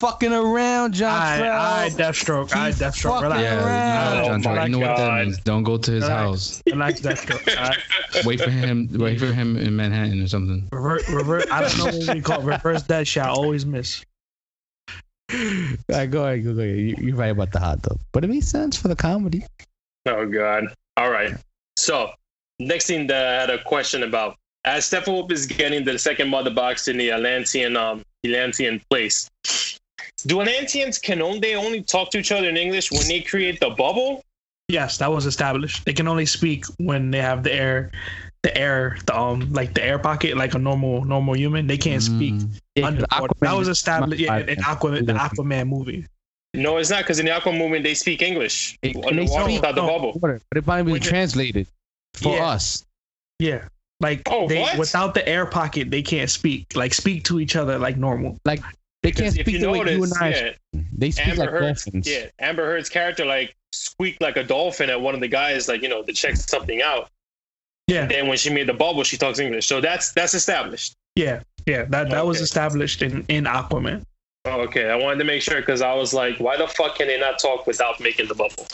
Fucking 0.00 0.32
around, 0.32 0.94
John. 0.94 1.10
I, 1.12 1.84
I 1.84 1.90
Deathstroke. 1.90 2.54
I 2.54 2.70
Keep 2.70 2.80
Deathstroke. 2.80 3.20
fucking 3.20 3.22
Relax. 3.24 3.42
yeah, 3.42 3.66
around. 3.66 4.16
no, 4.16 4.24
John 4.24 4.40
Oh 4.40 4.48
Travolta, 4.48 4.64
you 4.64 4.68
know 4.70 4.78
what 4.78 4.96
that 4.96 5.24
means. 5.26 5.38
Don't 5.40 5.62
go 5.62 5.76
to 5.76 5.90
his 5.90 6.04
Relax. 6.04 6.20
house. 6.22 6.62
Relax, 6.66 7.00
Deathstroke. 7.00 7.56
All 7.58 7.68
right. 7.68 7.78
Wait 8.24 8.40
for 8.40 8.50
him. 8.50 8.88
Wait 8.94 9.20
for 9.20 9.26
him 9.26 9.58
in 9.58 9.76
Manhattan 9.76 10.22
or 10.22 10.26
something. 10.28 10.66
Revert, 10.72 11.06
revert. 11.08 11.52
I 11.52 11.60
don't 11.60 11.76
know 11.78 11.84
what 12.06 12.14
we 12.14 12.22
call 12.22 12.40
it. 12.40 12.44
reverse 12.44 12.82
dead 12.82 13.06
shot. 13.06 13.28
Always 13.28 13.66
miss. 13.66 14.02
All 15.32 15.36
right, 15.90 16.10
go 16.10 16.24
ahead, 16.26 16.44
go 16.44 16.50
ahead. 16.52 16.76
You, 16.78 16.96
you're 16.98 17.16
right 17.16 17.28
about 17.30 17.52
the 17.52 17.60
hot 17.60 17.82
dog, 17.82 17.98
but 18.12 18.24
it 18.24 18.28
makes 18.28 18.48
sense 18.48 18.76
for 18.76 18.88
the 18.88 18.96
comedy. 18.96 19.44
Oh 20.06 20.26
god. 20.26 20.64
All 20.96 21.10
right. 21.10 21.34
So 21.76 22.10
next 22.58 22.86
thing 22.86 23.06
that 23.08 23.26
I 23.26 23.40
had 23.40 23.50
a 23.50 23.62
question 23.62 24.02
about. 24.02 24.36
As 24.64 24.84
Steppenwolf 24.90 25.30
is 25.32 25.46
getting 25.46 25.84
the 25.84 25.98
second 25.98 26.28
mother 26.28 26.50
box 26.50 26.88
in 26.88 26.96
the 26.96 27.12
Atlantean 27.12 27.76
um 27.76 28.02
Atlantean 28.24 28.80
place. 28.90 29.28
Do 30.22 30.40
Atlanteans 30.40 30.98
can 30.98 31.22
only 31.22 31.38
they 31.40 31.54
only 31.54 31.82
talk 31.82 32.10
to 32.12 32.18
each 32.18 32.32
other 32.32 32.48
in 32.48 32.56
English 32.56 32.90
when 32.92 33.06
they 33.08 33.20
create 33.20 33.60
the 33.60 33.70
bubble? 33.70 34.22
Yes, 34.68 34.98
that 34.98 35.10
was 35.10 35.26
established. 35.26 35.84
They 35.84 35.92
can 35.92 36.06
only 36.08 36.26
speak 36.26 36.64
when 36.78 37.10
they 37.10 37.18
have 37.20 37.42
the 37.42 37.52
air, 37.52 37.90
the 38.42 38.56
air, 38.56 38.96
the 39.06 39.18
um, 39.18 39.52
like 39.52 39.74
the 39.74 39.82
air 39.84 39.98
pocket, 39.98 40.36
like 40.36 40.54
a 40.54 40.58
normal 40.58 41.04
normal 41.04 41.36
human. 41.36 41.66
They 41.66 41.78
can't 41.78 42.02
speak. 42.02 42.34
Mm. 42.34 42.50
Yeah, 42.76 42.82
'cause 42.82 42.88
underwater. 42.92 43.28
Aquaman 43.34 43.40
that 43.40 43.56
was 43.56 43.68
established. 43.68 44.22
Yeah, 44.22 44.38
in 44.38 44.56
Aquaman, 44.58 45.06
the 45.06 45.12
Aquaman 45.14 45.68
movie. 45.68 46.06
No, 46.54 46.78
it's 46.78 46.90
not 46.90 47.02
because 47.02 47.18
in 47.20 47.26
the 47.26 47.32
Aquaman 47.32 47.58
movie 47.58 47.80
they 47.82 47.94
speak 47.94 48.22
English 48.22 48.76
It- 48.82 48.94
they 48.94 49.02
underwater 49.08 49.44
speak- 49.44 49.60
without 49.60 49.74
the 49.74 49.82
no. 49.82 49.86
bubble. 49.88 50.18
But 50.20 50.40
it 50.56 50.66
might 50.66 50.82
be 50.82 50.92
When 50.92 51.02
you- 51.02 51.08
translated 51.08 51.66
for 52.14 52.36
Yeah. 52.36 52.46
us. 52.48 52.84
Yeah, 53.38 53.64
like 54.00 54.22
Oh, 54.26 54.46
they 54.48 54.60
what? 54.60 54.78
without 54.78 55.14
the 55.14 55.26
air 55.28 55.46
pocket, 55.46 55.90
they 55.90 56.02
can't 56.02 56.28
speak. 56.30 56.66
Like 56.76 56.92
speak 56.94 57.24
to 57.24 57.40
each 57.40 57.56
other 57.56 57.78
like 57.78 57.96
normal. 57.96 58.38
They 59.02 59.10
Because 59.10 59.22
can't 59.34 59.36
if 59.38 59.46
speak 59.46 59.54
you 59.54 59.60
the 59.60 59.70
way 59.70 59.78
you 59.78 60.02
and 60.04 60.12
I. 60.20 60.28
yeah, 60.30 60.80
They 60.92 61.10
speak 61.10 61.28
Amber 61.28 61.40
like 61.42 61.50
Heard's 61.50 61.84
dolphins. 61.84 62.08
yeah, 62.08 62.26
Amber 62.38 62.64
Heard's 62.66 62.88
character 62.90 63.24
like 63.24 63.56
squeaked 63.72 64.20
like 64.20 64.36
a 64.36 64.44
dolphin 64.44 64.90
at 64.90 65.00
one 65.00 65.14
of 65.14 65.20
the 65.20 65.28
guys, 65.28 65.68
like 65.68 65.80
you 65.82 65.88
know, 65.88 66.02
to 66.02 66.12
check 66.12 66.36
something 66.36 66.82
out. 66.82 67.08
Yeah, 67.86 68.02
And 68.02 68.10
Then 68.10 68.28
when 68.28 68.36
she 68.38 68.50
made 68.50 68.68
the 68.68 68.74
bubble, 68.74 69.02
she 69.04 69.16
talks 69.16 69.38
English. 69.38 69.66
So 69.66 69.80
that's 69.80 70.12
that's 70.12 70.34
established. 70.34 70.94
yeah, 71.16 71.42
yeah. 71.66 71.84
That 71.86 72.10
that 72.10 72.26
was 72.26 72.40
established 72.40 73.00
in 73.02 73.24
in 73.28 73.44
Aquaman. 73.44 74.04
Oh, 74.44 74.60
okay, 74.62 74.88
I 74.90 74.96
wanted 74.96 75.18
to 75.18 75.24
make 75.24 75.42
sure 75.42 75.56
because 75.60 75.82
I 75.82 75.92
was 75.94 76.14
like, 76.14 76.38
why 76.38 76.56
the 76.56 76.66
fuck 76.68 76.96
can 76.96 77.08
they 77.08 77.18
not 77.18 77.38
talk 77.38 77.66
without 77.66 78.00
making 78.00 78.28
the 78.28 78.34
bubble? 78.34 78.66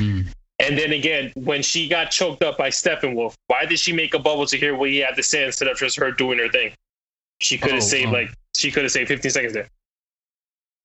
Hmm. 0.00 0.22
And 0.60 0.78
then 0.78 0.92
again, 0.92 1.32
when 1.34 1.62
she 1.62 1.88
got 1.88 2.10
choked 2.10 2.42
up 2.42 2.56
by 2.56 2.70
Steppenwolf, 2.70 3.34
why 3.48 3.66
did 3.66 3.78
she 3.78 3.92
make 3.92 4.14
a 4.14 4.18
bubble 4.18 4.46
to 4.46 4.56
hear 4.56 4.74
what 4.76 4.88
he 4.90 4.98
had 4.98 5.16
to 5.16 5.22
say 5.22 5.44
instead 5.44 5.68
of 5.68 5.76
just 5.76 5.96
her 5.98 6.10
doing 6.12 6.38
her 6.38 6.48
thing? 6.48 6.72
She 7.44 7.58
could 7.58 7.72
have 7.72 7.82
Oh, 7.82 7.86
saved 7.86 8.06
um, 8.08 8.12
like 8.14 8.30
she 8.56 8.70
could 8.70 8.82
have 8.84 8.92
saved 8.92 9.08
15 9.08 9.30
seconds 9.30 9.52
there. 9.52 9.68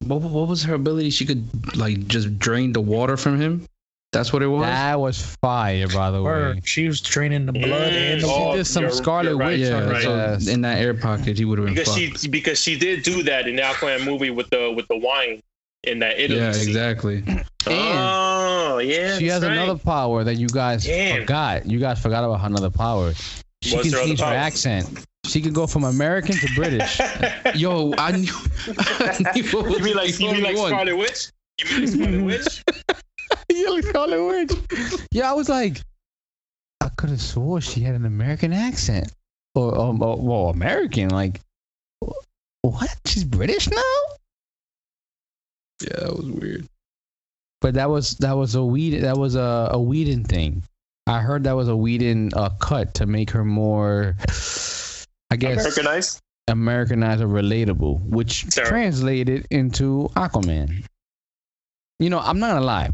What, 0.06 0.22
what 0.22 0.48
was 0.48 0.64
her 0.64 0.74
ability? 0.76 1.10
She 1.10 1.26
could 1.26 1.76
like 1.76 2.08
just 2.08 2.38
drain 2.40 2.74
the 2.74 2.82
water 2.82 3.18
from 3.18 3.40
him. 3.40 3.66
That's 4.12 4.34
what 4.34 4.42
it 4.42 4.48
was. 4.48 4.64
That 4.64 5.00
was 5.00 5.22
fire, 5.42 5.88
by 5.88 6.10
the 6.10 6.20
Or 6.22 6.54
way. 6.54 6.62
she 6.66 6.88
was 6.88 7.00
draining 7.00 7.46
the 7.46 7.52
blood 7.52 7.94
Mm, 7.94 8.14
and 8.14 8.22
the 8.22 8.28
oh, 8.28 8.52
She 8.54 8.58
did 8.58 8.66
some 8.66 8.84
you're- 8.84 8.96
Scarlet 8.96 9.30
you're 9.30 9.38
right, 9.38 9.60
Witch 9.60 9.68
yeah. 9.70 9.76
on 9.76 9.84
you're 9.86 9.96
his 9.96 10.06
right. 10.08 10.16
ass. 10.20 10.46
So 10.46 10.52
in 10.52 10.62
that 10.62 10.80
air 10.80 10.94
pocket, 10.96 11.38
he 11.38 11.46
would 11.46 11.60
have 11.60 11.66
been 11.68 11.76
because 11.76 11.96
fucked. 11.96 12.20
she 12.22 12.28
because 12.28 12.60
she 12.60 12.78
did 12.80 13.04
do 13.04 13.22
that 13.24 13.48
in 13.48 13.56
the 13.56 13.62
Aquaman 13.62 14.06
movie 14.06 14.32
with 14.32 14.50
the 14.50 14.72
with 14.76 14.88
the 14.88 14.98
wine 14.98 15.42
in 15.84 16.00
that 16.00 16.20
Italy. 16.20 16.40
yeah, 16.40 16.52
scene. 16.54 16.68
exactly. 16.70 17.24
Oh 17.68 18.80
yeah, 18.80 19.18
She 19.20 19.28
has 19.28 19.44
right. 19.44 19.52
another 19.52 19.78
power 19.78 20.24
that 20.24 20.36
you 20.36 20.48
guys 20.48 20.86
Damn. 20.86 21.22
forgot. 21.22 21.66
You 21.70 21.80
guys 21.80 22.02
forgot 22.02 22.24
about 22.24 22.40
her 22.42 22.48
another 22.48 22.70
power. 22.72 23.14
She 23.62 23.76
What's 23.76 23.90
can 23.90 23.94
her 23.94 24.00
other 24.00 24.08
change 24.08 24.20
her 24.22 24.26
power? 24.26 24.36
accent. 24.36 25.06
She 25.30 25.42
could 25.42 25.54
go 25.54 25.68
from 25.68 25.84
American 25.84 26.36
to 26.36 26.50
British. 26.56 27.00
Yo, 27.56 27.94
I 27.98 28.12
knew. 28.12 28.34
I 28.78 29.32
knew 29.36 29.44
what 29.52 29.66
was 29.66 29.78
you 29.78 29.84
mean 29.86 29.96
like 29.96 30.20
you 30.20 30.32
mean 30.32 30.44
like 30.44 30.56
going. 30.56 30.70
Scarlet 30.70 30.98
Witch? 30.98 31.28
You 31.60 31.78
mean 31.78 31.88
Scarlet 31.88 32.24
Witch? 32.24 32.64
you 33.50 33.72
like 33.76 33.84
Scarlet 33.84 34.26
Witch. 34.26 34.52
Yeah, 35.12 35.30
I 35.30 35.34
was 35.34 35.48
like, 35.48 35.82
I 36.82 36.90
could 36.90 37.10
have 37.10 37.22
swore 37.22 37.62
she 37.62 37.82
had 37.82 37.96
an 37.96 38.06
American 38.06 38.54
accent, 38.54 39.12
or 39.54 39.78
um, 39.80 40.02
or- 40.02 40.18
well, 40.18 40.48
American. 40.50 41.10
Like, 41.10 41.42
what? 42.62 42.96
She's 43.06 43.24
British 43.24 43.70
now? 43.70 43.94
Yeah, 45.84 46.00
that 46.00 46.18
was 46.18 46.26
weird. 46.26 46.68
But 47.62 47.76
that 47.76 47.90
was 47.90 48.16
that 48.18 48.34
was 48.34 48.56
a 48.56 48.64
weed 48.64 49.00
that 49.02 49.18
was 49.18 49.36
a 49.36 49.70
a 49.74 49.80
Whedon 49.80 50.24
thing. 50.24 50.64
I 51.08 51.20
heard 51.22 51.44
that 51.44 51.56
was 51.56 51.68
a 51.68 51.76
Whedon 51.76 52.32
uh, 52.34 52.50
cut 52.60 52.94
to 52.96 53.06
make 53.06 53.32
her 53.32 53.44
more, 53.44 54.16
I 55.32 55.36
guess, 55.36 55.60
Americanized? 55.60 56.20
Americanized 56.48 57.22
or 57.22 57.28
relatable, 57.28 58.02
which 58.02 58.50
translated 58.50 59.46
into 59.52 60.10
Aquaman. 60.16 60.84
You 62.00 62.10
know, 62.10 62.20
I'm 62.20 62.40
not 62.40 62.54
gonna 62.54 62.66
lie. 62.66 62.90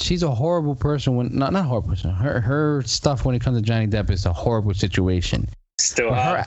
She's 0.00 0.22
a 0.22 0.30
horrible 0.30 0.74
person 0.74 1.16
when 1.16 1.36
not 1.36 1.52
not 1.52 1.60
a 1.64 1.68
horrible 1.68 1.90
person. 1.90 2.10
Her 2.10 2.40
her 2.40 2.82
stuff 2.82 3.24
when 3.24 3.34
it 3.34 3.40
comes 3.40 3.58
to 3.58 3.62
Johnny 3.62 3.86
Depp 3.86 4.10
is 4.10 4.26
a 4.26 4.32
horrible 4.32 4.74
situation. 4.74 5.48
Still 5.78 6.10
But 6.10 6.18
hot. 6.18 6.36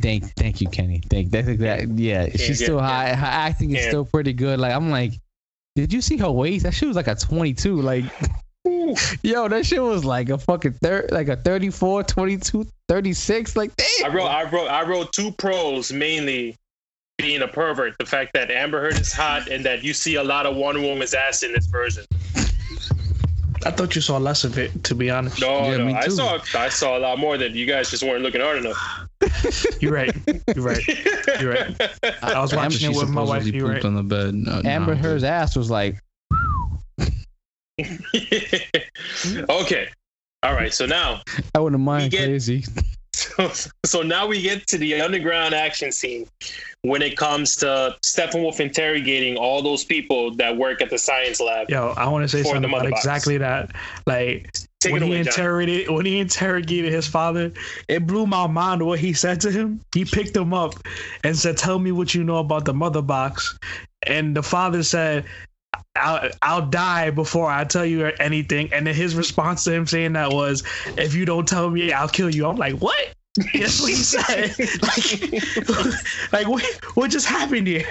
thank 0.00 0.34
thank 0.34 0.60
you, 0.60 0.68
Kenny. 0.68 1.02
Thank 1.10 1.30
that's 1.30 1.46
that. 1.58 1.88
Yeah, 1.88 2.28
she's 2.30 2.60
yeah, 2.60 2.66
still 2.66 2.76
yeah. 2.78 2.86
high. 2.88 3.14
Her 3.14 3.26
acting 3.26 3.70
is 3.70 3.82
Yeah. 3.84 3.88
still 3.88 4.04
pretty 4.04 4.32
good. 4.32 4.58
Like 4.60 4.72
I'm 4.74 4.90
like, 4.90 5.12
did 5.76 5.92
you 5.92 6.00
see 6.00 6.16
her 6.18 6.30
waist? 6.30 6.64
That 6.64 6.72
she 6.74 6.86
was 6.86 6.96
like 6.96 7.08
a 7.08 7.14
22. 7.14 7.80
Like. 7.82 8.04
yo, 9.22 9.48
that 9.48 9.64
shit 9.66 9.82
was 9.82 10.04
like 10.04 10.28
a 10.30 10.38
fucking 10.38 10.74
thir- 10.74 11.08
like 11.10 11.28
a 11.28 11.36
34, 11.36 12.02
22, 12.04 12.66
36. 12.88 13.56
Like, 13.56 13.70
I 14.04 14.08
wrote 14.08 14.26
I 14.26 14.48
wrote 14.50 14.68
I 14.68 14.82
wrote 14.82 15.12
two 15.12 15.30
pros 15.32 15.92
mainly 15.92 16.56
being 17.18 17.42
a 17.42 17.48
pervert. 17.48 17.96
The 17.98 18.06
fact 18.06 18.32
that 18.34 18.50
Amber 18.50 18.80
Heard 18.80 18.98
is 19.00 19.12
hot 19.12 19.48
and 19.48 19.64
that 19.64 19.82
you 19.82 19.92
see 19.92 20.14
a 20.16 20.24
lot 20.24 20.46
of 20.46 20.56
Wonder 20.56 20.80
Woman's 20.80 21.14
ass 21.14 21.42
in 21.42 21.52
this 21.52 21.66
version. 21.66 22.04
I 23.66 23.72
thought 23.72 23.96
you 23.96 24.00
saw 24.00 24.18
less 24.18 24.44
of 24.44 24.56
it, 24.56 24.84
to 24.84 24.94
be 24.94 25.10
honest. 25.10 25.40
No, 25.40 25.68
Yeah, 25.70 25.78
no, 25.78 25.94
I 25.94 26.06
saw 26.08 26.38
I 26.54 26.68
saw 26.68 26.96
a 26.96 27.00
lot 27.00 27.18
more 27.18 27.36
that 27.36 27.50
you 27.52 27.66
guys 27.66 27.90
just 27.90 28.04
weren't 28.04 28.22
looking 28.22 28.40
hard 28.40 28.58
enough. 28.58 28.78
You're 29.80 29.92
right. 29.92 30.14
You're 30.54 30.64
right. 30.64 30.88
You're 31.40 31.50
right. 31.52 31.76
I 32.22 32.40
was 32.40 32.52
Amber- 32.52 32.62
watching 32.62 32.78
She 32.78 32.86
it 32.86 32.96
with 32.96 33.08
my 33.10 33.22
wife. 33.22 33.46
You're 33.46 33.66
pooped 33.66 33.74
right. 33.74 33.84
on 33.84 33.94
the 33.96 34.02
bed. 34.04 34.34
No, 34.34 34.62
Amber 34.64 34.94
nah. 34.94 35.02
Heard's 35.02 35.24
ass 35.24 35.56
was 35.56 35.70
like, 35.70 36.00
okay. 39.48 39.88
All 40.42 40.54
right. 40.54 40.72
So 40.72 40.86
now 40.86 41.22
I 41.54 41.60
wouldn't 41.60 41.82
mind 41.82 42.10
get- 42.10 42.24
crazy. 42.26 42.64
so, 43.12 43.50
so 43.84 44.02
now 44.02 44.26
we 44.26 44.40
get 44.42 44.66
to 44.68 44.78
the 44.78 45.00
underground 45.00 45.54
action 45.54 45.90
scene 45.90 46.28
when 46.82 47.02
it 47.02 47.16
comes 47.16 47.56
to 47.56 47.96
Steppenwolf 48.04 48.60
interrogating 48.60 49.36
all 49.36 49.62
those 49.62 49.84
people 49.84 50.34
that 50.36 50.56
work 50.56 50.80
at 50.80 50.90
the 50.90 50.98
science 50.98 51.40
lab. 51.40 51.68
Yo, 51.68 51.94
I 51.96 52.06
want 52.08 52.22
to 52.22 52.28
say 52.28 52.44
something 52.44 52.64
about 52.70 52.88
box. 52.88 53.00
exactly 53.00 53.38
that. 53.38 53.74
Like 54.06 54.50
Take 54.80 54.92
when 54.92 55.02
it 55.02 55.06
he 55.06 55.12
away, 55.12 55.22
John. 55.24 55.32
interrogated 55.32 55.90
when 55.90 56.06
he 56.06 56.18
interrogated 56.20 56.92
his 56.92 57.06
father, 57.08 57.52
it 57.88 58.06
blew 58.06 58.26
my 58.26 58.46
mind 58.46 58.86
what 58.86 59.00
he 59.00 59.12
said 59.12 59.40
to 59.40 59.50
him. 59.50 59.80
He 59.92 60.04
picked 60.04 60.36
him 60.36 60.54
up 60.54 60.74
and 61.24 61.36
said, 61.36 61.56
"Tell 61.56 61.80
me 61.80 61.90
what 61.90 62.14
you 62.14 62.22
know 62.22 62.38
about 62.38 62.64
the 62.64 62.74
mother 62.74 63.02
box." 63.02 63.58
And 64.04 64.36
the 64.36 64.44
father 64.44 64.84
said, 64.84 65.24
I'll, 65.96 66.30
I'll 66.42 66.66
die 66.66 67.10
before 67.10 67.50
I 67.50 67.64
tell 67.64 67.84
you 67.84 68.06
anything. 68.06 68.72
And 68.72 68.86
then 68.86 68.94
his 68.94 69.14
response 69.14 69.64
to 69.64 69.72
him 69.72 69.86
saying 69.86 70.12
that 70.14 70.32
was, 70.32 70.62
if 70.96 71.14
you 71.14 71.24
don't 71.24 71.46
tell 71.46 71.70
me, 71.70 71.92
I'll 71.92 72.08
kill 72.08 72.30
you. 72.30 72.46
I'm 72.46 72.56
like, 72.56 72.74
what? 72.74 73.14
That's 73.54 73.80
what 73.80 73.90
he 73.90 73.96
said. 73.96 74.54
like, 74.82 76.32
like 76.32 76.48
what, 76.48 76.64
what 76.94 77.10
just 77.10 77.26
happened 77.26 77.66
here? 77.66 77.86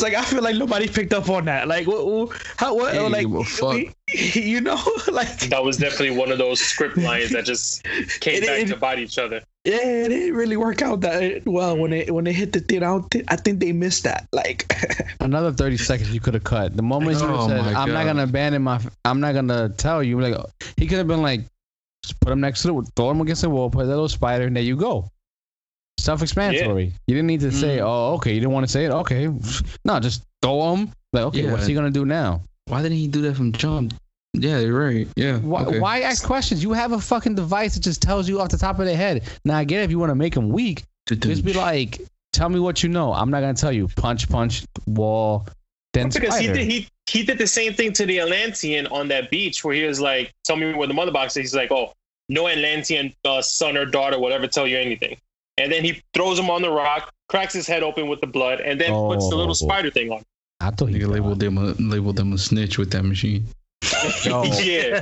I 0.00 0.04
was 0.04 0.12
like, 0.14 0.22
I 0.22 0.24
feel 0.24 0.42
like 0.42 0.56
nobody 0.56 0.88
picked 0.88 1.12
up 1.12 1.28
on 1.28 1.44
that. 1.44 1.68
Like, 1.68 1.86
what? 1.86 2.06
what- 2.06 2.42
How? 2.56 2.74
What? 2.74 2.94
Hey, 2.94 3.06
like, 3.06 3.28
well, 3.28 3.44
fuck. 3.44 3.76
you 4.14 4.60
know, 4.62 4.80
like, 5.12 5.38
That 5.50 5.62
was 5.62 5.76
definitely 5.76 6.16
one 6.16 6.32
of 6.32 6.38
those 6.38 6.58
script 6.58 6.96
lines 6.96 7.32
that 7.32 7.44
just 7.44 7.84
came 8.20 8.42
It- 8.42 8.46
back 8.46 8.60
it- 8.60 8.68
to 8.68 8.76
bite 8.76 8.98
each 8.98 9.18
other. 9.18 9.42
yeah, 9.64 9.76
it 9.76 10.08
didn't 10.08 10.34
really 10.34 10.56
work 10.56 10.80
out 10.80 11.02
that 11.02 11.42
well 11.44 11.76
when 11.76 11.90
they 11.90 12.06
when 12.10 12.24
they 12.24 12.32
hit 12.32 12.52
the 12.54 12.60
thing. 12.60 12.78
I, 12.82 12.86
don't 12.86 13.10
thi- 13.10 13.24
I 13.28 13.36
think 13.36 13.60
they 13.60 13.72
missed 13.72 14.04
that. 14.04 14.26
Like, 14.32 14.72
Another 15.20 15.52
30 15.52 15.76
seconds 15.76 16.14
you 16.14 16.20
could 16.20 16.32
have 16.32 16.44
cut. 16.44 16.74
The 16.76 16.82
moment 16.82 17.20
you 17.20 17.26
Oh 17.26 17.46
said, 17.46 17.60
I'm 17.60 17.92
not 17.92 18.04
going 18.04 18.16
to 18.16 18.22
abandon 18.22 18.62
my, 18.62 18.80
I'm 19.04 19.20
not 19.20 19.32
going 19.34 19.48
to 19.48 19.70
tell 19.76 20.02
you, 20.02 20.18
like, 20.18 20.34
he 20.78 20.86
could 20.86 20.96
have 20.98 21.08
been 21.08 21.20
like, 21.20 21.42
just 22.02 22.18
put 22.20 22.32
him 22.32 22.40
next 22.40 22.62
to 22.62 22.68
the, 22.68 22.90
throw 22.96 23.10
him 23.10 23.20
against 23.20 23.42
the 23.42 23.50
wall, 23.50 23.68
put 23.68 23.80
that 23.80 23.88
little 23.88 24.08
spider, 24.08 24.46
and 24.46 24.56
there 24.56 24.62
you 24.62 24.76
go. 24.76 25.10
Self 26.00 26.22
explanatory. 26.22 26.92
You 27.06 27.14
didn't 27.14 27.26
need 27.26 27.40
to 27.40 27.52
say, 27.52 27.78
Mm. 27.78 27.84
oh, 27.86 28.14
okay, 28.14 28.32
you 28.32 28.40
didn't 28.40 28.52
want 28.52 28.66
to 28.66 28.72
say 28.72 28.84
it? 28.86 28.90
Okay. 28.90 29.28
No, 29.84 30.00
just 30.00 30.22
throw 30.42 30.74
him. 30.74 30.92
Like, 31.12 31.24
okay, 31.24 31.42
Yeah. 31.42 31.52
what's 31.52 31.66
he 31.66 31.74
going 31.74 31.86
to 31.86 31.90
do 31.90 32.04
now? 32.04 32.42
Why 32.66 32.82
didn't 32.82 32.98
he 32.98 33.08
do 33.08 33.22
that 33.22 33.36
from 33.36 33.52
jump? 33.52 33.94
Yeah, 34.32 34.60
you're 34.60 34.78
right. 34.78 35.08
Yeah. 35.16 35.38
Why, 35.38 35.64
okay. 35.64 35.78
why 35.80 36.00
ask 36.00 36.24
questions? 36.24 36.62
You 36.62 36.72
have 36.72 36.92
a 36.92 37.00
fucking 37.00 37.34
device 37.34 37.74
that 37.74 37.80
just 37.80 38.00
tells 38.00 38.28
you 38.28 38.40
off 38.40 38.48
the 38.48 38.58
top 38.58 38.78
of 38.78 38.86
their 38.86 38.96
head. 38.96 39.24
Now, 39.44 39.58
I 39.58 39.64
get 39.64 39.80
it 39.80 39.84
if 39.84 39.90
you 39.90 39.98
want 39.98 40.10
to 40.10 40.14
make 40.14 40.36
him 40.36 40.50
weak, 40.50 40.84
just 41.08 41.44
be 41.44 41.52
like, 41.52 42.00
tell 42.32 42.48
me 42.48 42.60
what 42.60 42.82
you 42.82 42.88
know. 42.88 43.12
I'm 43.12 43.30
not 43.30 43.40
going 43.40 43.54
to 43.54 43.60
tell 43.60 43.72
you. 43.72 43.88
Punch, 43.96 44.28
punch, 44.28 44.64
wall, 44.86 45.46
then 45.92 46.08
because 46.10 46.38
he 46.38 46.46
did 46.46 46.70
he 46.70 46.88
he 47.08 47.24
did 47.24 47.38
the 47.38 47.46
same 47.48 47.74
thing 47.74 47.92
to 47.94 48.06
the 48.06 48.20
Atlantean 48.20 48.86
on 48.86 49.08
that 49.08 49.30
beach 49.30 49.64
where 49.64 49.74
he 49.74 49.82
was 49.82 50.00
like, 50.00 50.32
"Tell 50.44 50.54
me 50.54 50.72
where 50.72 50.86
the 50.86 50.94
mother 50.94 51.10
box 51.10 51.36
is." 51.36 51.42
He's 51.42 51.54
like, 51.56 51.72
"Oh, 51.72 51.92
no 52.28 52.46
Atlantean 52.46 53.12
uh, 53.24 53.42
son 53.42 53.76
or 53.76 53.84
daughter 53.84 54.20
will 54.20 54.32
ever 54.32 54.46
tell 54.46 54.68
you 54.68 54.78
anything." 54.78 55.16
And 55.58 55.70
then 55.70 55.84
he 55.84 56.00
throws 56.14 56.38
him 56.38 56.48
on 56.50 56.62
the 56.62 56.70
rock, 56.70 57.12
cracks 57.28 57.52
his 57.54 57.66
head 57.66 57.82
open 57.82 58.08
with 58.08 58.20
the 58.20 58.26
blood, 58.26 58.60
and 58.60 58.80
then 58.80 58.90
puts 58.92 59.28
the 59.28 59.34
Oh. 59.34 59.38
little 59.38 59.54
spider 59.54 59.90
thing 59.90 60.10
on. 60.10 60.22
I 60.60 60.70
thought 60.70 60.86
he 60.90 61.04
labeled 61.04 61.40
them 61.40 61.56
a 61.58 61.72
labeled 61.78 62.16
them 62.16 62.32
a 62.32 62.38
snitch 62.38 62.76
with 62.78 62.90
that 62.92 63.02
machine. 63.04 63.46
Yo, 64.24 64.42
yeah. 64.62 65.00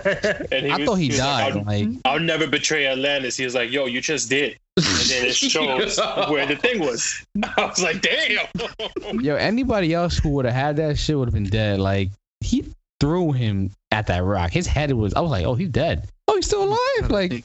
And 0.52 0.72
I 0.72 0.84
thought 0.84 0.94
he 0.96 1.08
was 1.08 1.18
died. 1.18 1.54
Like, 1.56 1.66
Like, 1.66 1.88
I'll, 2.04 2.12
I'll 2.14 2.20
never 2.20 2.46
betray 2.46 2.86
Atlantis. 2.86 3.36
He 3.36 3.44
was 3.44 3.54
like, 3.56 3.70
"Yo, 3.72 3.86
you 3.86 4.00
just 4.00 4.28
did." 4.30 4.56
And 4.76 4.84
then 4.86 5.24
it 5.26 5.34
shows 5.36 5.98
where 6.30 6.46
the 6.46 6.54
thing 6.56 6.78
was. 6.80 7.24
I 7.42 7.66
was 7.66 7.82
like, 7.82 8.00
"Damn." 8.02 8.46
yo, 9.20 9.34
anybody 9.34 9.94
else 9.94 10.16
who 10.18 10.30
would 10.30 10.44
have 10.44 10.54
had 10.54 10.76
that 10.76 10.96
shit 10.96 11.18
would 11.18 11.26
have 11.26 11.34
been 11.34 11.48
dead. 11.50 11.80
Like, 11.80 12.10
he 12.40 12.64
threw 13.00 13.32
him 13.32 13.70
at 13.90 14.06
that 14.06 14.22
rock. 14.22 14.52
His 14.52 14.66
head 14.68 14.92
was. 14.92 15.12
I 15.14 15.20
was 15.20 15.30
like, 15.32 15.44
oh, 15.44 15.54
he's 15.56 15.70
dead. 15.70 16.08
Oh, 16.28 16.36
he's 16.36 16.46
still 16.46 16.62
alive. 16.64 17.10
Like, 17.10 17.32
I 17.32 17.42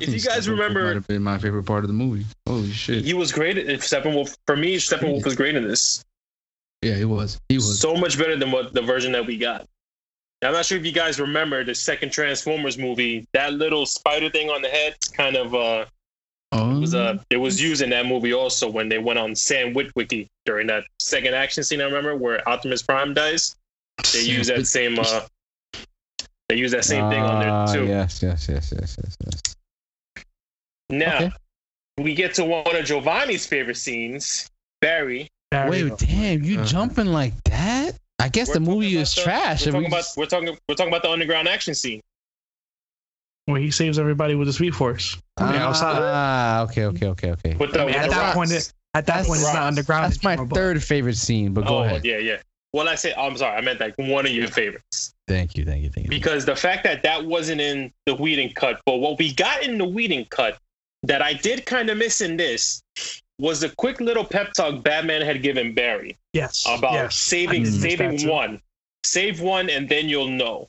If 0.00 0.08
you 0.08 0.20
guys 0.20 0.48
remember- 0.48 0.84
might 0.84 0.94
have 0.94 1.06
been 1.06 1.22
my 1.22 1.38
favorite 1.38 1.64
part 1.64 1.84
of 1.84 1.88
the 1.88 1.94
movie. 1.94 2.24
Holy 2.46 2.70
shit! 2.70 3.04
He 3.04 3.14
was 3.14 3.32
great. 3.32 3.58
At 3.58 3.80
Steppenwolf 3.80 4.34
for 4.46 4.56
me. 4.56 4.76
Steppenwolf 4.76 5.24
was 5.24 5.36
great 5.36 5.54
in 5.54 5.66
this. 5.66 6.04
Yeah, 6.82 6.94
he 6.94 7.04
was. 7.04 7.38
He 7.48 7.56
was. 7.56 7.78
so 7.78 7.94
much 7.94 8.18
better 8.18 8.36
than 8.36 8.50
what 8.50 8.72
the 8.72 8.82
version 8.82 9.12
that 9.12 9.24
we 9.26 9.38
got. 9.38 9.66
Now, 10.42 10.48
I'm 10.48 10.54
not 10.54 10.66
sure 10.66 10.76
if 10.76 10.84
you 10.84 10.90
guys 10.92 11.20
remember 11.20 11.62
the 11.62 11.74
second 11.74 12.10
Transformers 12.10 12.76
movie. 12.76 13.24
That 13.32 13.52
little 13.52 13.86
spider 13.86 14.28
thing 14.28 14.50
on 14.50 14.60
the 14.62 14.68
head 14.68 14.96
kind 15.12 15.36
of 15.36 15.54
uh 15.54 15.84
oh, 16.50 16.80
was 16.80 16.94
uh 16.94 17.18
it 17.30 17.36
was 17.36 17.62
used 17.62 17.82
in 17.82 17.90
that 17.90 18.06
movie 18.06 18.32
also 18.32 18.68
when 18.68 18.88
they 18.88 18.98
went 18.98 19.20
on 19.20 19.36
Sam 19.36 19.72
Witwicky 19.72 20.26
during 20.44 20.66
that 20.66 20.84
second 20.98 21.34
action 21.34 21.62
scene. 21.62 21.80
I 21.80 21.84
remember 21.84 22.16
where 22.16 22.46
Optimus 22.48 22.82
Prime 22.82 23.14
dies. 23.14 23.54
They 24.12 24.22
use 24.22 24.48
that 24.48 24.66
same 24.66 24.98
uh 24.98 25.20
they 26.52 26.58
use 26.58 26.70
that 26.72 26.84
same 26.84 27.08
thing 27.08 27.22
on 27.22 27.42
ah, 27.46 27.66
there 27.66 27.74
too. 27.74 27.88
Yes, 27.88 28.22
yes, 28.22 28.46
yes, 28.46 28.74
yes, 28.78 28.96
yes, 29.02 29.16
yes. 29.24 30.24
Now 30.90 31.16
Okay. 31.16 31.30
we 31.96 32.14
get 32.14 32.34
to 32.34 32.44
one 32.44 32.76
of 32.76 32.84
Giovanni's 32.84 33.46
favorite 33.46 33.78
scenes, 33.78 34.50
Barry. 34.82 35.28
Wait, 35.50 35.96
damn, 35.96 36.42
you 36.44 36.58
Uh-huh. 36.58 36.66
jumping 36.66 37.06
like 37.06 37.32
that? 37.44 37.96
I 38.18 38.28
guess 38.28 38.48
We're 38.48 38.54
the 38.54 38.60
movie 38.60 38.96
is 38.98 39.14
the- 39.14 39.22
trash. 39.22 39.64
We're 39.64 39.72
talking, 39.72 39.80
we 39.80 39.86
about, 39.86 39.96
just- 39.96 40.16
we're 40.18 40.26
talking 40.26 40.58
we're 40.68 40.74
talking 40.74 40.92
about 40.92 41.02
the 41.02 41.10
underground 41.10 41.48
action 41.48 41.74
scene. 41.74 42.02
When 43.46 43.62
he 43.62 43.70
saves 43.70 43.98
everybody 43.98 44.34
with 44.34 44.46
the 44.46 44.52
Speed 44.52 44.74
Force. 44.76 45.16
Yeah, 45.40 45.66
outside. 45.68 45.98
ah, 46.00 46.62
okay, 46.64 46.84
okay, 46.84 47.06
okay, 47.08 47.30
okay. 47.32 47.54
With 47.54 47.72
the, 47.72 47.80
I 47.82 47.86
mean, 47.86 47.94
at 47.94 48.10
that 48.10 48.34
point, 48.34 48.52
it- 48.52 48.72
At 48.94 49.06
that 49.06 49.24
That's- 49.24 49.26
point, 49.26 49.40
it's 49.40 49.54
not 49.54 49.62
underground. 49.62 50.12
That's 50.12 50.22
my 50.22 50.36
third 50.36 50.82
favorite 50.84 51.16
scene, 51.16 51.54
but 51.54 51.64
go 51.64 51.78
oh, 51.78 51.82
ahead. 51.84 52.04
yeah, 52.04 52.18
yeah. 52.18 52.36
Well, 52.74 52.90
I 52.90 52.94
say, 52.94 53.14
I'm 53.14 53.38
sorry, 53.38 53.56
I 53.56 53.62
meant 53.62 53.80
like 53.80 53.94
one 53.96 54.26
of 54.26 54.32
your 54.32 54.48
favorites 54.48 55.11
Thank 55.28 55.56
you, 55.56 55.64
thank 55.64 55.82
you, 55.82 55.90
thank 55.90 56.06
you. 56.06 56.10
because 56.10 56.44
the 56.44 56.56
fact 56.56 56.84
that 56.84 57.02
that 57.04 57.24
wasn't 57.24 57.60
in 57.60 57.92
the 58.06 58.14
Whedon 58.14 58.50
cut, 58.54 58.80
but 58.84 58.96
what 58.96 59.18
we 59.18 59.32
got 59.32 59.62
in 59.62 59.78
the 59.78 59.84
Whedon 59.84 60.24
cut 60.26 60.58
that 61.04 61.22
I 61.22 61.32
did 61.32 61.64
kind 61.64 61.90
of 61.90 61.98
miss 61.98 62.20
in 62.20 62.36
this 62.36 62.82
was 63.38 63.60
the 63.60 63.68
quick 63.70 64.00
little 64.00 64.24
pep 64.24 64.52
talk 64.52 64.82
Batman 64.82 65.22
had 65.22 65.42
given 65.42 65.74
Barry 65.74 66.16
Yes. 66.32 66.64
about 66.68 66.92
yes. 66.94 67.16
saving 67.16 67.62
I 67.62 67.64
missed 67.64 67.80
that 67.82 67.90
saving 67.98 68.28
one, 68.28 68.60
save 69.04 69.40
one, 69.40 69.70
and 69.70 69.88
then 69.88 70.08
you'll 70.08 70.28
know. 70.28 70.68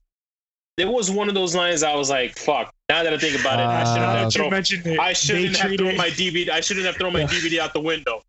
There 0.77 0.89
was 0.89 1.11
one 1.11 1.29
of 1.29 1.35
those 1.35 1.53
lines 1.53 1.83
I 1.83 1.93
was 1.95 2.09
like, 2.09 2.35
"Fuck!" 2.35 2.73
Now 2.89 3.03
that 3.03 3.13
I 3.13 3.17
think 3.19 3.39
about 3.39 3.59
it, 3.59 3.65
I 3.65 3.83
shouldn't 3.83 4.03
Uh, 4.03 4.15
have 4.23 4.33
thrown. 4.33 4.49
mentioned 4.49 4.87
it, 4.87 4.99
I 4.99 5.13
shouldn't 5.13 5.55
have 5.57 5.67
treated- 5.67 5.83
thrown 5.85 5.97
my 5.97 6.09
DVD. 6.09 6.49
I 6.49 6.61
shouldn't 6.61 6.85
have 6.87 6.95
thrown 6.95 7.13
my 7.13 7.23
DVD 7.25 7.59
out 7.59 7.73
the 7.73 7.79
window. 7.81 8.23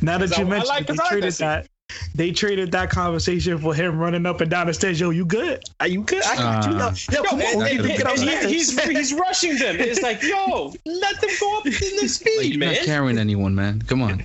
Now 0.00 0.16
that 0.18 0.30
you 0.30 0.44
I- 0.44 0.46
I 0.46 0.50
mentioned 0.50 0.68
like- 0.68 0.80
it, 0.82 0.86
they 0.86 0.92
I 0.92 0.96
like 0.96 1.08
traded 1.10 1.32
that 1.34 1.38
that. 1.64 1.68
They 2.14 2.30
traded 2.32 2.72
that 2.72 2.90
conversation 2.90 3.58
for 3.58 3.74
him 3.74 3.98
running 3.98 4.26
up 4.26 4.40
and 4.40 4.50
down 4.50 4.66
the 4.66 4.74
stairs. 4.74 5.00
Yo, 5.00 5.10
you 5.10 5.24
good? 5.24 5.62
Are 5.80 5.88
you 5.88 6.02
good? 6.02 6.22
I 6.24 6.36
got 6.36 6.66
you. 6.66 6.72
Ah. 6.76 6.94
Yo, 7.10 7.16
Yo, 7.18 7.22
come 7.24 7.40
and, 7.40 7.48
on, 7.48 7.52
and- 7.54 7.62
we 7.62 7.88
need 7.88 7.96
to 7.98 8.04
get 8.04 8.06
and 8.18 8.44
he- 8.46 8.52
he's 8.54 8.80
he's 8.88 9.12
rushing 9.12 9.56
them. 9.56 9.76
It's 9.78 10.02
like, 10.02 10.22
yo, 10.22 10.72
let 10.84 11.20
them 11.20 11.30
go 11.40 11.58
up 11.58 11.66
in 11.66 11.72
the 11.72 11.98
Like, 12.02 12.10
speed, 12.10 12.50
you're 12.50 12.58
man. 12.58 12.74
not 12.74 12.82
carrying 12.84 13.18
anyone, 13.18 13.54
man. 13.54 13.82
Come 13.82 14.02
on. 14.02 14.24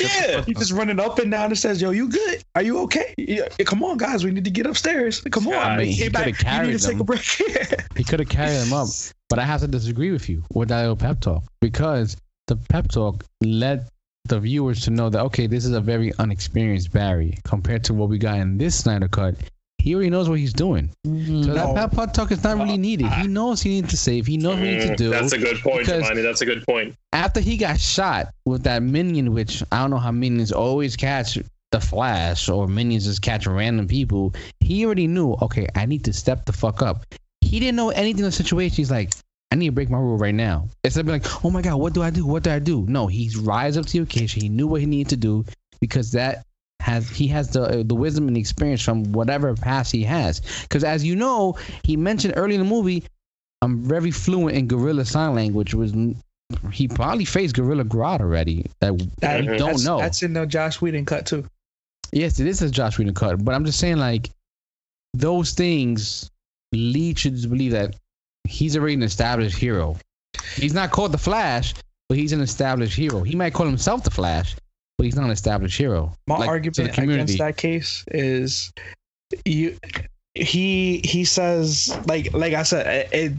Yeah. 0.00 0.42
He 0.44 0.54
just 0.54 0.72
running 0.72 0.98
up 0.98 1.20
and 1.20 1.30
down 1.30 1.50
the 1.50 1.56
says, 1.56 1.80
Yo, 1.80 1.90
you 1.90 2.08
good? 2.08 2.42
Are 2.56 2.62
you 2.62 2.78
okay? 2.80 3.14
Yeah, 3.16 3.46
come 3.64 3.84
on, 3.84 3.98
guys. 3.98 4.24
We 4.24 4.32
need 4.32 4.44
to 4.44 4.50
get 4.50 4.66
upstairs. 4.66 5.20
Come 5.20 5.46
on. 5.46 5.54
I 5.54 5.76
mean, 5.76 5.86
he 5.86 5.96
Get 6.04 6.12
back. 6.12 6.24
could've 6.24 6.38
You 6.40 6.44
carried 6.44 6.70
need 6.70 6.78
to 6.80 6.86
take 6.86 6.92
them. 6.94 7.00
a 7.00 7.04
break. 7.04 7.20
He 7.96 8.02
could 8.04 8.18
have 8.18 8.28
carried 8.28 8.56
him 8.66 8.72
up, 8.72 8.88
but 9.28 9.38
I 9.38 9.44
have 9.44 9.60
to 9.60 9.68
disagree 9.68 10.10
with 10.10 10.28
you 10.28 10.42
with 10.54 10.68
that 10.70 10.80
little 10.80 10.96
pep 10.96 11.20
talk 11.20 11.44
because 11.60 12.16
the 12.48 12.56
pep 12.56 12.88
talk 12.88 13.24
led 13.42 13.86
the 14.30 14.40
viewers 14.40 14.80
to 14.82 14.90
know 14.90 15.10
that 15.10 15.20
okay, 15.26 15.46
this 15.46 15.64
is 15.66 15.72
a 15.72 15.80
very 15.80 16.12
unexperienced 16.18 16.90
Barry 16.92 17.36
compared 17.44 17.84
to 17.84 17.94
what 17.94 18.08
we 18.08 18.16
got 18.18 18.38
in 18.38 18.56
this 18.56 18.74
Snyder 18.76 19.08
cut. 19.08 19.34
He 19.78 19.94
already 19.94 20.10
knows 20.10 20.28
what 20.28 20.38
he's 20.38 20.52
doing, 20.52 20.90
so 21.04 21.10
No. 21.10 21.74
that 21.74 21.90
pep 21.92 22.12
talk 22.12 22.30
is 22.32 22.44
not 22.44 22.58
really 22.58 22.76
needed. 22.76 23.06
He 23.14 23.26
knows 23.26 23.62
he 23.62 23.70
needs 23.70 23.88
to 23.90 23.96
save. 23.96 24.26
He 24.26 24.36
knows 24.36 24.56
what 24.58 24.66
he 24.66 24.72
needs 24.74 24.84
to 24.86 24.92
Mm, 24.92 24.96
do. 24.96 25.10
That's 25.10 25.32
a 25.32 25.38
good 25.38 25.58
point, 25.60 25.78
because- 25.80 26.02
Giovanni. 26.02 26.20
That's 26.22 26.40
a 26.42 26.46
good 26.46 26.64
point. 26.66 26.94
after 27.14 27.40
he 27.40 27.56
got 27.56 27.80
shot 27.80 28.28
with 28.44 28.62
that 28.64 28.82
minion, 28.82 29.32
which 29.32 29.62
I 29.72 29.80
don't 29.80 29.90
know 29.90 29.98
how 29.98 30.12
minions 30.12 30.52
always 30.52 30.96
catch 30.96 31.38
the 31.72 31.80
Flash 31.80 32.48
or 32.48 32.68
minions 32.68 33.04
just 33.06 33.22
catch 33.22 33.46
random 33.46 33.86
people, 33.88 34.34
he 34.60 34.84
already 34.84 35.06
knew, 35.06 35.32
okay, 35.40 35.66
I 35.74 35.86
need 35.86 36.04
to 36.04 36.12
step 36.12 36.44
the 36.44 36.52
fuck 36.52 36.82
up. 36.82 37.06
He 37.40 37.58
didn't 37.58 37.76
know 37.76 37.88
anything 37.90 38.24
of 38.24 38.32
the 38.32 38.36
situation. 38.36 38.76
He's 38.76 38.90
like, 38.90 39.12
I 39.52 39.56
need 39.56 39.66
to 39.66 39.72
break 39.72 39.90
my 39.90 39.98
rule 39.98 40.16
right 40.16 40.34
now. 40.34 40.68
Instead 40.84 41.00
of 41.00 41.06
being 41.06 41.20
like, 41.20 41.44
oh 41.44 41.50
my 41.50 41.60
God, 41.62 41.76
what 41.76 41.92
do 41.92 42.02
I 42.02 42.10
do? 42.10 42.24
What 42.24 42.44
do 42.44 42.50
I 42.50 42.58
do? 42.60 42.84
No, 42.88 43.06
he's 43.08 43.36
rise 43.36 43.76
up 43.76 43.86
to 43.86 43.92
the 43.92 43.98
occasion. 44.00 44.42
He 44.42 44.48
knew 44.48 44.66
what 44.66 44.80
he 44.80 44.86
needed 44.86 45.10
to 45.10 45.16
do 45.16 45.44
because 45.80 46.12
that 46.12 46.44
has 46.80 47.08
he 47.10 47.26
has 47.28 47.50
the 47.50 47.62
uh, 47.62 47.82
the 47.84 47.94
wisdom 47.94 48.26
and 48.28 48.36
the 48.36 48.40
experience 48.40 48.80
from 48.82 49.12
whatever 49.12 49.54
past 49.54 49.90
he 49.92 50.04
has. 50.04 50.40
Because 50.62 50.84
as 50.84 51.04
you 51.04 51.16
know, 51.16 51.58
he 51.82 51.96
mentioned 51.96 52.34
early 52.36 52.54
in 52.54 52.60
the 52.60 52.66
movie, 52.66 53.04
I'm 53.60 53.82
very 53.82 54.10
fluent 54.12 54.56
in 54.56 54.68
gorilla 54.68 55.04
sign 55.04 55.34
language, 55.34 55.74
was 55.74 55.92
he 56.72 56.88
probably 56.88 57.24
faced 57.24 57.54
Gorilla 57.54 57.84
Grodd 57.84 58.20
already. 58.20 58.66
That 58.80 58.98
That- 59.20 59.44
don't 59.46 59.58
that's, 59.58 59.84
know. 59.84 59.98
That's 59.98 60.22
in 60.22 60.32
the 60.32 60.46
Josh 60.46 60.80
Whedon 60.80 61.04
cut 61.04 61.26
too. 61.26 61.44
yes, 62.12 62.40
it 62.40 62.46
is 62.46 62.62
a 62.62 62.70
Josh 62.70 62.98
Whedon 62.98 63.14
cut, 63.14 63.44
but 63.44 63.54
I'm 63.54 63.64
just 63.64 63.78
saying 63.78 63.98
like 63.98 64.30
those 65.14 65.52
things 65.52 66.30
lead 66.72 67.22
you 67.24 67.36
to 67.36 67.48
believe 67.48 67.72
that 67.72 67.96
he's 68.44 68.76
already 68.76 68.94
an 68.94 69.02
established 69.02 69.56
hero. 69.56 69.96
He's 70.54 70.74
not 70.74 70.90
called 70.90 71.12
the 71.12 71.18
Flash, 71.18 71.74
but 72.08 72.18
he's 72.18 72.32
an 72.32 72.40
established 72.40 72.96
hero. 72.96 73.22
He 73.22 73.36
might 73.36 73.54
call 73.54 73.66
himself 73.66 74.04
the 74.04 74.10
Flash, 74.10 74.56
but 74.98 75.04
he's 75.04 75.16
not 75.16 75.24
an 75.24 75.30
established 75.30 75.78
hero. 75.78 76.12
My 76.26 76.36
Like, 76.36 76.44
to 76.44 76.50
argument 76.50 76.76
the 76.76 76.88
community. 76.88 77.22
against 77.22 77.38
that 77.38 77.56
case 77.56 78.04
is 78.08 78.72
you 79.44 79.76
he 80.34 81.00
he 81.04 81.24
says 81.24 81.96
like 82.06 82.32
like 82.32 82.54
I 82.54 82.62
said 82.62 83.08
it, 83.12 83.32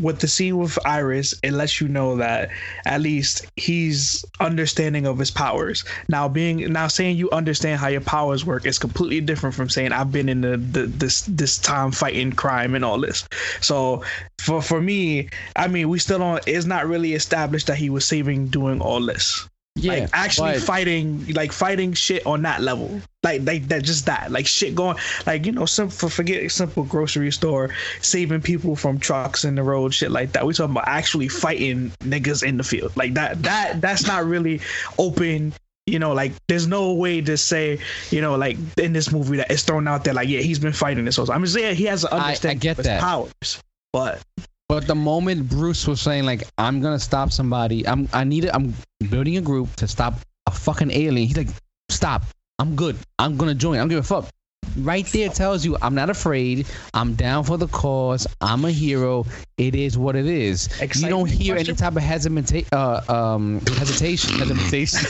with 0.00 0.20
the 0.20 0.28
scene 0.28 0.56
with 0.56 0.78
Iris 0.84 1.34
it 1.42 1.52
lets 1.52 1.80
you 1.80 1.88
know 1.88 2.16
that 2.16 2.50
at 2.84 3.00
least 3.00 3.46
he's 3.56 4.24
understanding 4.40 5.06
of 5.06 5.18
his 5.18 5.30
powers. 5.30 5.84
Now 6.08 6.28
being 6.28 6.72
now 6.72 6.88
saying 6.88 7.16
you 7.16 7.30
understand 7.30 7.80
how 7.80 7.88
your 7.88 8.00
powers 8.00 8.44
work 8.44 8.66
is 8.66 8.78
completely 8.78 9.20
different 9.20 9.54
from 9.54 9.68
saying 9.68 9.92
I've 9.92 10.12
been 10.12 10.28
in 10.28 10.40
the, 10.40 10.56
the 10.56 10.86
this 10.86 11.22
this 11.22 11.58
time 11.58 11.92
fighting 11.92 12.32
crime 12.32 12.74
and 12.74 12.84
all 12.84 13.00
this. 13.00 13.28
So 13.60 14.02
for 14.38 14.62
for 14.62 14.80
me 14.80 15.28
I 15.54 15.68
mean 15.68 15.88
we 15.88 15.98
still 15.98 16.18
don't 16.18 16.42
it's 16.46 16.66
not 16.66 16.86
really 16.86 17.14
established 17.14 17.68
that 17.68 17.76
he 17.76 17.90
was 17.90 18.04
saving 18.04 18.48
doing 18.48 18.80
all 18.80 19.04
this 19.04 19.48
Yeah, 19.78 19.92
like 19.92 20.10
actually 20.12 20.52
but- 20.54 20.62
fighting 20.62 21.26
like 21.34 21.52
fighting 21.52 21.92
shit 21.92 22.26
on 22.26 22.42
that 22.42 22.60
level. 22.62 23.00
Like 23.22 23.42
like 23.44 23.68
that 23.68 23.82
just 23.82 24.06
that. 24.06 24.30
Like 24.30 24.46
shit 24.46 24.74
going 24.74 24.96
like 25.26 25.44
you 25.46 25.52
know 25.52 25.66
simple 25.66 26.08
forget 26.08 26.50
simple 26.50 26.84
grocery 26.84 27.32
store 27.32 27.70
saving 28.00 28.42
people 28.42 28.76
from 28.76 28.98
trucks 28.98 29.44
in 29.44 29.54
the 29.56 29.62
road 29.62 29.92
shit 29.94 30.10
like 30.10 30.32
that. 30.32 30.46
We 30.46 30.52
talking 30.54 30.72
about 30.72 30.86
actually 30.88 31.28
fighting 31.28 31.90
niggas 32.00 32.42
in 32.42 32.56
the 32.56 32.64
field. 32.64 32.96
Like 32.96 33.14
that 33.14 33.42
that 33.42 33.80
that's 33.80 34.06
not 34.06 34.24
really 34.24 34.60
open. 34.98 35.52
You 35.86 35.98
know 35.98 36.12
like 36.12 36.32
there's 36.48 36.66
no 36.66 36.92
way 36.92 37.22
to 37.22 37.38
say 37.38 37.78
you 38.10 38.20
know 38.20 38.36
like 38.36 38.58
in 38.76 38.92
this 38.92 39.10
movie 39.10 39.38
that 39.38 39.50
it's 39.50 39.62
thrown 39.62 39.88
out 39.88 40.04
there 40.04 40.12
like 40.12 40.28
yeah 40.28 40.40
he's 40.40 40.58
been 40.58 40.74
fighting 40.74 41.06
this 41.06 41.18
also 41.18 41.32
i'm 41.32 41.40
just 41.42 41.54
saying 41.54 41.76
he 41.76 41.84
has 41.86 42.04
an 42.04 42.10
I- 42.12 42.16
I 42.16 42.20
understanding 42.24 42.58
get 42.58 42.70
of 42.72 42.76
his 42.76 42.86
that. 42.88 43.00
powers 43.00 43.62
but 43.90 44.20
But 44.68 44.86
the 44.86 44.94
moment 44.94 45.48
Bruce 45.48 45.86
was 45.86 45.98
saying 45.98 46.24
like 46.24 46.42
I'm 46.58 46.82
gonna 46.82 46.98
stop 46.98 47.32
somebody, 47.32 47.88
I'm 47.88 48.06
I 48.12 48.24
need 48.24 48.44
it. 48.44 48.50
I'm 48.52 48.74
building 49.08 49.38
a 49.38 49.40
group 49.40 49.74
to 49.76 49.88
stop 49.88 50.20
a 50.46 50.50
fucking 50.50 50.90
alien. 50.90 51.26
He's 51.26 51.38
like, 51.38 51.48
stop. 51.88 52.22
I'm 52.58 52.76
good. 52.76 52.96
I'm 53.18 53.38
gonna 53.38 53.54
join. 53.54 53.78
I'm 53.78 53.88
giving 53.88 54.00
a 54.00 54.04
fuck. 54.04 54.28
Right 54.76 55.06
there 55.06 55.30
tells 55.30 55.64
you 55.64 55.78
I'm 55.80 55.94
not 55.94 56.10
afraid. 56.10 56.66
I'm 56.92 57.14
down 57.14 57.44
for 57.44 57.56
the 57.56 57.66
cause. 57.66 58.26
I'm 58.42 58.66
a 58.66 58.70
hero. 58.70 59.24
It 59.56 59.74
is 59.74 59.96
what 59.96 60.16
it 60.16 60.26
is. 60.26 60.68
you 60.96 61.08
don't 61.08 61.30
hear 61.30 61.56
any 61.56 61.72
type 61.72 61.96
of 61.96 62.02
hesitation. 62.02 62.68
Uh, 62.70 63.00
um, 63.08 63.60
hesitation. 63.60 64.38
Hesitation. 64.38 65.08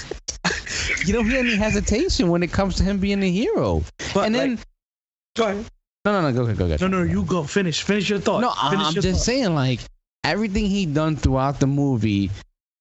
you 1.05 1.13
don't 1.13 1.29
hear 1.29 1.41
any 1.41 1.57
hesitation 1.57 2.29
when 2.29 2.45
it 2.45 2.53
comes 2.53 2.77
to 2.77 2.85
him 2.85 2.99
being 2.99 3.25
a 3.25 3.31
hero. 3.31 3.83
but 4.15 4.27
and 4.27 4.35
then 4.37 4.51
like, 4.51 4.61
go 5.35 5.47
ahead 5.49 5.65
no, 6.13 6.21
no, 6.21 6.31
no. 6.31 6.37
Go 6.37 6.43
ahead. 6.45 6.57
Go 6.57 6.65
ahead. 6.67 6.81
no 6.81 6.87
no 6.89 7.03
you 7.03 7.25
go 7.25 7.43
finish 7.45 7.83
finish 7.83 8.09
your 8.09 8.21
thought 8.21 8.41
No, 8.41 8.53
finish 8.71 8.87
I'm 8.87 8.95
just 8.95 9.09
thought. 9.09 9.17
saying, 9.19 9.55
like 9.55 9.81
everything 10.25 10.67
he 10.67 10.87
done 10.87 11.17
throughout 11.17 11.61
the 11.61 11.67
movie, 11.67 12.31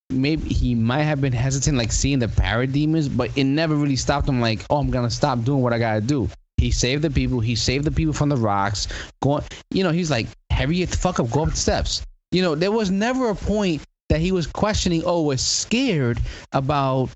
maybe 0.10 0.50
he 0.50 0.76
might 0.76 1.04
have 1.04 1.22
been 1.22 1.34
hesitant, 1.34 1.78
like 1.78 1.92
seeing 1.92 2.20
the 2.20 2.28
parademons, 2.28 3.16
but 3.16 3.38
it 3.38 3.44
never 3.46 3.76
really 3.76 3.96
stopped 3.96 4.28
him. 4.28 4.42
Like, 4.42 4.66
oh, 4.70 4.78
I'm 4.78 4.90
gonna 4.90 5.10
stop 5.10 5.44
doing 5.44 5.62
what 5.62 5.74
I 5.74 5.80
gotta 5.80 6.02
do. 6.02 6.30
He 6.58 6.72
saved 6.72 7.04
the 7.04 7.12
people. 7.12 7.40
He 7.40 7.56
saved 7.56 7.86
the 7.86 7.92
people 7.92 8.14
from 8.14 8.30
the 8.30 8.38
rocks. 8.38 8.88
Going, 9.22 9.44
you 9.70 9.84
know, 9.84 9.92
he's 9.92 10.10
like, 10.10 10.28
hurry 10.52 10.84
the 10.84 10.98
fuck 10.98 11.20
up, 11.20 11.30
go 11.30 11.44
up 11.44 11.50
the 11.52 11.56
steps. 11.56 12.06
You 12.32 12.42
know, 12.42 12.56
there 12.56 12.72
was 12.72 12.90
never 12.90 13.30
a 13.30 13.36
point 13.36 13.84
that 14.10 14.20
he 14.20 14.32
was 14.32 14.48
questioning, 14.48 15.04
oh, 15.06 15.22
was 15.22 15.42
scared 15.42 16.20
about 16.52 17.10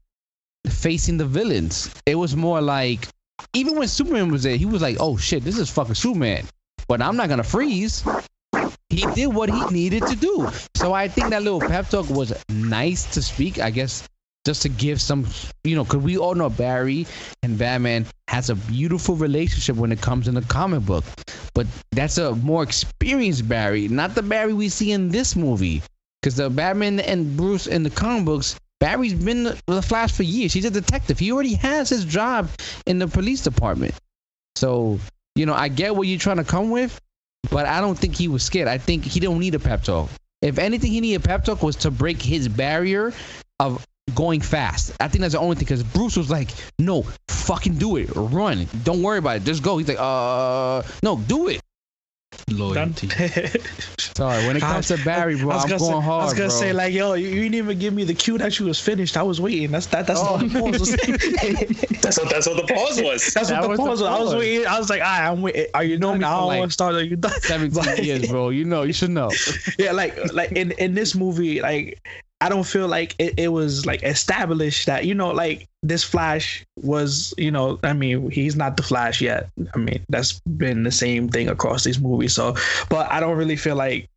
facing 0.67 1.17
the 1.17 1.25
villains. 1.25 1.93
It 2.05 2.15
was 2.15 2.35
more 2.35 2.61
like, 2.61 3.07
even 3.53 3.75
when 3.77 3.87
Superman 3.87 4.31
was 4.31 4.43
there, 4.43 4.55
he 4.55 4.65
was 4.65 4.81
like, 4.81 4.97
oh 4.99 5.17
shit, 5.17 5.43
this 5.43 5.57
is 5.57 5.69
fucking 5.69 5.95
Superman. 5.95 6.45
but 6.87 7.01
I'm 7.01 7.15
not 7.15 7.29
gonna 7.29 7.43
freeze. 7.43 8.03
He 8.89 9.05
did 9.15 9.27
what 9.27 9.49
he 9.49 9.65
needed 9.67 10.05
to 10.07 10.15
do. 10.15 10.49
So 10.75 10.91
I 10.93 11.07
think 11.07 11.29
that 11.29 11.43
little 11.43 11.61
pep 11.61 11.87
talk 11.87 12.09
was 12.09 12.33
nice 12.49 13.13
to 13.13 13.21
speak. 13.21 13.59
I 13.59 13.69
guess 13.69 14.07
just 14.43 14.63
to 14.63 14.69
give 14.69 14.99
some, 14.99 15.27
you 15.63 15.75
know, 15.75 15.83
because 15.83 16.03
we 16.03 16.17
all 16.17 16.35
know 16.35 16.49
Barry 16.49 17.07
and 17.43 17.57
Batman 17.57 18.05
has 18.27 18.49
a 18.49 18.55
beautiful 18.55 19.15
relationship 19.15 19.75
when 19.77 19.91
it 19.91 20.01
comes 20.01 20.27
in 20.27 20.33
the 20.33 20.41
comic 20.41 20.81
book, 20.85 21.05
but 21.53 21.67
that's 21.91 22.17
a 22.17 22.35
more 22.35 22.63
experienced 22.63 23.47
Barry, 23.47 23.87
not 23.87 24.15
the 24.15 24.23
Barry 24.23 24.53
we 24.53 24.67
see 24.67 24.91
in 24.91 25.09
this 25.09 25.35
movie. 25.35 25.81
Because 26.21 26.35
the 26.35 26.49
Batman 26.49 26.99
and 26.99 27.37
Bruce 27.37 27.67
in 27.67 27.83
the 27.83 27.89
comic 27.89 28.25
books, 28.25 28.55
Barry's 28.81 29.13
been 29.13 29.43
the- 29.43 29.57
the 29.67 29.81
Flash 29.81 30.11
for 30.11 30.23
years. 30.23 30.51
He's 30.51 30.65
a 30.65 30.71
detective. 30.71 31.19
He 31.19 31.31
already 31.31 31.53
has 31.53 31.87
his 31.87 32.03
job 32.03 32.49
in 32.87 32.97
the 32.97 33.07
police 33.07 33.41
department. 33.41 33.93
So, 34.55 34.99
you 35.35 35.45
know, 35.45 35.53
I 35.53 35.69
get 35.69 35.95
what 35.95 36.07
you're 36.07 36.19
trying 36.19 36.37
to 36.37 36.43
come 36.43 36.71
with, 36.71 36.99
but 37.49 37.67
I 37.67 37.79
don't 37.79 37.97
think 37.97 38.15
he 38.15 38.27
was 38.27 38.43
scared. 38.43 38.67
I 38.67 38.79
think 38.79 39.05
he 39.05 39.19
don't 39.19 39.39
need 39.39 39.55
a 39.55 39.59
pep 39.59 39.83
talk. 39.83 40.09
If 40.41 40.57
anything, 40.57 40.91
he 40.91 40.99
needed 40.99 41.23
a 41.23 41.27
pep 41.27 41.45
talk 41.45 41.61
was 41.61 41.75
to 41.77 41.91
break 41.91 42.21
his 42.21 42.47
barrier 42.47 43.13
of 43.59 43.85
going 44.15 44.41
fast. 44.41 44.93
I 44.99 45.07
think 45.07 45.21
that's 45.21 45.33
the 45.33 45.39
only 45.39 45.55
thing 45.55 45.65
because 45.65 45.83
Bruce 45.83 46.17
was 46.17 46.31
like, 46.31 46.49
"No, 46.79 47.05
fucking 47.27 47.75
do 47.75 47.97
it, 47.97 48.09
run, 48.15 48.67
don't 48.83 49.03
worry 49.03 49.19
about 49.19 49.37
it, 49.37 49.43
just 49.45 49.61
go." 49.61 49.77
He's 49.77 49.87
like, 49.87 49.99
"Uh, 49.99 50.81
no, 51.03 51.17
do 51.17 51.47
it." 51.49 51.61
Done. 52.47 52.57
Loyalty. 52.57 53.07
Sorry, 53.97 54.45
when 54.47 54.57
it 54.57 54.61
comes 54.61 54.87
to 54.87 54.97
Barry, 55.03 55.37
bro, 55.37 55.51
I 55.51 55.55
was 55.55 55.63
I'm 55.63 55.69
gonna 55.69 55.79
going 55.79 56.01
say, 56.01 56.05
hard, 56.05 56.21
I 56.21 56.25
was 56.25 56.33
gonna 56.33 56.49
bro. 56.49 56.57
say 56.59 56.73
like, 56.73 56.93
yo, 56.93 57.13
you, 57.13 57.27
you 57.27 57.41
didn't 57.43 57.55
even 57.55 57.79
give 57.79 57.93
me 57.93 58.03
the 58.03 58.13
cue 58.13 58.37
that 58.37 58.59
you 58.59 58.65
was 58.65 58.79
finished. 58.79 59.15
I 59.17 59.23
was 59.23 59.39
waiting. 59.41 59.71
That's 59.71 59.85
that. 59.87 60.07
That's 60.07 60.19
Oh. 60.21 60.37
the 60.37 60.47
pause 60.59 60.79
was. 60.79 60.91
That's 62.01 62.19
what 62.19 62.29
that's 62.29 62.47
what 62.47 62.57
the 62.67 62.73
pause 62.73 63.01
was. 63.01 63.33
That's 63.33 63.49
That 63.49 63.61
what 63.61 63.63
the 63.63 63.69
was 63.69 63.77
the 63.79 63.85
pause 63.85 64.01
was. 64.01 64.09
I 64.09 64.19
was 64.23 64.35
waiting. 64.35 64.67
I 64.67 64.79
was 64.79 64.89
like, 64.89 65.01
ah, 65.03 65.31
I'm 65.31 65.41
waiting. 65.41 65.67
Are 65.73 65.83
you 65.83 65.97
know 65.97 66.11
done? 66.11 66.19
me 66.19 66.25
I 66.25 66.29
for, 66.29 66.37
don't 66.39 66.47
like, 66.47 66.59
want 66.59 66.71
to 66.71 66.73
start. 66.73 66.95
Are 66.95 67.03
you 67.03 67.15
done? 67.15 67.41
17 67.41 67.71
But- 67.83 68.03
years, 68.03 68.27
bro. 68.29 68.49
You 68.49 68.65
know, 68.65 68.83
you 68.83 68.93
should 68.93 69.11
know. 69.11 69.31
yeah, 69.79 69.91
like 69.91 70.17
like 70.33 70.51
in 70.53 70.71
in 70.73 70.93
this 70.93 71.15
movie, 71.15 71.61
like 71.61 72.01
I 72.41 72.49
don't 72.49 72.65
feel 72.65 72.87
like 72.87 73.15
it, 73.19 73.35
it 73.37 73.47
was 73.49 73.85
like 73.85 74.03
established 74.03 74.87
that 74.87 75.05
you 75.05 75.13
know 75.13 75.31
like 75.31 75.67
this 75.83 76.03
Flash 76.03 76.65
was 76.81 77.33
you 77.37 77.51
know 77.51 77.79
I 77.83 77.93
mean 77.93 78.29
he's 78.31 78.55
not 78.55 78.77
the 78.77 78.83
Flash 78.83 79.21
yet. 79.21 79.49
I 79.73 79.77
mean 79.77 80.03
that's 80.09 80.39
been 80.41 80.83
the 80.83 80.91
same 80.91 81.29
thing 81.29 81.47
across 81.47 81.83
these 81.83 81.99
movies. 81.99 82.33
So, 82.33 82.55
but 82.89 83.11
I 83.11 83.19
don't 83.19 83.37
really 83.37 83.55
feel 83.55 83.75
like 83.75 84.09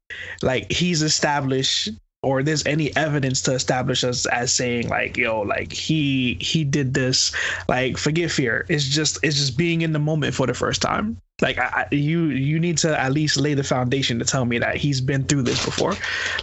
like 0.42 0.72
he's 0.72 1.02
established 1.02 1.90
or 2.22 2.42
there's 2.42 2.66
any 2.66 2.94
evidence 2.96 3.42
to 3.42 3.52
establish 3.52 4.02
us 4.02 4.26
as 4.26 4.52
saying 4.52 4.88
like 4.88 5.16
yo 5.16 5.42
like 5.42 5.72
he 5.72 6.34
he 6.40 6.64
did 6.64 6.94
this 6.94 7.32
like 7.68 7.98
forget 7.98 8.30
fear 8.30 8.64
it's 8.68 8.84
just 8.84 9.18
it's 9.22 9.36
just 9.36 9.58
being 9.58 9.82
in 9.82 9.92
the 9.92 9.98
moment 9.98 10.34
for 10.34 10.46
the 10.46 10.54
first 10.54 10.80
time 10.80 11.18
like 11.44 11.58
I, 11.58 11.86
I, 11.90 11.94
you 11.94 12.24
you 12.26 12.58
need 12.58 12.78
to 12.78 12.98
at 12.98 13.12
least 13.12 13.36
lay 13.36 13.54
the 13.54 13.62
foundation 13.62 14.18
to 14.18 14.24
tell 14.24 14.44
me 14.44 14.58
that 14.58 14.76
he's 14.76 15.00
been 15.00 15.22
through 15.24 15.42
this 15.42 15.64
before 15.64 15.94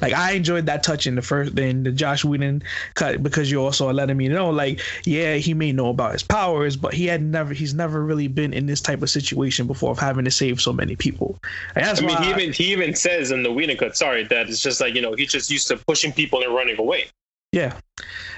like 0.01 0.13
i 0.13 0.31
enjoyed 0.31 0.67
that 0.67 0.83
touch 0.83 1.07
in 1.07 1.15
the 1.15 1.21
first 1.21 1.57
in 1.59 1.83
the 1.83 1.91
josh 1.91 2.23
whedon 2.23 2.63
cut 2.93 3.21
because 3.23 3.51
you 3.51 3.61
also 3.61 3.89
are 3.89 3.93
letting 3.93 4.15
me 4.15 4.27
know 4.29 4.49
like 4.51 4.79
yeah 5.03 5.35
he 5.35 5.53
may 5.53 5.71
know 5.71 5.89
about 5.89 6.13
his 6.13 6.23
powers 6.23 6.77
but 6.77 6.93
he 6.93 7.05
had 7.07 7.21
never 7.21 7.53
he's 7.53 7.73
never 7.73 8.03
really 8.03 8.27
been 8.27 8.53
in 8.53 8.65
this 8.67 8.79
type 8.79 9.01
of 9.01 9.09
situation 9.09 9.67
before 9.67 9.91
of 9.91 9.99
having 9.99 10.23
to 10.23 10.31
save 10.31 10.61
so 10.61 10.71
many 10.71 10.95
people 10.95 11.37
and 11.75 11.83
that's 11.85 11.99
I 12.01 12.05
mean, 12.05 12.15
why 12.15 12.23
he 12.23 12.29
even 12.29 12.53
he 12.53 12.71
even 12.71 12.95
says 12.95 13.31
in 13.31 13.43
the 13.43 13.51
Wiener 13.51 13.75
cut, 13.75 13.97
sorry, 13.97 14.23
that 14.25 14.49
it's 14.49 14.61
just 14.61 14.79
like 14.79 14.93
you 14.93 15.01
know 15.01 15.13
he's 15.13 15.31
just 15.31 15.49
used 15.49 15.67
to 15.69 15.77
pushing 15.77 16.11
people 16.13 16.43
and 16.43 16.53
running 16.53 16.77
away. 16.77 17.05
yeah 17.51 17.73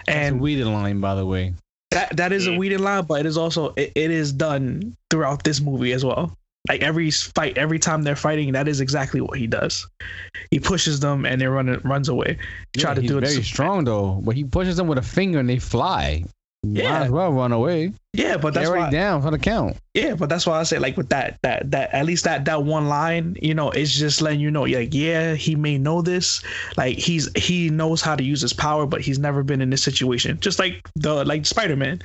And 0.08 0.36
and 0.36 0.42
Whedon 0.42 0.72
line, 0.74 1.02
by 1.02 1.16
the 1.16 1.26
way. 1.26 1.54
That 1.92 2.16
that 2.18 2.32
is 2.32 2.48
a 2.48 2.52
Mm. 2.52 2.58
Whedon 2.58 2.84
line, 2.84 3.06
but 3.06 3.20
it 3.20 3.26
is 3.26 3.38
also 3.38 3.74
it, 3.76 3.92
it 3.96 4.12
is 4.12 4.32
done 4.34 4.96
throughout 5.10 5.44
this 5.44 5.60
movie 5.62 5.92
as 5.94 6.04
well. 6.06 6.36
Like 6.70 6.82
every 6.82 7.12
fight, 7.12 7.58
every 7.58 7.78
time 7.78 8.04
they're 8.04 8.16
fighting, 8.16 8.54
that 8.54 8.68
is 8.70 8.80
exactly 8.80 9.20
what 9.20 9.38
he 9.38 9.48
does. 9.48 9.86
He 10.50 10.60
pushes 10.60 11.00
them 11.02 11.26
and 11.26 11.42
they 11.42 11.48
run 11.48 11.68
runs 11.84 12.08
away. 12.08 12.38
Try 12.78 12.94
to 12.94 13.02
he's 13.02 13.10
do 13.10 13.18
it. 13.18 13.26
very 13.28 13.44
strong 13.44 13.84
though, 13.84 14.22
but 14.24 14.36
he 14.36 14.44
pushes 14.46 14.78
them 14.78 14.88
with 14.88 14.98
a 14.98 15.02
finger 15.02 15.40
and 15.40 15.50
they 15.50 15.60
fly. 15.60 16.24
Might 16.64 16.84
Yeah. 16.84 17.04
as 17.04 17.12
well 17.12 17.34
run 17.34 17.52
away. 17.52 17.92
Yeah, 18.16 18.38
but 18.38 18.54
that's 18.54 18.70
why. 18.70 18.92
down 18.92 19.24
for 19.24 19.32
the 19.32 19.40
count. 19.40 19.78
Yeah, 19.96 20.14
but 20.14 20.30
that's 20.30 20.46
why 20.46 20.60
I 20.60 20.64
say 20.64 20.78
like 20.78 20.98
with 20.98 21.10
that 21.10 21.40
that 21.42 21.72
that 21.72 21.94
at 21.94 22.06
least 22.06 22.24
that 22.26 22.46
that 22.46 22.64
one 22.64 22.88
line, 22.88 23.36
you 23.42 23.56
know, 23.56 23.72
it's 23.72 23.92
just 23.92 24.22
letting 24.22 24.40
you 24.40 24.52
know, 24.52 24.64
like 24.64 24.94
yeah, 24.94 25.34
he 25.34 25.56
may 25.56 25.80
know 25.80 26.02
this, 26.04 26.44
like 26.78 26.98
he's 26.98 27.30
he 27.36 27.70
knows 27.72 28.02
how 28.02 28.16
to 28.16 28.24
use 28.24 28.42
his 28.42 28.54
power, 28.54 28.86
but 28.86 29.02
he's 29.02 29.18
never 29.18 29.42
been 29.42 29.62
in 29.62 29.72
this 29.72 29.82
situation. 29.84 30.40
Just 30.42 30.60
like 30.60 30.88
the 30.96 31.26
like 31.26 31.46
Spider 31.48 31.76
Man, 31.76 32.02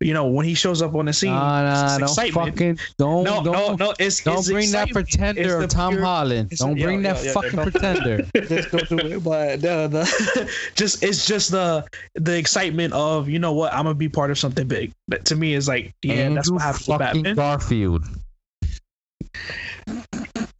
you 0.00 0.14
know, 0.14 0.26
when 0.26 0.46
he 0.46 0.54
shows 0.54 0.80
up 0.80 0.94
on 0.94 1.04
the 1.04 1.12
scene, 1.12 1.32
Nah, 1.32 1.62
nah, 1.62 1.70
just 1.82 1.98
don't 1.98 2.08
excitement. 2.08 2.54
fucking 2.54 2.78
don't 2.96 3.24
no, 3.24 3.40
no, 3.42 3.52
don't 3.52 3.80
no, 3.80 3.94
it's 3.98 4.22
don't 4.22 4.38
it's 4.38 4.48
bring 4.50 4.70
that 4.72 4.88
excitement. 4.88 5.08
It's 5.08 5.16
pretender 5.16 5.58
of 5.64 5.68
Tom 5.70 5.92
pure- 5.94 6.04
Holland. 6.04 6.50
Don't 6.50 6.78
bring 6.78 7.04
yeah, 7.04 7.12
that 7.12 7.24
yeah, 7.24 7.32
fucking 7.32 7.50
don't- 7.56 7.72
pretender. 7.72 8.26
Let's 8.34 8.66
go 8.68 8.78
through 8.78 8.98
it. 9.00 9.24
But 9.24 9.60
the, 9.60 9.88
the 9.88 10.50
just 10.76 11.02
it's 11.02 11.26
just 11.26 11.50
the 11.50 11.84
the 12.14 12.38
excitement 12.38 12.94
of 12.94 13.28
you 13.28 13.38
know 13.38 13.52
what 13.52 13.72
I'm 13.74 13.84
gonna 13.84 13.94
be 13.94 14.08
part 14.08 14.30
of 14.30 14.38
something 14.38 14.66
big. 14.66 14.92
But 15.08 15.24
to 15.26 15.36
me 15.36 15.41
is 15.42 15.68
like 15.68 15.94
yeah, 16.02 16.28
that's 16.30 16.50
what 16.50 16.62
happened 16.62 16.86
with 16.88 16.98
fucking 16.98 17.22
Batman. 17.22 17.36
Garfield. 17.36 18.04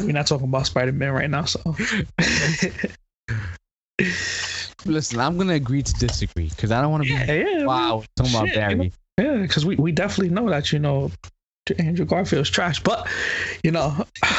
We're 0.00 0.12
not 0.12 0.26
talking 0.26 0.48
about 0.48 0.66
Spider 0.66 0.92
Man 0.92 1.12
right 1.12 1.30
now, 1.30 1.44
so 1.44 1.60
Listen, 4.84 5.20
I'm 5.20 5.38
gonna 5.38 5.54
agree 5.54 5.82
to 5.82 5.92
disagree 5.94 6.48
because 6.48 6.72
I 6.72 6.80
don't 6.80 6.90
want 6.90 7.04
to 7.04 7.08
be 7.08 7.14
yeah, 7.14 7.32
yeah, 7.32 7.64
wow 7.64 8.02
talking 8.16 8.34
about 8.34 8.48
Shit, 8.48 8.56
you 8.56 8.76
Barry. 8.76 8.92
yeah, 9.18 9.36
because 9.42 9.64
we, 9.64 9.76
we 9.76 9.92
definitely 9.92 10.34
know 10.34 10.50
that 10.50 10.72
you 10.72 10.80
know 10.80 11.12
Andrew 11.78 12.04
Garfield's 12.04 12.50
trash, 12.50 12.82
but 12.82 13.06
you 13.62 13.70
know 13.70 14.04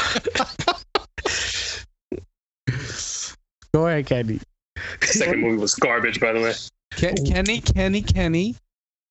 Go 3.74 3.88
ahead, 3.88 4.06
Kenny. 4.06 4.40
Second 5.02 5.42
movie 5.42 5.58
was 5.58 5.74
garbage, 5.74 6.20
by 6.20 6.32
the 6.32 6.42
way. 6.42 6.54
Ken, 6.92 7.16
Kenny, 7.26 7.60
Kenny, 7.60 8.04
Kenny. 8.04 8.56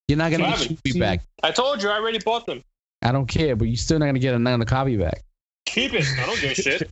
You're 0.09 0.19
not 0.19 0.31
gonna 0.31 0.45
I 0.45 0.51
get 0.51 0.59
haven't 0.59 0.71
your 0.71 0.93
copy 0.95 1.01
back. 1.01 1.21
I 1.43 1.51
told 1.51 1.83
you 1.83 1.89
I 1.89 1.95
already 1.95 2.19
bought 2.19 2.47
them. 2.47 2.63
I 3.03 3.13
don't 3.13 3.27
care, 3.27 3.57
but 3.57 3.67
you're 3.67 3.77
still 3.77 3.99
not 3.99 4.07
gonna 4.07 4.19
get 4.19 4.35
another 4.35 4.65
copy 4.65 4.97
back. 4.97 5.23
Keep 5.67 5.95
it. 5.95 6.07
I 6.19 6.27
don't 6.27 6.41
give 6.41 6.51
a 6.51 6.55
shit. 6.55 6.91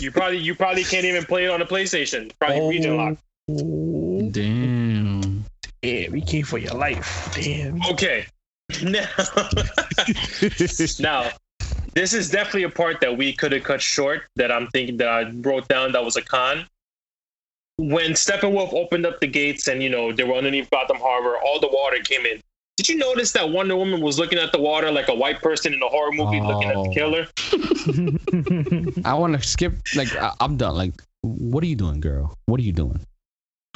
You 0.00 0.12
probably 0.12 0.38
you 0.38 0.54
probably 0.54 0.84
can't 0.84 1.04
even 1.04 1.24
play 1.24 1.46
it 1.46 1.50
on 1.50 1.62
a 1.62 1.66
PlayStation. 1.66 2.30
Probably 2.38 2.60
oh, 2.60 2.68
region 2.68 2.96
lock. 2.96 3.18
Oh, 3.50 4.28
Damn. 4.30 5.44
damn, 5.82 6.12
we 6.12 6.20
came 6.20 6.44
for 6.44 6.58
your 6.58 6.74
life. 6.74 7.30
Damn. 7.34 7.82
Okay. 7.86 8.26
Now, 8.82 9.08
now, 11.00 11.30
this 11.94 12.12
is 12.12 12.30
definitely 12.30 12.64
a 12.64 12.70
part 12.70 13.00
that 13.00 13.16
we 13.16 13.32
could 13.32 13.50
have 13.52 13.64
cut 13.64 13.80
short. 13.80 14.24
That 14.36 14.52
I'm 14.52 14.66
thinking 14.68 14.98
that 14.98 15.08
I 15.08 15.30
wrote 15.30 15.66
down 15.68 15.92
that 15.92 16.04
was 16.04 16.16
a 16.16 16.22
con. 16.22 16.66
When 17.78 18.10
Steppenwolf 18.12 18.74
opened 18.74 19.06
up 19.06 19.20
the 19.20 19.26
gates 19.26 19.66
and 19.68 19.82
you 19.82 19.88
know 19.88 20.12
they 20.12 20.24
were 20.24 20.34
underneath 20.34 20.68
Gotham 20.68 20.98
Harbor, 20.98 21.38
all 21.38 21.60
the 21.60 21.68
water 21.72 21.96
came 22.04 22.26
in. 22.26 22.42
Did 22.78 22.88
you 22.88 22.96
notice 22.96 23.32
that 23.32 23.50
Wonder 23.50 23.74
Woman 23.76 24.00
was 24.00 24.20
looking 24.20 24.38
at 24.38 24.52
the 24.52 24.60
water 24.60 24.92
like 24.92 25.08
a 25.08 25.14
white 25.14 25.42
person 25.42 25.74
in 25.74 25.82
a 25.82 25.88
horror 25.88 26.12
movie 26.12 26.40
looking 26.40 26.68
at 26.68 26.74
the 26.74 26.88
Oh. 26.88 26.92
killer? 26.94 27.26
I 29.04 29.14
want 29.14 29.34
to 29.34 29.42
skip. 29.46 29.72
Like 29.96 30.14
I, 30.14 30.32
I'm 30.38 30.56
done. 30.56 30.76
Like, 30.76 30.92
what 31.22 31.64
are 31.64 31.66
you 31.66 31.74
doing, 31.74 31.98
girl? 32.00 32.32
What 32.46 32.60
are 32.60 32.62
you 32.62 32.70
doing? 32.72 33.00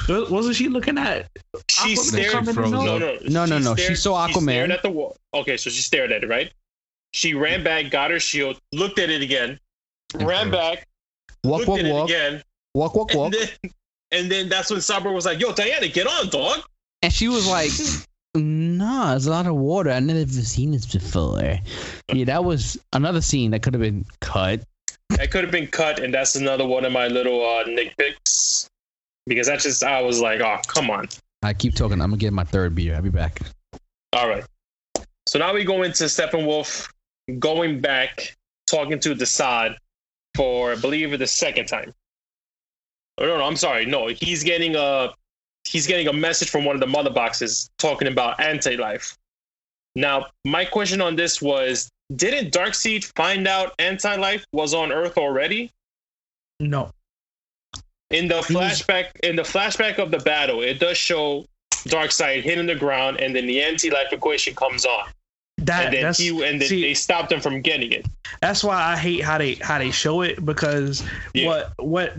What 0.07 0.31
wasn't 0.31 0.55
she 0.55 0.69
looking 0.69 0.97
at? 0.97 1.29
She 1.69 1.95
Aquaman 1.95 1.97
stared. 1.97 2.31
coming 2.31 2.53
froze 2.55 2.67
in 2.67 2.71
No, 2.71 2.97
the- 2.97 2.99
no, 3.29 3.45
No, 3.45 3.45
no, 3.45 3.57
no, 3.59 3.75
she 3.75 3.83
Stared, 3.83 3.97
saw 3.99 4.27
She 4.27 4.33
Aquaman. 4.35 4.43
stared 4.43 4.71
at 4.71 4.81
the 4.83 4.89
wall. 4.89 5.17
Okay, 5.33 5.57
so 5.57 5.69
she 5.69 5.81
stared 5.81 6.13
at 6.13 6.23
it, 6.23 6.29
right? 6.29 6.53
She 7.11 7.33
ran 7.33 7.59
mm. 7.59 7.65
back, 7.65 7.91
got 7.91 8.09
her 8.09 8.21
shield, 8.21 8.57
looked 8.71 8.99
at 8.99 9.09
it 9.09 9.21
again, 9.21 9.59
And 10.13 10.25
ran 10.25 10.49
froze. 10.49 10.55
back, 10.77 10.87
Walk, 11.43 11.59
looked 11.59 11.67
walk, 11.69 11.79
at 11.79 11.85
it 11.85 11.91
walk, 11.93 12.09
again, 12.09 12.43
walk, 12.73 12.95
walk, 12.95 13.11
and 13.11 13.19
walk. 13.19 13.33
then, 13.33 13.49
and 14.13 14.31
then 14.31 14.47
that's 14.47 14.69
when 14.71 14.79
Cyber 14.79 15.13
was 15.13 15.25
like, 15.25 15.41
"Yo, 15.41 15.51
Diana, 15.53 15.89
get 15.89 16.07
on, 16.07 16.29
dog." 16.29 16.61
And 17.01 17.11
she 17.11 17.27
was 17.27 17.45
like, 17.47 17.69
"Nah, 18.35 19.15
it's 19.15 19.27
a 19.27 19.31
lot 19.31 19.47
of 19.47 19.55
water. 19.55 19.91
I 19.91 19.99
never 19.99 20.25
seen 20.27 20.71
this 20.71 20.85
before." 20.85 21.59
Yeah, 22.11 22.25
that 22.25 22.43
was 22.43 22.77
another 22.93 23.21
scene 23.21 23.51
that 23.51 23.63
could 23.63 23.73
have 23.73 23.81
been 23.81 24.05
cut. 24.21 24.61
That 25.09 25.31
could 25.31 25.43
have 25.43 25.51
been 25.51 25.67
cut, 25.67 25.99
and 25.99 26.13
that's 26.13 26.35
another 26.35 26.65
one 26.65 26.85
of 26.85 26.91
my 26.91 27.07
little 27.07 27.41
uh, 27.41 27.65
nitpicks 27.65 28.67
because 29.25 29.47
that's 29.47 29.63
just 29.63 29.83
I 29.83 30.01
was 30.01 30.19
like, 30.19 30.41
"Oh, 30.41 30.59
come 30.67 30.89
on." 30.89 31.07
I 31.43 31.53
keep 31.53 31.75
talking. 31.75 32.01
I'm 32.01 32.09
gonna 32.09 32.17
get 32.17 32.33
my 32.33 32.43
third 32.43 32.75
beer. 32.75 32.95
I'll 32.95 33.01
be 33.01 33.09
back. 33.09 33.39
All 34.13 34.29
right. 34.29 34.43
So 35.27 35.39
now 35.39 35.53
we 35.53 35.63
go 35.63 35.83
into 35.83 36.05
Steppenwolf 36.05 36.89
going 37.39 37.79
back, 37.79 38.35
talking 38.67 38.99
to 38.99 39.15
the 39.15 39.25
Desaad 39.25 39.75
for, 40.35 40.73
I 40.73 40.75
believe, 40.75 41.17
the 41.17 41.27
second 41.27 41.67
time. 41.67 41.93
Oh, 43.17 43.25
no, 43.25 43.37
no, 43.37 43.43
I'm 43.43 43.55
sorry. 43.55 43.85
No, 43.85 44.07
he's 44.07 44.43
getting 44.43 44.75
a 44.75 45.13
he's 45.73 45.87
getting 45.87 46.07
a 46.07 46.13
message 46.13 46.49
from 46.49 46.63
one 46.63 46.75
of 46.75 46.79
the 46.79 46.87
mother 46.87 47.09
boxes 47.09 47.69
talking 47.79 48.07
about 48.07 48.39
anti-life. 48.39 49.17
Now, 49.95 50.27
my 50.45 50.63
question 50.63 51.01
on 51.01 51.15
this 51.15 51.41
was: 51.41 51.89
Didn't 52.15 52.53
Darkseid 52.53 53.03
find 53.15 53.47
out 53.47 53.73
anti-life 53.79 54.45
was 54.53 54.73
on 54.73 54.91
Earth 54.91 55.17
already? 55.17 55.71
No. 56.59 56.91
In 58.11 58.27
the 58.27 58.41
flashback, 58.41 59.07
in 59.23 59.35
the 59.35 59.41
flashback 59.43 59.97
of 59.97 60.11
the 60.11 60.19
battle, 60.19 60.61
it 60.61 60.79
does 60.79 60.97
show 60.97 61.45
Darkseid 61.73 62.43
hitting 62.43 62.67
the 62.67 62.75
ground, 62.75 63.19
and 63.19 63.35
then 63.35 63.45
the 63.47 63.61
anti-life 63.61 64.13
equation 64.13 64.55
comes 64.55 64.85
on. 64.85 65.09
that 65.59 65.85
and 65.85 65.93
then 65.93 66.03
that's 66.03 66.17
he 66.19 66.29
and 66.29 66.59
then 66.61 66.67
see, 66.67 66.81
they 66.81 66.93
stopped 66.93 67.31
him 67.31 67.39
from 67.39 67.61
getting 67.61 67.91
it. 67.91 68.05
that's 68.41 68.63
why 68.63 68.75
I 68.75 68.97
hate 68.97 69.23
how 69.23 69.37
they 69.37 69.53
how 69.55 69.77
they 69.77 69.91
show 69.91 70.21
it 70.21 70.43
because 70.43 71.03
Yeah. 71.33 71.47
what 71.47 71.73
what 71.77 72.13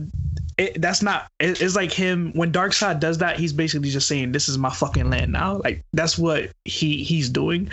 it, 0.59 0.80
that's 0.80 1.02
not 1.02 1.30
it, 1.40 1.61
it's 1.61 1.76
like 1.76 1.92
him 1.92 2.32
when 2.34 2.52
Darkseid 2.52 3.00
does 3.00 3.18
that 3.18 3.38
he's 3.38 3.52
basically 3.52 3.90
just 3.90 4.09
saying 4.09 4.32
this 4.32 4.48
is 4.48 4.59
my 4.59 4.70
fucking 4.70 5.11
land 5.11 5.32
now. 5.32 5.61
Like 5.64 5.84
that's 5.92 6.18
what 6.18 6.50
he 6.64 7.02
he's 7.02 7.28
doing. 7.28 7.70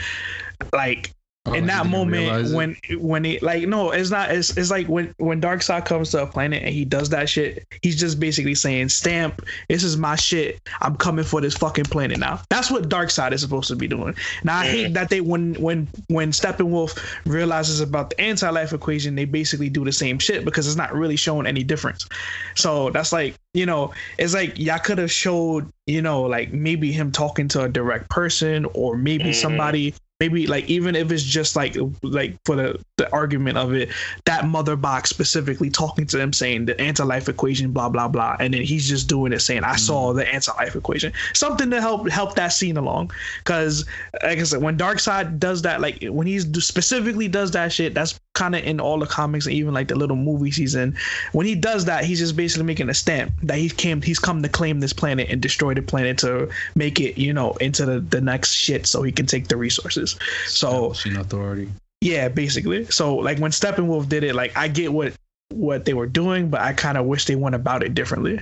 Like 0.74 1.12
Oh, 1.48 1.54
in 1.54 1.66
that 1.66 1.88
moment 1.88 2.22
realize 2.22 2.52
it? 2.52 2.56
when 2.56 2.78
when 3.00 3.24
he 3.24 3.40
like 3.40 3.68
no 3.68 3.90
it's 3.90 4.12
not 4.12 4.30
it's, 4.30 4.56
it's 4.58 4.70
like 4.70 4.86
when 4.86 5.12
when 5.18 5.42
Darkseid 5.42 5.86
comes 5.86 6.12
to 6.12 6.22
a 6.22 6.28
planet 6.28 6.62
and 6.62 6.72
he 6.72 6.86
does 6.86 7.10
that 7.10 7.30
shit 7.30 7.66
he's 7.82 8.00
just 8.00 8.20
basically 8.20 8.54
saying 8.54 8.90
stamp 8.90 9.42
this 9.68 9.84
is 9.84 9.98
my 9.98 10.16
shit. 10.16 10.60
I'm 10.82 10.96
coming 10.98 11.26
for 11.26 11.42
this 11.42 11.58
fucking 11.58 11.86
planet 11.86 12.20
now. 12.20 12.42
That's 12.52 12.70
what 12.70 12.90
Darkseid 12.90 13.32
is 13.32 13.42
supposed 13.42 13.70
to 13.70 13.76
be 13.76 13.88
doing. 13.88 14.14
Now 14.44 14.60
i 14.60 14.68
hate 14.68 14.94
that 14.94 15.10
they 15.10 15.20
when 15.22 15.56
when 15.56 15.88
when 16.10 16.32
steppenwolf 16.32 16.96
realizes 17.26 17.80
about 17.80 18.12
the 18.12 18.22
anti-life 18.22 18.72
equation 18.72 19.16
they 19.16 19.26
basically 19.26 19.70
do 19.70 19.84
the 19.84 19.92
same 19.92 20.20
shit 20.20 20.46
because 20.46 20.68
it's 20.68 20.76
not 20.76 20.94
really 20.94 21.16
showing 21.16 21.48
any 21.48 21.64
difference. 21.64 22.08
So 22.54 22.92
that's 22.92 23.12
like 23.12 23.34
you 23.56 23.66
know 23.66 23.94
it's 24.20 24.36
like 24.36 24.60
y'all 24.60 24.78
could 24.78 25.00
have 25.00 25.12
showed 25.12 25.72
you 25.88 26.04
know 26.04 26.22
like 26.22 26.54
maybe 26.54 26.92
him 26.92 27.12
talking 27.12 27.48
to 27.48 27.64
a 27.64 27.68
direct 27.68 28.12
person 28.12 28.68
or 28.76 28.96
maybe 28.96 29.24
Mhm. 29.32 29.36
somebody 29.36 29.96
maybe 30.22 30.46
like 30.46 30.70
even 30.70 30.96
if 30.96 31.12
it's 31.12 31.24
just 31.24 31.56
like 31.56 31.76
like 32.04 32.38
for 32.46 32.56
the 32.56 32.80
the 32.98 33.12
argument 33.12 33.58
of 33.58 33.74
it 33.74 33.90
that 34.26 34.46
mother 34.46 34.76
box 34.76 35.10
specifically 35.10 35.72
talking 35.72 36.06
to 36.06 36.16
them 36.16 36.32
saying 36.32 36.66
the 36.66 36.80
anti-life 36.80 37.28
equation 37.28 37.72
blah 37.72 37.90
blah 37.90 38.08
blah 38.08 38.38
and 38.40 38.54
then 38.54 38.62
he's 38.62 38.88
just 38.88 39.10
doing 39.10 39.34
it 39.34 39.40
saying 39.40 39.64
i 39.64 39.76
saw 39.76 40.10
mm-hmm. 40.10 40.20
the 40.20 40.34
anti-life 40.34 40.76
equation. 40.76 41.12
Something 41.34 41.72
to 41.72 41.82
help 41.82 42.08
help 42.08 42.36
that 42.36 42.50
scene 42.50 42.78
along 42.78 43.12
because 43.40 43.86
like 44.22 44.38
i 44.38 44.44
said 44.44 44.62
when 44.62 44.78
Darkseid 44.78 45.40
does 45.40 45.64
that 45.64 45.82
like 45.82 46.04
when 46.04 46.28
he's 46.28 46.46
specifically 46.64 47.28
does 47.28 47.50
that 47.52 47.74
shit 47.74 47.96
that's 47.96 48.20
kind 48.34 48.56
of 48.56 48.64
in 48.64 48.80
all 48.80 49.00
the 49.00 49.08
comics 49.08 49.46
and 49.48 49.56
even 49.56 49.74
like 49.74 49.88
the 49.88 49.96
little 49.96 50.16
movies 50.16 50.56
he's 50.56 50.76
in. 50.76 50.96
When 51.32 51.46
he 51.46 51.56
does 51.56 51.86
that 51.86 52.06
he's 52.06 52.20
just 52.20 52.36
basically 52.36 52.66
making 52.66 52.90
a 52.90 52.94
stamp 52.94 53.34
that 53.44 53.58
he 53.58 53.70
came 53.70 54.02
he's 54.02 54.20
come 54.20 54.44
to 54.44 54.50
claim 54.50 54.80
this 54.80 54.94
planet 54.94 55.30
and 55.30 55.42
destroy 55.42 55.74
the 55.74 55.82
planet 55.82 56.20
to 56.20 56.50
make 56.76 57.00
it 57.00 57.18
you 57.18 57.34
know 57.34 57.54
into 57.54 57.86
the, 57.86 58.00
the 58.00 58.22
next 58.22 58.54
shit 58.54 58.86
so 58.86 59.02
he 59.02 59.12
can 59.12 59.26
take 59.26 59.48
the 59.48 59.58
resources 59.58 60.11
so 60.46 60.92
Establishing 60.92 61.18
authority. 61.18 61.70
yeah, 62.02 62.28
basically. 62.30 62.86
So 62.86 63.16
like 63.16 63.40
when 63.40 63.52
Steppenwolf 63.52 64.10
did 64.10 64.24
it, 64.24 64.36
like 64.36 64.56
I 64.58 64.68
get 64.68 64.92
what 64.94 65.14
what 65.50 65.84
they 65.86 65.94
were 65.94 66.08
doing, 66.08 66.50
but 66.50 66.62
I 66.62 66.74
kind 66.74 66.98
of 66.98 67.06
wish 67.06 67.26
they 67.26 67.36
went 67.36 67.56
about 67.56 67.84
it 67.84 67.94
differently. 67.94 68.40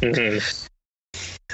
Mhm. 0.00 0.68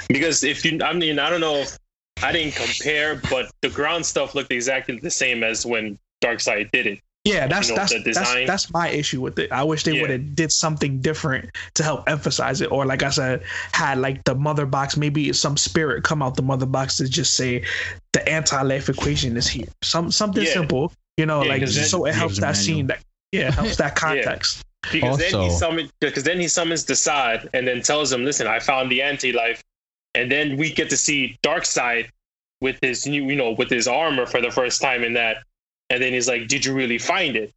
Because 0.09 0.43
if 0.43 0.65
you, 0.65 0.81
I 0.83 0.93
mean, 0.93 1.19
I 1.19 1.29
don't 1.29 1.41
know 1.41 1.55
if 1.57 1.77
I 2.21 2.31
didn't 2.31 2.55
compare, 2.55 3.21
but 3.29 3.51
the 3.61 3.69
ground 3.69 4.05
stuff 4.05 4.35
looked 4.35 4.51
exactly 4.51 4.99
the 4.99 5.11
same 5.11 5.43
as 5.43 5.65
when 5.65 5.97
Darkseid 6.23 6.71
did 6.71 6.87
it. 6.87 6.99
Yeah, 7.25 7.47
that's 7.47 7.69
know, 7.69 7.75
that's, 7.75 7.93
the 7.93 7.99
that's 7.99 8.19
design. 8.19 8.45
that's 8.47 8.73
my 8.73 8.89
issue 8.89 9.21
with 9.21 9.39
it. 9.39 9.49
I 9.51 9.63
wish 9.63 9.83
they 9.83 9.93
Yeah. 9.93 10.01
would 10.01 10.09
have 10.09 10.35
did 10.35 10.51
something 10.51 10.99
different 10.99 11.51
to 11.75 11.83
help 11.83 12.09
emphasize 12.09 12.59
it, 12.59 12.69
or 12.69 12.85
like 12.85 13.01
I 13.01 13.11
said, 13.11 13.43
had 13.71 13.99
like 13.99 14.25
the 14.25 14.35
mother 14.35 14.65
box, 14.65 14.97
maybe 14.97 15.31
some 15.31 15.55
spirit 15.55 16.03
come 16.03 16.21
out 16.21 16.35
the 16.35 16.41
mother 16.41 16.65
box 16.65 16.97
to 16.97 17.07
just 17.07 17.35
say 17.35 17.63
the 18.11 18.27
anti-life 18.27 18.89
equation 18.89 19.37
is 19.37 19.47
here. 19.47 19.67
Some 19.81 20.11
something 20.11 20.43
Yeah. 20.43 20.51
simple, 20.51 20.91
you 21.15 21.25
know, 21.25 21.43
Yeah, 21.43 21.49
like 21.49 21.61
'cause 21.61 21.73
just 21.75 21.91
so 21.91 22.05
it 22.05 22.13
helps 22.13 22.39
that 22.39 22.57
scene 22.57 22.87
that 22.87 22.99
yeah 23.31 23.51
helps 23.51 23.77
that 23.77 23.95
context. 23.95 24.61
Because 24.91 25.17
then 25.17 25.39
he 25.39 25.49
summons, 25.49 25.91
because 26.01 26.23
then 26.23 26.41
he 26.41 26.49
summons 26.49 26.83
Desaad 26.85 27.47
and 27.53 27.65
then 27.65 27.81
tells 27.81 28.11
him, 28.11 28.25
"Listen, 28.25 28.47
I 28.47 28.59
found 28.59 28.91
the 28.91 29.01
anti-life," 29.01 29.63
and 30.13 30.29
then 30.29 30.57
we 30.57 30.73
get 30.73 30.89
to 30.89 30.97
see 30.97 31.37
Darkseid 31.41 32.09
with 32.59 32.77
his 32.81 33.07
new, 33.07 33.23
you 33.29 33.35
know, 33.37 33.51
with 33.51 33.69
his 33.69 33.87
armor 33.87 34.25
for 34.25 34.41
the 34.41 34.51
first 34.51 34.81
time 34.81 35.05
in 35.05 35.13
that, 35.13 35.43
and 35.89 36.01
then 36.01 36.13
he's 36.13 36.27
like, 36.27 36.47
"Did 36.47 36.65
you 36.65 36.73
really 36.73 36.97
find 36.97 37.35
it?" 37.35 37.53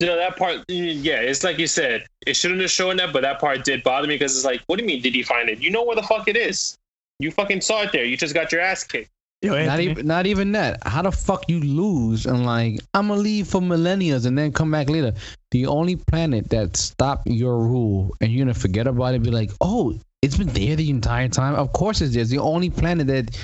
You 0.00 0.06
know 0.06 0.16
that 0.16 0.36
part, 0.36 0.66
mm, 0.66 0.98
yeah. 1.02 1.20
It's 1.20 1.42
like 1.42 1.58
you 1.58 1.66
said, 1.66 2.06
it 2.26 2.36
shouldn't 2.36 2.60
have 2.60 2.70
shown 2.70 2.98
that, 2.98 3.14
but 3.14 3.22
that 3.22 3.40
part 3.40 3.64
did 3.64 3.82
bother 3.82 4.06
me 4.06 4.16
because 4.16 4.36
it's 4.36 4.44
like, 4.44 4.60
what 4.66 4.76
do 4.76 4.82
you 4.82 4.86
mean? 4.86 5.00
Did 5.00 5.14
he 5.14 5.22
find 5.22 5.48
it? 5.48 5.58
You 5.60 5.70
know 5.70 5.84
where 5.84 5.96
the 5.96 6.02
fuck 6.02 6.28
it 6.28 6.36
is. 6.36 6.76
You 7.18 7.30
fucking 7.30 7.62
saw 7.62 7.82
it 7.82 7.92
there. 7.92 8.04
You 8.04 8.14
just 8.14 8.34
got 8.34 8.52
your 8.52 8.60
ass 8.60 8.84
kicked. 8.84 9.10
Yo, 9.40 9.64
Not 9.64 9.80
even, 9.80 10.06
not 10.06 10.26
even 10.26 10.52
that. 10.52 10.86
How 10.86 11.02
the 11.02 11.12
fuck 11.12 11.48
you 11.48 11.60
lose 11.60 12.26
and 12.26 12.44
like 12.44 12.80
I'm 12.94 13.08
gonna 13.08 13.20
leave 13.20 13.46
for 13.48 13.60
millennia 13.60 14.16
and 14.16 14.36
then 14.36 14.52
come 14.52 14.70
back 14.70 14.90
later? 14.90 15.12
The 15.50 15.66
only 15.66 15.96
planet 15.96 16.50
that 16.50 16.76
stopped 16.76 17.26
your 17.26 17.58
rule 17.58 18.14
and 18.20 18.32
you're 18.32 18.44
gonna 18.44 18.54
forget 18.54 18.86
about 18.86 19.12
it, 19.12 19.16
and 19.16 19.24
be 19.24 19.30
like, 19.30 19.50
oh, 19.60 19.98
it's 20.20 20.36
been 20.36 20.48
there 20.48 20.76
the 20.76 20.90
entire 20.90 21.28
time. 21.28 21.54
Of 21.54 21.72
course 21.72 22.00
it's 22.00 22.12
there. 22.12 22.22
It's 22.22 22.30
the 22.30 22.38
only 22.38 22.70
planet 22.70 23.06
that 23.06 23.38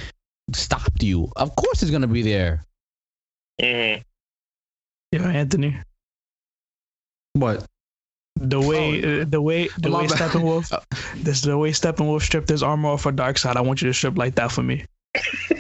stopped 0.53 1.03
you. 1.03 1.31
Of 1.37 1.55
course 1.57 1.83
it's 1.83 1.91
gonna 1.91 2.07
be 2.07 2.23
there. 2.23 2.65
Mhm. 3.61 4.03
yo, 5.13 5.23
Anthony, 5.25 5.77
What? 7.35 7.65
the 8.37 8.61
way 8.61 9.21
uh, 9.21 9.25
the 9.29 9.41
way 9.41 9.69
the 9.79 9.89
My 9.91 10.01
way 10.03 10.07
bad. 10.09 10.19
Steppenwolf 10.19 10.85
this 11.23 11.43
the 11.43 11.57
way 11.57 11.71
Steppenwolf 11.71 12.23
stripped 12.23 12.49
his 12.49 12.63
armor 12.63 12.89
off 12.91 13.03
for 13.03 13.13
Darkseid. 13.13 13.57
I 13.57 13.61
want 13.61 13.83
you 13.83 13.89
to 13.89 13.95
strip 13.95 14.17
like 14.19 14.35
that 14.37 14.51
for 14.51 14.63
me. 14.63 14.85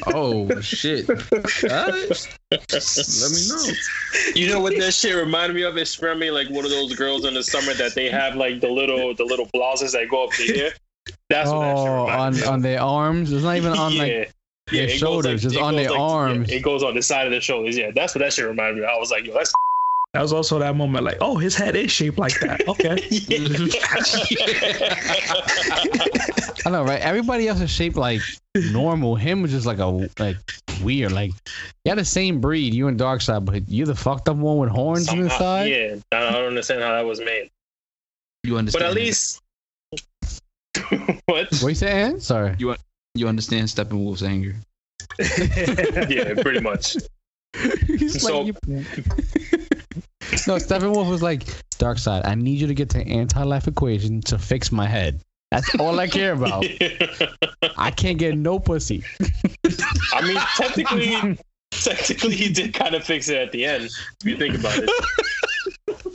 Oh 0.07 0.49
shit! 0.62 1.09
Alright. 1.11 2.28
Let 2.51 3.30
me 3.30 3.49
know. 3.49 3.72
You 4.34 4.49
know 4.49 4.61
what 4.61 4.76
that 4.78 4.93
shit 4.95 5.14
reminded 5.14 5.55
me 5.55 5.62
of? 5.62 5.76
It's 5.76 5.95
from 5.95 6.18
me 6.18 6.30
like 6.30 6.49
one 6.49 6.64
of 6.64 6.70
those 6.70 6.95
girls 6.97 7.26
in 7.26 7.34
the 7.34 7.43
summer 7.43 7.74
that 7.74 7.95
they 7.95 8.09
have 8.11 8.34
like 8.34 8.61
the 8.61 8.68
little 8.70 9.14
the 9.14 9.24
little 9.24 9.47
blouses 9.53 9.93
that 9.93 10.09
go 10.09 10.24
up 10.24 10.30
to 10.32 10.43
here. 10.43 10.72
That's 11.28 11.51
what 11.51 11.61
that 11.61 11.76
shit 11.76 11.86
Oh, 11.88 12.05
reminded 12.07 12.16
on 12.16 12.32
me 12.34 12.43
of. 12.43 12.49
on 12.49 12.62
their 12.62 12.80
arms. 12.80 13.32
It's 13.32 13.45
not 13.45 13.57
even 13.59 13.72
on 13.72 13.97
like 13.99 14.32
yeah. 14.72 14.86
their 14.86 14.88
it 14.88 14.92
goes, 14.92 14.98
shoulders, 15.00 15.42
just 15.42 15.56
on 15.56 15.74
goes, 15.74 15.82
their 15.86 15.92
yeah, 15.92 16.00
arms. 16.02 16.50
it 16.50 16.62
goes 16.62 16.82
on 16.82 16.94
the 16.94 17.02
side 17.02 17.26
of 17.26 17.32
the 17.32 17.40
shoulders. 17.40 17.76
Yeah, 17.76 17.90
that's 17.94 18.14
what 18.14 18.20
that 18.20 18.32
shit 18.32 18.46
reminded 18.46 18.78
me. 18.78 18.84
of. 18.84 18.90
I 18.90 18.98
was 18.98 19.10
like, 19.10 19.24
yo, 19.24 19.34
that's 19.34 19.52
That 20.14 20.22
was 20.22 20.32
also 20.32 20.58
that 20.58 20.76
moment, 20.76 21.04
like, 21.04 21.18
oh, 21.20 21.36
his 21.36 21.54
head 21.54 21.76
is 21.76 21.90
shaped 21.90 22.18
like 22.18 22.38
that. 22.40 22.66
Okay. 22.68 22.96
I 26.64 26.70
know, 26.70 26.84
right? 26.84 27.00
Everybody 27.00 27.48
else 27.48 27.60
is 27.60 27.70
shaped 27.70 27.96
like 27.96 28.20
normal. 28.72 29.16
Him 29.16 29.42
was 29.42 29.50
just 29.50 29.66
like 29.66 29.78
a 29.78 30.08
like 30.18 30.36
weird. 30.82 31.12
Like 31.12 31.30
you 31.84 31.90
had 31.90 31.98
the 31.98 32.04
same 32.04 32.40
breed, 32.40 32.74
you 32.74 32.88
and 32.88 32.98
Darkseid, 32.98 33.44
but 33.44 33.68
you're 33.68 33.86
the 33.86 33.94
fucked 33.94 34.28
up 34.28 34.36
one 34.36 34.58
with 34.58 34.70
horns 34.70 35.08
on 35.08 35.20
the 35.20 35.30
Somehow- 35.30 35.38
side. 35.38 35.70
Yeah, 35.70 35.96
I 36.12 36.32
don't 36.32 36.48
understand 36.48 36.82
how 36.82 36.92
that 36.92 37.04
was 37.04 37.20
made. 37.20 37.50
You 38.44 38.58
understand? 38.58 38.82
But 38.82 38.88
at 38.88 38.94
least, 38.94 39.40
what? 41.26 41.48
What 41.60 41.68
you 41.68 41.74
saying? 41.74 42.20
Sorry. 42.20 42.54
you 42.58 42.74
understand 43.20 43.68
Steppenwolf's 43.68 44.22
anger. 44.22 44.54
yeah, 46.08 46.34
pretty 46.40 46.60
much. 46.60 46.96
He's 47.86 48.22
So- 48.22 48.40
like, 48.42 48.46
you- 48.66 48.74
no, 50.46 50.56
Steppenwolf 50.56 51.10
was 51.10 51.22
like, 51.22 51.44
Darkseid, 51.78 52.22
I 52.26 52.34
need 52.34 52.58
you 52.58 52.66
to 52.66 52.74
get 52.74 52.88
the 52.88 53.00
anti-life 53.00 53.68
equation 53.68 54.22
to 54.22 54.38
fix 54.38 54.72
my 54.72 54.86
head. 54.86 55.20
That's 55.50 55.74
all 55.74 56.00
I 56.00 56.08
care 56.08 56.32
about. 56.32 56.64
I 57.76 57.90
can't 57.90 58.18
get 58.18 58.38
no 58.38 58.58
pussy. 58.58 59.04
I 60.14 60.26
mean, 60.26 60.38
technically, 60.56 61.38
technically, 61.70 62.34
he 62.34 62.50
did 62.50 62.72
kind 62.72 62.94
of 62.94 63.04
fix 63.04 63.28
it 63.28 63.36
at 63.36 63.52
the 63.52 63.66
end. 63.66 63.84
If 63.84 64.24
you 64.24 64.38
think 64.38 64.54
about 64.54 64.72
it, 64.78 64.88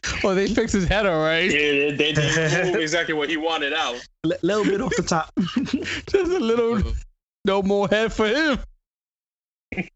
Oh, 0.24 0.34
they 0.36 0.48
fixed 0.48 0.74
his 0.74 0.88
head, 0.88 1.06
all 1.06 1.22
right. 1.24 1.50
yeah, 1.52 1.92
they 1.96 2.14
did 2.14 2.66
move 2.66 2.76
exactly 2.82 3.14
what 3.14 3.30
he 3.30 3.38
wanted 3.38 3.74
out. 3.74 3.96
L- 4.26 4.32
little 4.42 4.64
bit 4.64 4.82
off 4.82 4.96
the 4.96 5.04
top. 5.04 5.32
Just 5.38 6.14
a 6.14 6.40
little, 6.40 6.82
no 7.46 7.62
more 7.62 7.88
head 7.88 8.12
for 8.14 8.28
him. 8.28 8.60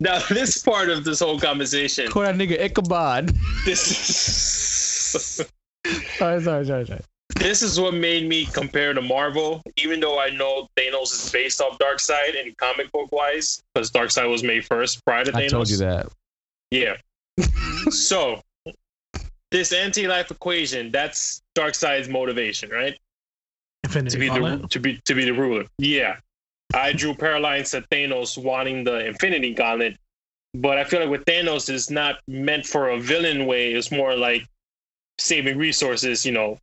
Now, 0.00 0.18
this 0.28 0.58
part 0.62 0.90
of 0.90 1.04
this 1.04 1.20
whole 1.20 1.38
conversation, 1.40 2.08
Call 2.08 2.22
that 2.22 2.34
nigga 2.34 2.60
Ichabod. 2.60 3.28
this 3.64 5.14
is 5.14 5.46
sorry, 6.18 6.42
sorry, 6.42 6.64
sorry, 6.66 6.86
sorry. 6.86 7.00
this 7.36 7.62
is 7.62 7.80
what 7.80 7.94
made 7.94 8.28
me 8.28 8.46
compare 8.46 8.92
to 8.94 9.00
Marvel, 9.00 9.62
even 9.76 10.00
though 10.00 10.20
I 10.20 10.30
know 10.30 10.68
Thanos 10.76 11.12
is 11.12 11.30
based 11.32 11.60
off 11.60 11.78
Darkseid 11.78 12.34
in 12.34 12.54
comic 12.56 12.90
book 12.92 13.10
wise, 13.12 13.62
because 13.74 13.90
Darkseid 13.90 14.30
was 14.30 14.42
made 14.42 14.64
first 14.66 15.04
prior 15.04 15.24
to 15.24 15.32
Thanos. 15.32 15.44
I 15.44 15.48
told 15.48 15.70
you 15.70 15.76
that. 15.78 16.08
Yeah. 16.70 16.96
So 17.90 18.40
this 19.50 19.72
anti-life 19.72 20.30
equation, 20.30 20.90
that's 20.90 21.42
Darkseid's 21.54 22.08
motivation, 22.08 22.70
right? 22.70 22.94
To 23.84 23.98
Infinity 23.98 24.18
be 24.18 24.28
the 24.28 24.66
to 24.68 24.80
be 24.80 25.00
to 25.04 25.14
be 25.14 25.24
the 25.24 25.32
ruler. 25.32 25.64
Yeah. 25.78 26.16
I 26.74 26.92
drew 26.92 27.14
parallels 27.14 27.72
to 27.72 27.82
Thanos 27.82 28.42
wanting 28.42 28.84
the 28.84 29.06
Infinity 29.06 29.52
Gauntlet, 29.52 29.98
but 30.54 30.78
I 30.78 30.84
feel 30.84 31.00
like 31.00 31.10
with 31.10 31.24
Thanos 31.26 31.68
is 31.68 31.90
not 31.90 32.20
meant 32.26 32.64
for 32.64 32.90
a 32.90 32.98
villain 32.98 33.44
way. 33.46 33.74
It's 33.74 33.90
more 33.90 34.16
like 34.16 34.46
saving 35.18 35.58
resources, 35.58 36.24
you 36.24 36.32
know, 36.32 36.58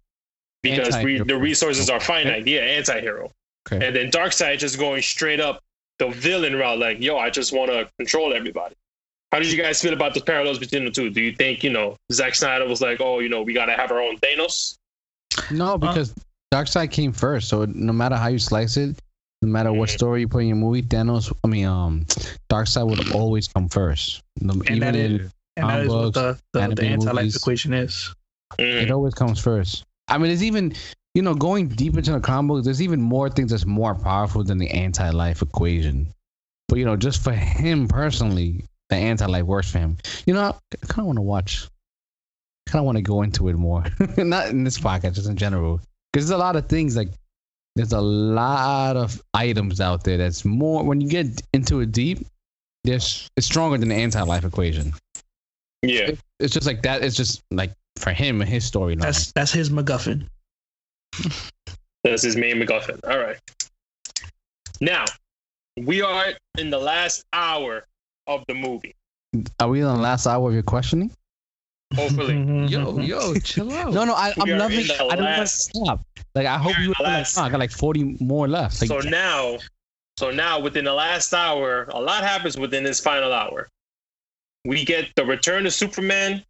because 0.64 0.98
we, 1.04 1.20
the 1.20 1.38
resources 1.38 1.92
are 1.92 2.00
finite. 2.00 2.48
Yeah, 2.48 2.62
anti-hero. 2.62 3.32
Okay. 3.72 3.86
And 3.86 3.96
then 3.96 4.10
Darkseid 4.10 4.58
just 4.58 4.80
going 4.80 5.04
straight 5.04 5.40
up 5.40 5.62
the 6.00 6.10
villain 6.10 6.56
route, 6.56 6.80
like, 6.80 7.00
yo, 7.00 7.18
I 7.18 7.30
just 7.30 7.54
want 7.54 7.70
to 7.70 7.88
control 8.00 8.34
everybody. 8.34 8.74
How 9.32 9.40
did 9.40 9.52
you 9.52 9.62
guys 9.62 9.82
feel 9.82 9.94
about 9.94 10.14
the 10.16 10.22
parallels 10.22 10.58
between 10.58 10.86
the 10.86 10.92
two? 10.92 11.10
Do 11.10 11.22
you 11.22 11.34
think, 11.36 11.64
you 11.64 11.70
know, 11.70 11.96
Zack 12.12 12.34
Snyder 12.36 12.68
was 12.68 12.82
like, 12.82 13.00
oh, 13.00 13.20
you 13.20 13.30
know, 13.30 13.44
we 13.44 13.54
got 13.54 13.66
to 13.68 13.74
have 13.74 13.92
our 13.92 14.02
own 14.02 14.18
Thanos? 14.18 14.76
No, 15.52 15.78
because 15.78 16.16
Darkseid 16.52 16.92
came 16.92 17.12
first, 17.12 17.48
so 17.48 17.66
no 17.66 17.94
matter 17.94 18.16
how 18.16 18.28
you 18.28 18.40
slice 18.40 18.78
it, 18.78 18.98
No 19.42 19.48
matter 19.48 19.72
what 19.72 19.88
Mhm. 19.88 19.94
story 19.94 20.20
you 20.22 20.28
put 20.28 20.40
in 20.40 20.48
your 20.50 20.58
movie, 20.58 20.82
Thanos, 20.82 21.32
I 21.46 21.48
mean, 21.48 21.66
um, 21.66 22.06
Darkseid 22.50 22.86
would 22.86 23.10
always 23.14 23.48
come 23.48 23.70
first. 23.70 24.22
No, 24.42 24.52
And 24.52 24.70
even 24.72 24.80
that 24.80 24.96
in, 24.96 25.32
And 25.56 25.70
that 25.70 25.80
is 25.84 25.88
what 25.88 26.14
the, 26.14 26.38
the, 26.52 26.76
the 26.76 26.84
anti-life 26.84 27.36
equation 27.38 27.72
is. 27.74 28.14
Mhm. 28.60 28.82
it 28.82 28.92
always 28.92 29.14
comes 29.14 29.40
first. 29.40 29.86
I 30.10 30.18
mean, 30.18 30.28
there's 30.28 30.44
even, 30.44 30.74
you 31.14 31.22
know, 31.22 31.34
going 31.36 31.70
deep 31.70 31.96
into 31.96 32.12
the 32.12 32.20
comic 32.20 32.50
books, 32.50 32.66
there's 32.66 32.82
even 32.82 33.02
more 33.02 33.30
things 33.30 33.52
that's 33.52 33.66
more 33.66 33.96
powerful 33.96 34.44
than 34.44 34.58
the 34.58 34.70
anti-life 34.72 35.42
equation. 35.42 36.08
But 36.68 36.80
you 36.80 36.86
know, 36.86 36.98
just 36.98 37.24
for 37.24 37.32
him 37.32 37.88
personally, 37.88 38.66
the 38.90 38.96
anti-life 38.96 39.46
works 39.46 39.72
for 39.72 39.80
him. 39.80 39.98
You 40.26 40.34
know, 40.34 40.42
I 40.74 40.86
kind 40.88 41.00
of 41.00 41.06
want 41.06 41.18
to 41.18 41.24
watch. 41.24 41.68
Kind 42.68 42.82
of 42.82 42.86
want 42.86 42.98
to 42.98 43.02
go 43.02 43.24
into 43.24 43.48
it 43.48 43.56
more, 43.56 43.84
not 44.18 44.50
in 44.50 44.64
this 44.64 44.78
podcast, 44.78 45.16
just 45.16 45.28
in 45.28 45.38
general, 45.38 45.82
because 46.14 46.28
there's 46.28 46.38
a 46.38 46.44
lot 46.44 46.56
of 46.56 46.68
things 46.68 46.96
like. 46.96 47.10
There's 47.76 47.94
a 47.94 48.02
lot 48.02 48.98
of 48.98 49.22
items 49.34 49.80
out 49.80 50.04
there 50.04 50.18
that's 50.18 50.44
more 50.44 50.84
when 50.84 51.00
you 51.00 51.08
get 51.08 51.42
into 51.54 51.80
it 51.80 51.92
deep. 51.92 52.28
There's 52.84 53.30
it's 53.38 53.48
stronger 53.48 53.78
than 53.78 53.90
the 53.90 53.96
anti-life 53.96 54.44
equation. 54.44 54.94
Yeah. 55.82 56.12
It's 56.40 56.54
just 56.54 56.68
like 56.68 56.82
that. 56.84 57.04
It's 57.04 57.16
just 57.16 57.42
like 57.52 57.72
for 57.98 58.12
him 58.12 58.42
and 58.42 58.50
his 58.50 58.70
storyline. 58.70 59.02
That's 59.02 59.32
that's 59.32 59.52
his 59.52 59.70
MacGuffin. 59.70 60.28
That's 62.04 62.24
his 62.24 62.36
main 62.36 62.58
MacGuffin. 62.58 63.00
All 63.10 63.20
right. 63.20 63.38
Now, 64.82 65.06
we 65.78 66.02
are 66.02 66.34
in 66.58 66.70
the 66.70 66.78
last 66.78 67.24
hour 67.34 67.86
of 68.30 68.46
the 68.48 68.54
movie. 68.54 68.96
Are 69.60 69.68
we 69.68 69.82
on 69.84 69.98
the 69.98 70.02
last 70.02 70.26
hour 70.28 70.48
of 70.48 70.54
your 70.54 70.64
questioning? 70.64 71.12
Hopefully. 71.96 72.36
Yo, 72.70 73.00
yo, 73.00 73.34
chill 73.44 73.72
out. 73.74 73.94
No, 73.94 74.06
no, 74.06 74.14
I, 74.14 74.32
I'm 74.40 74.58
loving. 74.58 74.86
I 74.92 74.98
don't 75.16 75.26
want 75.26 75.42
to 75.42 75.48
stop. 75.48 76.02
Like 76.36 76.46
I 76.46 76.58
hope 76.58 76.76
are 76.78 76.82
in 76.82 76.90
you. 76.90 76.94
the 76.98 77.04
Like, 77.04 77.14
last- 77.14 77.38
oh, 77.38 77.42
I 77.44 77.50
got 77.50 77.60
like 77.60 77.72
40 77.72 78.18
more 78.20 78.48
left. 78.48 78.80
Like, 78.82 78.90
so 78.90 79.00
now, 79.10 79.58
so 80.18 80.30
now 80.30 80.60
within 80.60 80.86
the 80.86 80.94
last 80.94 81.34
hour, 81.34 81.86
a 81.92 82.00
lot 82.00 82.24
happens 82.24 82.58
within 82.58 82.84
this 82.84 83.00
final 83.00 83.34
hour. 83.34 83.68
We 84.66 84.86
get 84.86 85.08
the 85.16 85.26
return 85.26 85.66
of 85.66 85.74
Superman, 85.74 86.44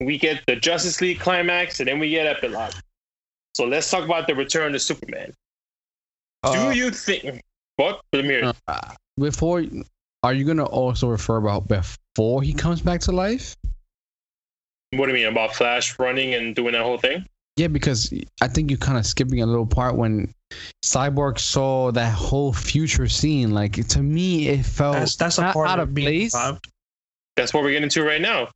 we 0.00 0.16
get 0.18 0.44
the 0.46 0.54
Justice 0.56 1.00
League 1.00 1.18
climax, 1.18 1.80
and 1.80 1.88
then 1.88 1.98
we 1.98 2.10
get 2.10 2.26
epilogue. 2.26 2.74
So 3.56 3.64
let's 3.64 3.90
talk 3.90 4.04
about 4.04 4.26
the 4.28 4.34
return 4.36 4.74
of 4.74 4.82
Superman. 4.82 5.32
uh, 6.44 6.70
Do 6.70 6.76
you 6.76 6.90
think 6.90 7.42
what 7.76 8.00
Lemire? 8.14 8.54
uh, 8.68 8.94
before, 9.18 9.64
are 10.24 10.32
you 10.32 10.44
gonna 10.44 10.64
also 10.64 11.08
refer 11.08 11.36
about 11.36 11.68
before 11.68 12.42
he 12.42 12.52
comes 12.52 12.80
back 12.80 13.00
to 13.02 13.12
life? 13.12 13.56
What 14.92 15.06
do 15.06 15.12
you 15.12 15.18
mean 15.24 15.26
about 15.32 15.54
Flash 15.54 15.98
running 15.98 16.34
and 16.34 16.54
doing 16.56 16.72
that 16.72 16.82
whole 16.82 16.98
thing? 16.98 17.26
Yeah, 17.56 17.68
because 17.68 18.12
I 18.40 18.48
think 18.48 18.70
you're 18.70 18.78
kind 18.78 18.98
of 18.98 19.06
skipping 19.06 19.40
a 19.42 19.46
little 19.46 19.66
part 19.66 19.96
when 19.96 20.32
Cyborg 20.84 21.38
saw 21.38 21.92
that 21.92 22.12
whole 22.12 22.52
future 22.52 23.06
scene. 23.08 23.50
Like 23.52 23.74
to 23.88 24.02
me, 24.02 24.48
it 24.48 24.64
felt 24.64 24.94
That's 24.94 25.16
that's 25.16 25.38
a 25.38 25.52
part 25.52 25.68
out 25.68 25.78
of 25.78 25.88
of 25.90 25.94
being 25.94 26.06
place. 26.08 26.34
revived. 26.34 26.68
That's 27.36 27.52
what 27.52 27.62
we're 27.62 27.72
getting 27.72 27.90
to 27.90 28.02
right 28.04 28.20
now. 28.20 28.48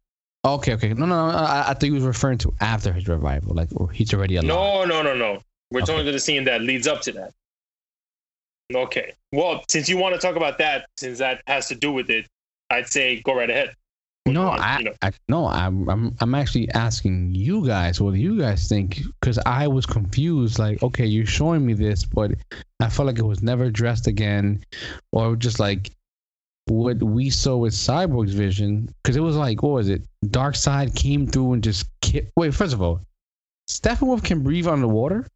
Okay, 0.45 0.75
okay. 0.75 0.95
No, 0.95 1.05
no, 1.07 1.31
no. 1.31 1.37
I, 1.37 1.61
I 1.71 1.75
thought 1.75 1.83
he 1.83 1.91
was 1.91 2.05
referring 2.05 2.39
to 2.39 2.55
after 2.61 2.93
his 2.93 3.07
revival, 3.09 3.55
like 3.55 3.69
or 3.75 3.91
he's 3.91 4.15
already 4.15 4.37
alive. 4.37 4.49
No, 4.49 4.85
no, 4.85 5.03
no, 5.03 5.15
no. 5.15 5.43
We're 5.71 5.81
Okay. 5.83 5.93
talking 5.93 6.07
to 6.07 6.13
the 6.13 6.21
scene 6.21 6.45
that 6.45 6.63
leads 6.63 6.87
up 6.87 7.03
to 7.03 7.13
that. 7.13 7.33
Okay. 8.75 9.15
Well, 9.33 9.65
since 9.69 9.89
you 9.89 9.97
want 9.97 10.15
to 10.15 10.21
talk 10.21 10.37
about 10.37 10.59
that, 10.59 10.87
since 10.97 11.19
that 11.19 11.43
has 11.47 11.69
to 11.69 11.75
do 11.75 11.93
with 11.93 12.11
it, 12.11 12.27
I'd 12.71 12.87
say 12.87 13.21
go 13.23 13.35
right 13.35 13.49
ahead. 13.49 13.75
No, 14.27 14.53
You 14.53 14.59
I, 14.61 14.83
know. 14.83 14.93
I 15.01 15.13
no, 15.29 15.47
I'm, 15.47 15.89
I'm 15.89 16.17
I'm 16.21 16.35
actually 16.35 16.69
asking 16.73 17.35
you 17.35 17.67
guys 17.67 17.99
what 17.99 18.13
do 18.13 18.21
you 18.21 18.39
guys 18.39 18.69
think 18.69 19.01
because 19.21 19.39
I 19.47 19.67
was 19.69 19.87
confused. 19.87 20.59
Like, 20.59 20.83
okay, 20.83 21.07
you're 21.07 21.25
showing 21.25 21.65
me 21.65 21.73
this, 21.73 22.05
but 22.05 22.33
I 22.81 22.91
felt 22.91 23.07
like 23.07 23.19
it 23.19 23.25
was 23.25 23.43
never 23.43 23.65
addressed 23.65 24.07
again, 24.07 24.65
or 25.13 25.35
just 25.35 25.59
like 25.59 25.93
what 26.67 27.03
we 27.03 27.31
saw 27.31 27.57
with 27.57 27.73
Cyborg's 27.73 28.35
vision. 28.35 28.93
Because 29.03 29.17
it 29.17 29.21
was 29.21 29.37
like, 29.37 29.63
what 29.63 29.73
was 29.73 29.89
it? 29.89 30.03
Darkseid 30.27 30.95
came 30.95 31.27
through 31.27 31.55
and 31.55 31.65
just 31.65 31.89
ki- 32.03 32.29
wait. 32.37 32.53
First 32.53 32.75
of 32.75 32.83
all, 32.83 33.01
Steppenwolf 33.71 34.23
can 34.23 34.43
breathe 34.43 34.67
underwater. 34.67 35.27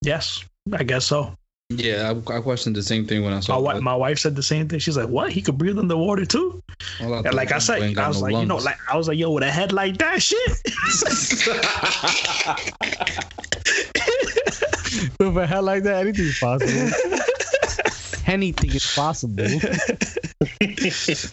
Yes, 0.00 0.42
I 0.72 0.84
guess 0.84 1.04
so. 1.04 1.34
Yeah, 1.70 2.10
I, 2.10 2.36
I 2.36 2.40
questioned 2.40 2.74
the 2.74 2.82
same 2.82 3.06
thing 3.06 3.24
when 3.24 3.32
I 3.32 3.38
saw 3.38 3.54
wi- 3.54 3.74
that. 3.74 3.82
my 3.82 3.94
wife 3.94 4.18
said 4.18 4.34
the 4.34 4.42
same 4.42 4.66
thing. 4.66 4.80
She's 4.80 4.96
like, 4.96 5.08
"What? 5.08 5.30
He 5.30 5.40
could 5.40 5.56
breathe 5.56 5.78
underwater 5.78 6.26
too?" 6.26 6.60
All 7.00 7.14
And 7.14 7.34
like 7.34 7.52
I 7.52 7.58
said, 7.58 7.96
I 7.96 8.08
was 8.08 8.20
no 8.20 8.28
like, 8.28 8.42
you 8.42 8.46
know, 8.46 8.56
like 8.56 8.78
I 8.90 8.96
was 8.96 9.06
like, 9.06 9.18
"Yo, 9.18 9.30
with 9.30 9.44
a 9.44 9.50
head 9.50 9.72
like 9.72 9.96
that, 9.98 10.20
shit." 10.20 10.40
With 15.20 15.36
a 15.36 15.46
hell 15.46 15.62
like 15.62 15.84
that, 15.84 16.00
anything's 16.00 16.40
possible. 16.40 16.90
anything 18.26 18.74
is 18.74 18.92
possible. 18.94 19.44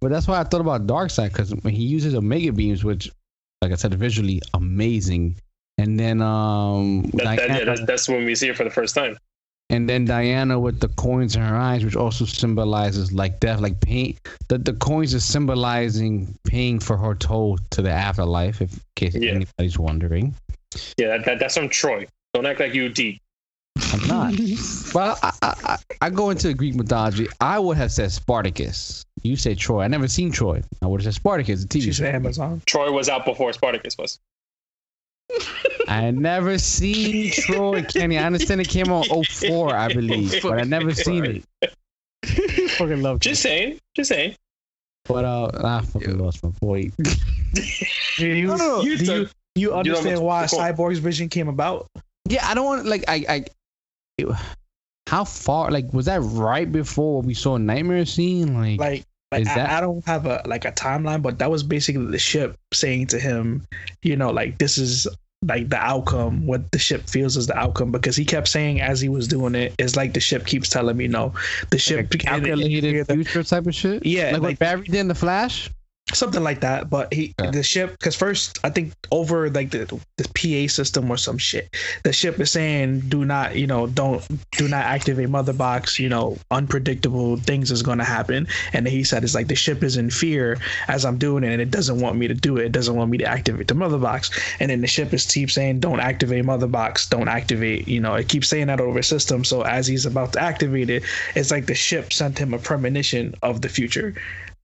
But 0.00 0.10
that's 0.10 0.26
why 0.26 0.40
I 0.40 0.44
thought 0.44 0.60
about 0.60 0.86
Darkseid 0.86 1.28
because 1.28 1.54
when 1.56 1.74
he 1.74 1.82
uses 1.82 2.14
Omega 2.14 2.52
beams, 2.52 2.84
which, 2.84 3.10
like 3.60 3.72
I 3.72 3.74
said, 3.74 3.94
visually 3.94 4.40
amazing, 4.54 5.36
and 5.78 5.98
then 5.98 6.22
um, 6.22 7.02
That, 7.14 7.36
that, 7.36 7.48
yeah, 7.48 7.64
that's, 7.64 7.84
that's 7.84 8.08
when 8.08 8.24
we 8.24 8.34
see 8.34 8.48
it 8.48 8.56
for 8.56 8.64
the 8.64 8.70
first 8.70 8.94
time. 8.94 9.16
And 9.72 9.88
then 9.88 10.04
Diana 10.04 10.60
with 10.60 10.78
the 10.80 10.88
coins 10.88 11.34
in 11.34 11.42
her 11.42 11.56
eyes, 11.56 11.84
which 11.84 11.96
also 11.96 12.24
symbolizes 12.26 13.12
like 13.12 13.40
death, 13.40 13.60
like 13.60 13.80
pain. 13.80 14.16
The 14.48 14.58
the 14.58 14.74
coins 14.74 15.14
is 15.14 15.24
symbolizing 15.24 16.36
paying 16.44 16.78
for 16.78 16.96
her 16.96 17.14
toll 17.14 17.58
to 17.70 17.82
the 17.82 17.90
afterlife. 17.90 18.60
If 18.62 18.74
in 18.74 18.80
case 18.96 19.14
Yeah. 19.14 19.32
anybody's 19.32 19.78
wondering, 19.78 20.34
Yeah, 20.96 21.08
that, 21.08 21.24
that, 21.24 21.38
that's 21.40 21.56
from 21.56 21.68
Troy. 21.68 22.06
Don't 22.34 22.46
act 22.46 22.60
like 22.60 22.74
you 22.74 22.88
deep. 22.88 23.20
I'm 23.92 24.06
not. 24.06 24.34
well, 24.94 25.18
I, 25.22 25.32
I 25.42 25.54
I 25.64 25.78
I 26.02 26.10
go 26.10 26.28
into 26.30 26.48
the 26.48 26.54
Greek 26.54 26.74
mythology. 26.74 27.26
I 27.40 27.58
would 27.58 27.76
have 27.78 27.90
said 27.92 28.12
Spartacus. 28.12 29.04
You 29.22 29.36
say 29.36 29.54
Troy. 29.54 29.82
I 29.82 29.88
never 29.88 30.08
seen 30.08 30.30
Troy. 30.30 30.62
I 30.82 30.86
would 30.86 31.00
have 31.00 31.12
said 31.14 31.14
Spartacus, 31.20 31.62
the 31.62 31.68
TV 31.68 31.82
She's 31.84 31.96
show. 31.96 32.04
Amazon. 32.06 32.60
Troy 32.66 32.90
was 32.92 33.08
out 33.08 33.24
before 33.24 33.52
Spartacus 33.52 33.96
was. 33.98 34.18
I 35.92 36.10
never 36.10 36.58
seen 36.58 37.30
Troy, 37.32 37.82
Kenny. 37.92 38.18
I 38.18 38.24
understand 38.24 38.60
it 38.60 38.68
came 38.68 38.90
on 38.90 39.04
04, 39.24 39.74
I 39.74 39.88
believe, 39.92 40.40
but 40.42 40.58
I 40.58 40.62
never 40.62 40.94
seen 40.94 41.44
it. 41.62 41.74
fucking 42.72 43.02
love 43.02 43.20
Just 43.20 43.42
saying. 43.42 43.78
Just 43.94 44.08
saying. 44.08 44.36
But 45.04 45.24
uh, 45.24 45.50
I 45.62 45.82
fucking 45.82 46.16
lost 46.18 46.42
my 46.44 46.50
point. 46.60 46.94
Do 48.16 48.26
you, 48.26 48.46
No, 48.46 48.56
no, 48.56 48.82
do 48.82 48.88
you 48.88 48.96
you, 48.96 49.28
you 49.54 49.74
understand 49.74 50.20
what's- 50.22 50.52
why 50.54 50.72
Cyborg's 50.72 50.98
vision 51.00 51.28
came 51.28 51.48
about? 51.48 51.88
yeah, 52.28 52.46
I 52.46 52.54
don't 52.54 52.64
want 52.64 52.86
like 52.86 53.04
I 53.08 53.24
I. 53.28 53.44
it- 54.18 54.28
how 55.08 55.24
far? 55.24 55.70
Like, 55.70 55.92
was 55.92 56.06
that 56.06 56.20
right 56.22 56.70
before 56.70 57.16
what 57.16 57.26
we 57.26 57.34
saw 57.34 57.56
Nightmare 57.58 58.06
scene? 58.06 58.54
Like, 58.54 58.78
Like, 58.80 59.04
like 59.32 59.42
Is 59.42 59.48
I, 59.48 59.54
that- 59.56 59.70
I 59.70 59.80
don't 59.80 60.06
have 60.06 60.24
a 60.26 60.42
like 60.46 60.64
a 60.64 60.72
timeline, 60.72 61.20
but 61.20 61.38
that 61.40 61.50
was 61.50 61.62
basically 61.64 62.06
the 62.06 62.18
ship 62.18 62.56
saying 62.72 63.08
to 63.08 63.18
him, 63.18 63.66
you 64.02 64.16
know, 64.16 64.30
like 64.30 64.56
this 64.58 64.78
is 64.78 65.06
like 65.42 65.68
the 65.68 65.76
outcome, 65.76 66.46
what 66.46 66.70
the 66.70 66.78
ship 66.78 67.08
feels 67.08 67.36
is 67.36 67.46
the 67.46 67.56
outcome, 67.56 67.90
because 67.90 68.16
he 68.16 68.24
kept 68.24 68.48
saying 68.48 68.80
as 68.80 69.00
he 69.00 69.08
was 69.08 69.26
doing 69.26 69.54
it, 69.54 69.74
it's 69.78 69.96
like 69.96 70.14
the 70.14 70.20
ship 70.20 70.46
keeps 70.46 70.68
telling 70.68 70.96
me 70.96 71.08
no, 71.08 71.34
the 71.70 71.78
ship 71.78 72.08
like 72.12 72.20
calculated 72.20 73.06
future 73.06 73.42
type 73.42 73.66
of 73.66 73.74
shit. 73.74 74.06
Yeah, 74.06 74.32
like, 74.32 74.32
what 74.32 74.42
like- 74.42 74.58
Barry 74.58 74.84
did 74.84 74.94
in 74.96 75.08
the 75.08 75.14
Flash. 75.14 75.70
Something 76.12 76.42
like 76.42 76.60
that. 76.60 76.90
But 76.90 77.12
he, 77.12 77.34
the 77.38 77.62
ship, 77.62 77.92
because 77.92 78.14
first 78.14 78.58
I 78.64 78.70
think 78.70 78.94
over 79.10 79.50
like 79.50 79.70
the 79.70 80.00
the 80.16 80.28
PA 80.28 80.72
system 80.72 81.10
or 81.10 81.16
some 81.16 81.38
shit, 81.38 81.74
the 82.04 82.12
ship 82.12 82.40
is 82.40 82.50
saying 82.50 83.00
do 83.08 83.24
not, 83.24 83.56
you 83.56 83.66
know, 83.66 83.86
don't 83.86 84.24
do 84.52 84.68
not 84.68 84.84
activate 84.84 85.28
mother 85.28 85.52
box. 85.52 85.98
You 85.98 86.08
know, 86.08 86.36
unpredictable 86.50 87.36
things 87.36 87.70
is 87.70 87.82
going 87.82 87.98
to 87.98 88.04
happen. 88.04 88.46
And 88.72 88.86
he 88.86 89.04
said 89.04 89.24
it's 89.24 89.34
like 89.34 89.48
the 89.48 89.54
ship 89.54 89.82
is 89.82 89.96
in 89.96 90.10
fear 90.10 90.58
as 90.88 91.04
I'm 91.04 91.18
doing 91.18 91.44
it, 91.44 91.52
and 91.52 91.62
it 91.62 91.70
doesn't 91.70 92.00
want 92.00 92.16
me 92.16 92.28
to 92.28 92.34
do 92.34 92.56
it. 92.56 92.66
It 92.66 92.72
doesn't 92.72 92.96
want 92.96 93.10
me 93.10 93.18
to 93.18 93.26
activate 93.26 93.68
the 93.68 93.74
mother 93.74 93.98
box. 93.98 94.30
And 94.60 94.70
then 94.70 94.80
the 94.80 94.86
ship 94.86 95.12
is 95.12 95.26
keeps 95.26 95.54
saying 95.54 95.80
don't 95.80 96.00
activate 96.00 96.44
mother 96.44 96.66
box, 96.66 97.08
don't 97.08 97.28
activate. 97.28 97.88
You 97.88 98.00
know, 98.00 98.14
it 98.14 98.28
keeps 98.28 98.48
saying 98.48 98.66
that 98.66 98.80
over 98.80 99.02
system. 99.02 99.44
So 99.44 99.62
as 99.62 99.86
he's 99.86 100.06
about 100.06 100.34
to 100.34 100.42
activate 100.42 100.90
it, 100.90 101.04
it's 101.34 101.50
like 101.50 101.66
the 101.66 101.74
ship 101.74 102.12
sent 102.12 102.38
him 102.38 102.54
a 102.54 102.58
premonition 102.58 103.34
of 103.42 103.62
the 103.62 103.68
future 103.68 104.14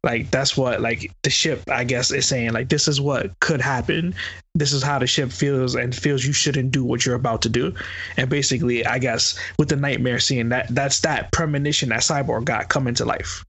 like 0.08 0.30
that's 0.30 0.56
what 0.56 0.80
like 0.80 1.12
the 1.22 1.28
ship 1.28 1.62
i 1.68 1.84
guess 1.84 2.10
is 2.10 2.26
saying. 2.26 2.52
Like 2.52 2.70
this 2.70 2.88
is 2.88 2.98
what 2.98 3.38
could 3.40 3.60
happen. 3.60 4.14
This 4.54 4.72
is 4.72 4.82
how 4.82 4.98
the 4.98 5.06
ship 5.06 5.30
feels 5.30 5.74
and 5.74 5.94
feels 5.94 6.24
you 6.24 6.32
shouldn't 6.32 6.72
do 6.72 6.82
what 6.82 7.04
you're 7.04 7.14
about 7.14 7.42
to 7.42 7.50
do. 7.50 7.74
And 8.16 8.30
basically 8.30 8.86
i 8.86 8.98
guess 8.98 9.38
with 9.58 9.68
the 9.68 9.76
nightmare 9.76 10.18
scene 10.18 10.48
that 10.48 10.68
that's 10.70 11.00
that 11.00 11.30
premonition 11.30 11.90
that 11.90 12.00
cyborg 12.00 12.44
got 12.44 12.70
coming 12.70 12.94
to 12.94 13.04
life. 13.04 13.44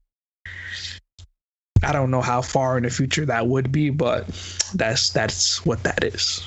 I 1.82 1.92
don't 1.92 2.10
know 2.10 2.20
how 2.20 2.42
far 2.42 2.76
in 2.76 2.82
the 2.82 2.90
future 2.90 3.24
that 3.24 3.46
would 3.46 3.72
be 3.72 3.88
but 3.88 4.26
that's 4.74 5.08
that's 5.10 5.64
what 5.64 5.82
that 5.84 6.04
is. 6.04 6.46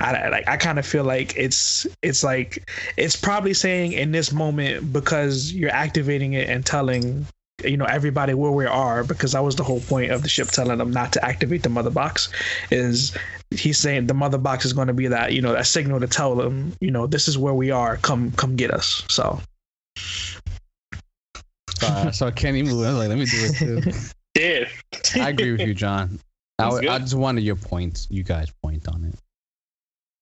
I- 0.00 0.28
like 0.28 0.48
I 0.48 0.56
kind 0.56 0.78
of 0.78 0.86
feel 0.86 1.04
like 1.04 1.34
it's 1.36 1.88
it's 2.02 2.22
like 2.22 2.70
it's 2.96 3.16
probably 3.16 3.54
saying 3.54 3.92
in 3.92 4.12
this 4.12 4.30
moment 4.30 4.92
because 4.92 5.52
you're 5.52 5.74
activating 5.74 6.34
it 6.34 6.48
and 6.48 6.64
telling 6.64 7.26
you 7.62 7.76
know 7.76 7.84
everybody 7.84 8.34
where 8.34 8.50
we 8.50 8.66
are 8.66 9.04
because 9.04 9.32
that 9.32 9.44
was 9.44 9.54
the 9.54 9.62
whole 9.62 9.80
point 9.80 10.10
of 10.10 10.22
the 10.22 10.28
ship 10.28 10.48
telling 10.48 10.78
them 10.78 10.90
not 10.90 11.12
to 11.12 11.24
activate 11.24 11.62
the 11.62 11.68
mother 11.68 11.90
box 11.90 12.28
is 12.70 13.16
he's 13.50 13.78
saying 13.78 14.06
the 14.08 14.14
mother 14.14 14.38
box 14.38 14.64
is 14.64 14.72
going 14.72 14.88
to 14.88 14.92
be 14.94 15.06
that 15.06 15.32
you 15.32 15.40
know 15.40 15.52
that 15.52 15.66
signal 15.66 16.00
to 16.00 16.08
tell 16.08 16.34
them 16.34 16.72
you 16.80 16.90
know 16.90 17.06
this 17.06 17.28
is 17.28 17.38
where 17.38 17.54
we 17.54 17.70
are 17.70 17.96
come 17.98 18.32
come 18.32 18.56
get 18.56 18.72
us 18.72 19.04
so 19.08 19.40
uh, 21.82 22.02
so 22.02 22.08
I 22.08 22.10
saw 22.10 22.30
Kenny 22.30 22.62
move. 22.62 22.84
I 22.86 22.90
was 22.90 22.98
like, 22.98 23.08
let 23.08 23.18
me 23.18 23.24
do 23.26 23.36
it 23.36 23.56
too. 23.56 23.92
Did. 24.34 24.68
I 25.20 25.30
agree 25.30 25.52
with 25.52 25.60
you, 25.60 25.74
John. 25.74 26.18
I, 26.58 26.64
That's 26.64 26.74
w- 26.76 26.90
I 26.90 26.98
good. 26.98 27.02
just 27.02 27.14
wanted 27.14 27.44
your 27.44 27.56
points. 27.56 28.06
You 28.10 28.22
guys 28.22 28.48
point 28.62 28.88
on 28.88 29.04
it. 29.04 29.14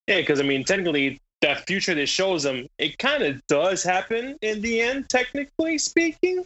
Yeah, 0.08 0.18
because 0.18 0.40
I 0.40 0.44
mean, 0.44 0.64
technically, 0.64 1.20
that 1.40 1.66
future 1.66 1.94
that 1.94 2.06
shows 2.06 2.42
them, 2.42 2.66
it 2.78 2.98
kind 2.98 3.22
of 3.22 3.40
does 3.46 3.82
happen 3.82 4.36
in 4.42 4.60
the 4.60 4.80
end, 4.80 5.08
technically 5.08 5.78
speaking. 5.78 6.44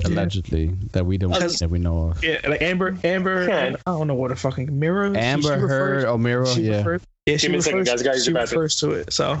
Yeah. 0.00 0.08
Allegedly, 0.10 0.76
that 0.92 1.04
we 1.06 1.18
don't 1.18 1.32
Because- 1.32 1.58
that 1.58 1.70
we 1.70 1.80
know 1.80 2.10
of. 2.10 2.22
Yeah, 2.22 2.38
like 2.48 2.62
Amber, 2.62 2.96
Amber. 3.02 3.48
Yeah. 3.48 3.58
and 3.64 3.76
I 3.84 3.90
don't 3.90 4.06
know 4.06 4.14
what 4.14 4.30
a 4.30 4.36
fucking 4.36 4.78
mirror. 4.78 5.12
she- 5.12 5.18
Amber 5.20 5.42
she 5.42 5.48
Heard, 5.48 5.62
refers- 5.62 6.04
O'Meara, 6.04 6.46
she 6.46 6.62
yeah. 6.62 6.76
refers- 6.78 7.00
yeah, 7.26 7.36
she 7.36 7.46
Give 7.48 7.52
me 7.56 7.60
second, 7.60 7.78
refers, 7.80 8.02
guys. 8.02 8.14
Guys, 8.14 8.24
she 8.24 8.30
you're 8.30 8.40
refers 8.40 8.76
to 8.80 8.90
it. 8.92 9.12
So 9.12 9.40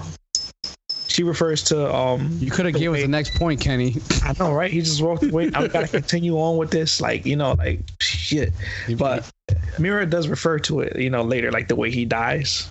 she 1.06 1.22
refers 1.22 1.62
to 1.64 1.94
um. 1.94 2.38
You 2.40 2.50
could 2.50 2.64
have 2.66 2.74
the 2.74 2.80
given 2.80 2.96
us 2.96 3.02
the 3.02 3.08
next 3.08 3.34
point, 3.36 3.60
Kenny. 3.60 3.96
I 4.24 4.34
know, 4.38 4.52
right? 4.52 4.70
He 4.70 4.80
just 4.80 5.00
walked 5.00 5.22
away. 5.22 5.50
I 5.54 5.68
gotta 5.68 5.86
continue 6.00 6.36
on 6.38 6.56
with 6.56 6.70
this, 6.72 7.00
like 7.00 7.24
you 7.24 7.36
know, 7.36 7.52
like 7.52 7.80
shit. 8.00 8.52
But 8.96 9.30
Mera 9.78 10.06
does 10.06 10.26
refer 10.26 10.58
to 10.60 10.80
it, 10.80 10.98
you 10.98 11.08
know, 11.10 11.22
later, 11.22 11.52
like 11.52 11.68
the 11.68 11.76
way 11.76 11.92
he 11.92 12.04
dies. 12.04 12.70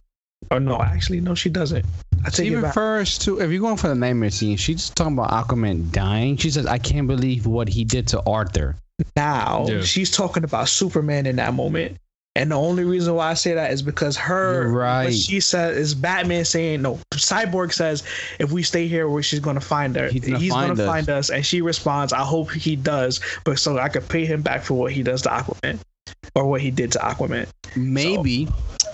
Or 0.51 0.59
no, 0.59 0.79
actually, 0.81 1.21
no, 1.21 1.35
she 1.35 1.49
doesn't. 1.49 1.85
I 2.28 2.30
take 2.30 2.47
she 2.47 2.53
it 2.53 2.61
back. 2.61 2.75
refers 2.75 3.17
to 3.19 3.39
if 3.39 3.49
you're 3.51 3.61
going 3.61 3.78
for 3.78 3.88
the 3.88 3.95
nightmare 3.95 4.30
scene, 4.30 4.57
she's 4.57 4.78
just 4.78 4.95
talking 4.95 5.13
about 5.13 5.32
Aquaman 5.32 5.91
dying. 5.91 6.38
She 6.38 6.49
says, 6.51 6.65
"I 6.65 6.78
can't 6.78 7.07
believe 7.07 7.45
what 7.47 7.67
he 7.67 7.84
did 7.84 8.07
to 8.09 8.21
Arthur." 8.28 8.75
now 9.15 9.65
Yeah. 9.67 9.82
she's 9.82 10.09
talking 10.11 10.43
about 10.43 10.67
Superman 10.69 11.25
in 11.28 11.36
that 11.38 11.53
moment. 11.53 11.97
And 12.36 12.51
the 12.51 12.55
only 12.55 12.84
reason 12.84 13.15
why 13.15 13.32
I 13.32 13.34
say 13.34 13.53
that 13.55 13.71
is 13.71 13.82
because 13.82 14.15
her, 14.17 14.61
You're 14.63 14.71
right. 14.71 15.05
what 15.05 15.13
she 15.13 15.39
says 15.39 15.75
is 15.75 15.95
Batman 15.95 16.45
saying, 16.45 16.84
no, 16.84 16.99
Cyborg 17.15 17.73
says, 17.73 18.03
if 18.39 18.51
we 18.51 18.61
stay 18.61 18.88
here, 18.88 19.09
where 19.09 19.23
she's 19.23 19.39
going 19.39 19.55
to 19.55 19.59
find 19.65 19.95
her. 19.95 20.07
He's 20.07 20.23
He's, 20.23 20.51
gonna 20.51 20.75
going 20.75 20.75
find 20.75 20.78
to 20.78 20.84
us. 20.84 20.88
find 20.88 21.09
us. 21.09 21.30
And 21.32 21.43
she 21.43 21.61
responds, 21.61 22.13
I 22.13 22.19
hope 22.19 22.51
he 22.51 22.75
does, 22.75 23.21
but 23.43 23.57
so 23.57 23.80
I 23.80 23.89
could 23.89 24.07
pay 24.07 24.25
him 24.25 24.43
back 24.43 24.61
for 24.63 24.75
what 24.75 24.91
he 24.91 25.01
does 25.01 25.23
to 25.23 25.30
Aquaman 25.30 25.80
or 26.36 26.45
what 26.47 26.61
he 26.61 26.69
did 26.69 26.91
to 26.91 26.99
Aquaman. 26.99 27.47
Maybe, 27.75 28.47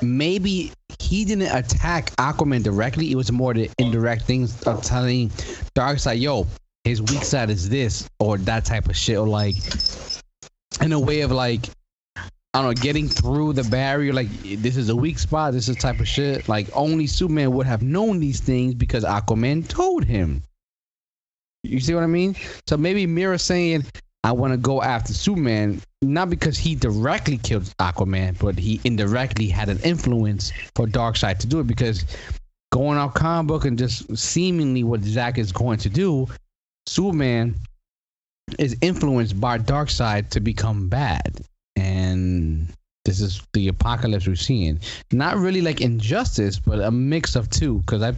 maybe 0.04 0.72
he 1.00 1.26
didn't 1.26 1.56
attack 1.56 2.12
Aquaman 2.18 2.64
directly. 2.64 3.12
It 3.12 3.16
was 3.16 3.32
more 3.32 3.54
the 3.54 3.70
indirect 3.78 4.24
things 4.24 4.62
of 4.64 4.84
telling 4.84 5.30
Darkseid, 5.76 6.20
"Yo, 6.20 6.48
his 6.84 7.02
weak 7.02 7.24
side 7.24 7.50
is 7.50 7.70
this," 7.70 8.08
or 8.20 8.38
that 8.40 8.66
type 8.66 8.88
of 8.88 8.96
shit, 8.96 9.18
or 9.18 9.28
like 9.28 9.56
in 10.82 10.94
a 10.94 11.00
way 11.00 11.22
of 11.22 11.32
like. 11.32 11.70
I 12.56 12.62
don't 12.62 12.76
know, 12.76 12.82
getting 12.84 13.10
through 13.10 13.54
the 13.54 13.64
barrier, 13.64 14.14
like 14.14 14.30
this 14.44 14.78
is 14.78 14.90
a 14.90 14.96
weak 14.96 15.18
spot, 15.18 15.54
this 15.54 15.70
is 15.70 15.76
type 15.76 16.00
of 16.00 16.08
shit. 16.08 16.48
Like 16.48 16.68
only 16.74 17.08
Superman 17.08 17.52
would 17.54 17.66
have 17.66 17.82
known 17.82 18.20
these 18.20 18.42
things 18.42 18.76
because 18.76 19.04
Aquaman 19.04 19.68
told 19.68 20.04
him. 20.04 20.44
You 21.64 21.80
see 21.80 21.96
what 21.96 22.04
I 22.04 22.08
mean? 22.08 22.36
So 22.68 22.78
maybe 22.78 23.08
Mera 23.08 23.40
saying, 23.40 23.86
I 24.26 24.32
want 24.32 24.54
to 24.54 24.58
go 24.58 24.82
after 24.82 25.14
Superman, 25.14 25.82
not 26.02 26.30
because 26.30 26.58
he 26.58 26.76
directly 26.76 27.38
killed 27.38 27.64
Aquaman, 27.80 28.40
but 28.40 28.58
he 28.58 28.80
indirectly 28.86 29.50
had 29.50 29.68
an 29.68 29.80
influence 29.80 30.52
for 30.76 30.88
Darkseid 30.88 31.40
to 31.40 31.48
do 31.48 31.60
it. 31.60 31.68
Because 31.68 32.06
going 32.72 32.98
off 32.98 33.14
comic 33.14 33.48
book 33.48 33.66
and 33.66 33.78
just 33.78 34.18
seemingly 34.18 34.84
what 34.84 35.02
Zack 35.02 35.38
is 35.38 35.52
going 35.52 35.80
to 35.80 35.90
do, 35.90 36.28
Superman 36.86 37.56
is 38.60 38.78
influenced 38.82 39.40
by 39.40 39.58
Darkseid 39.58 40.30
to 40.30 40.40
become 40.40 40.88
bad. 40.88 41.42
And 41.76 42.68
this 43.04 43.20
is 43.20 43.42
the 43.52 43.68
apocalypse 43.68 44.26
we're 44.26 44.36
seeing. 44.38 44.80
Not 45.12 45.36
really 45.36 45.62
like 45.62 45.82
injustice, 45.82 46.60
but 46.60 46.80
a 46.80 46.92
mix 46.92 47.36
of 47.36 47.50
two. 47.50 47.80
Because 47.80 48.02
I, 48.02 48.14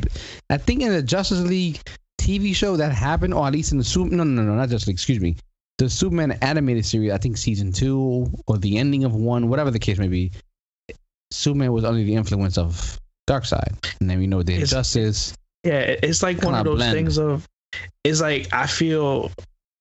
I 0.51 0.57
think 0.57 0.83
in 0.83 0.91
the 0.91 1.01
Justice 1.01 1.41
League 1.41 1.79
TV 2.21 2.55
show 2.55 2.77
that 2.77 2.91
happened, 2.91 3.33
or 3.33 3.47
at 3.47 3.53
least 3.53 3.71
in 3.71 3.79
the 3.79 3.83
Super, 3.83 4.15
no, 4.15 4.23
no, 4.23 4.43
no, 4.43 4.53
not 4.53 4.69
Justice 4.69 4.87
League. 4.87 4.95
Excuse 4.95 5.19
me, 5.19 5.35
the 5.77 5.89
Superman 5.89 6.31
animated 6.41 6.85
series. 6.85 7.11
I 7.11 7.17
think 7.17 7.37
season 7.37 7.71
two 7.71 8.27
or 8.47 8.57
the 8.57 8.77
ending 8.77 9.03
of 9.03 9.13
one, 9.13 9.49
whatever 9.49 9.71
the 9.71 9.79
case 9.79 9.97
may 9.97 10.07
be. 10.07 10.31
Superman 11.31 11.71
was 11.73 11.83
under 11.83 12.01
the 12.03 12.15
influence 12.15 12.57
of 12.57 12.99
Darkseid, 13.27 13.75
and 13.99 14.09
then 14.09 14.19
we 14.19 14.27
know 14.27 14.43
the 14.43 14.53
It's- 14.53 14.71
injustice. 14.71 15.33
Yeah, 15.63 15.79
it's 15.79 16.21
like 16.21 16.43
one 16.43 16.53
of 16.53 16.63
those 16.63 16.77
blend. 16.77 16.93
things 16.93 17.17
of 17.17 17.47
it's 18.03 18.21
like 18.21 18.53
I 18.53 18.67
feel 18.67 19.31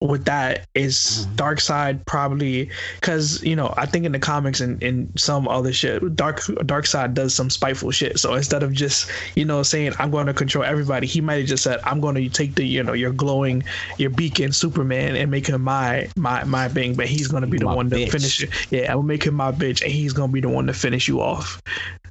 with 0.01 0.25
that 0.25 0.67
is 0.75 1.25
Mhm. 1.25 1.35
Darkseid 1.37 2.05
probably 2.05 2.69
because 2.99 3.41
you 3.43 3.55
know 3.55 3.73
I 3.77 3.85
think 3.85 4.05
in 4.05 4.11
the 4.11 4.19
comics 4.19 4.59
and 4.59 4.81
in 4.83 5.09
some 5.17 5.47
other 5.47 5.71
shit 5.71 6.15
dark 6.17 6.41
Darkseid 6.41 7.13
does 7.13 7.33
some 7.33 7.49
spiteful 7.49 7.91
shit 7.91 8.19
so 8.19 8.33
instead 8.33 8.61
of 8.61 8.73
just 8.73 9.09
you 9.35 9.45
know 9.45 9.63
saying 9.63 9.93
I'm 9.97 10.11
going 10.11 10.27
to 10.27 10.33
control 10.33 10.65
everybody 10.65 11.07
he 11.07 11.21
might 11.21 11.35
have 11.39 11.45
just 11.47 11.63
said 11.63 11.79
I'm 11.85 12.01
going 12.01 12.15
to 12.15 12.27
take 12.29 12.55
the 12.55 12.67
you 12.67 12.83
know 12.83 12.91
your 12.91 13.13
glowing 13.13 13.63
your 13.97 14.09
beacon 14.09 14.51
Superman 14.51 15.15
and 15.15 15.31
make 15.31 15.47
him 15.47 15.61
my 15.61 16.09
my 16.17 16.43
my 16.43 16.67
being 16.67 16.95
but 16.95 17.05
he's 17.07 17.29
going 17.29 17.41
to 17.41 17.47
be 17.47 17.57
the 17.57 17.65
My 17.65 17.75
one 17.75 17.89
bitch. 17.89 18.05
to 18.07 18.11
finish 18.11 18.43
it 18.43 18.49
yeah 18.71 18.91
I 18.91 18.95
will 18.95 19.03
make 19.03 19.23
him 19.23 19.33
my 19.35 19.53
bitch 19.53 19.81
and 19.81 19.91
he's 19.91 20.11
going 20.11 20.29
to 20.29 20.33
be 20.33 20.41
the 20.41 20.49
one 20.49 20.67
to 20.67 20.73
finish 20.73 21.07
you 21.07 21.21
off 21.21 21.61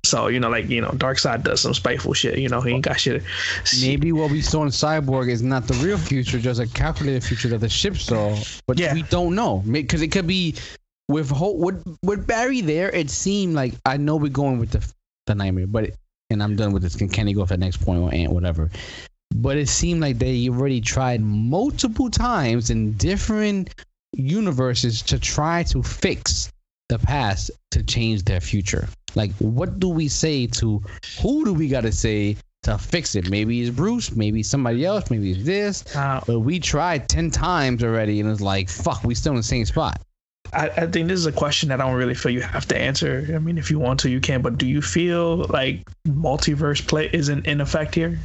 so 0.04 0.28
you 0.28 0.38
know 0.38 0.48
like 0.50 0.68
you 0.68 0.80
know 0.80 0.90
Darkseid 0.90 1.42
does 1.42 1.60
some 1.60 1.74
spiteful 1.74 2.12
shit 2.14 2.38
you 2.38 2.48
know 2.48 2.60
he 2.60 2.72
ain't 2.72 2.84
got 2.84 3.00
shit 3.00 3.22
Maybe 3.80 4.12
what 4.12 4.30
we 4.30 4.42
saw 4.42 4.62
in 4.62 4.68
Cyborg 4.68 5.30
is 5.30 5.42
not 5.42 5.66
the 5.66 5.74
real 5.74 5.98
future, 5.98 6.38
just 6.38 6.60
a 6.60 6.66
calculated 6.66 7.24
future 7.24 7.48
that 7.48 7.58
the 7.58 7.68
ship 7.68 7.96
saw, 7.96 8.36
but 8.66 8.78
Yeah. 8.78 8.92
we 8.94 9.02
don't 9.02 9.34
know 9.34 9.62
because 9.70 10.02
it 10.02 10.08
could 10.08 10.26
be 10.26 10.54
with 11.08 11.30
Ho- 11.30 11.54
with 11.56 11.82
with 12.02 12.26
Barry 12.26 12.60
there. 12.60 12.90
It 12.90 13.10
seemed 13.10 13.54
like 13.54 13.74
I 13.84 13.96
know 13.96 14.16
we're 14.16 14.28
going 14.30 14.58
with 14.58 14.70
the 14.70 14.86
the 15.26 15.34
nightmare, 15.34 15.66
but 15.66 15.90
and 16.30 16.42
I'm 16.42 16.56
done 16.56 16.72
with 16.72 16.82
this. 16.82 16.96
Can 16.96 17.08
Kenny 17.08 17.32
go 17.34 17.44
for 17.46 17.54
the 17.54 17.58
next 17.64 17.78
point 17.78 18.00
or 18.00 18.12
Ant 18.14 18.32
whatever? 18.32 18.70
But 19.34 19.56
it 19.56 19.68
seemed 19.68 20.00
like 20.00 20.18
they 20.18 20.48
already 20.48 20.80
tried 20.80 21.20
multiple 21.20 22.10
times 22.10 22.70
in 22.70 22.92
different 22.92 23.74
universes 24.12 25.02
to 25.02 25.18
try 25.18 25.62
to 25.64 25.82
fix 25.82 26.50
the 26.88 26.98
past 26.98 27.50
to 27.72 27.82
change 27.82 28.24
their 28.24 28.40
future. 28.40 28.88
Like, 29.14 29.32
what 29.38 29.78
do 29.78 29.88
we 29.88 30.08
say 30.08 30.46
to 30.48 30.82
who 31.20 31.44
do 31.44 31.52
we 31.54 31.68
got 31.68 31.82
to 31.82 31.92
say 31.92 32.36
to 32.64 32.78
fix 32.78 33.14
it? 33.14 33.30
Maybe 33.30 33.60
it's 33.60 33.70
Bruce, 33.74 34.12
maybe 34.12 34.40
it's 34.40 34.48
somebody 34.48 34.84
else, 34.84 35.10
maybe 35.10 35.32
it's 35.32 35.44
this. 35.44 35.94
Uh, 35.96 36.20
But 36.26 36.40
we 36.40 36.58
tried 36.60 37.08
10 37.08 37.30
times 37.30 37.82
already 37.84 38.20
and 38.20 38.30
it's 38.30 38.40
like, 38.40 38.68
fuck, 38.68 39.04
we 39.04 39.14
still 39.14 39.32
in 39.32 39.36
the 39.36 39.42
same 39.42 39.64
spot. 39.66 40.00
I, 40.52 40.68
I 40.68 40.86
think 40.86 41.08
this 41.08 41.18
is 41.18 41.26
a 41.26 41.32
question 41.32 41.70
that 41.70 41.80
I 41.80 41.84
don't 41.86 41.96
really 41.96 42.14
feel 42.14 42.30
you 42.30 42.42
have 42.42 42.66
to 42.68 42.78
answer. 42.78 43.32
I 43.34 43.38
mean, 43.38 43.58
if 43.58 43.70
you 43.70 43.78
want 43.78 44.00
to, 44.00 44.10
you 44.10 44.20
can. 44.20 44.40
But 44.42 44.58
do 44.58 44.66
you 44.66 44.82
feel 44.82 45.44
like 45.46 45.88
multiverse 46.06 46.86
play 46.86 47.10
isn't 47.12 47.46
in 47.46 47.60
effect 47.60 47.94
here? 47.94 48.18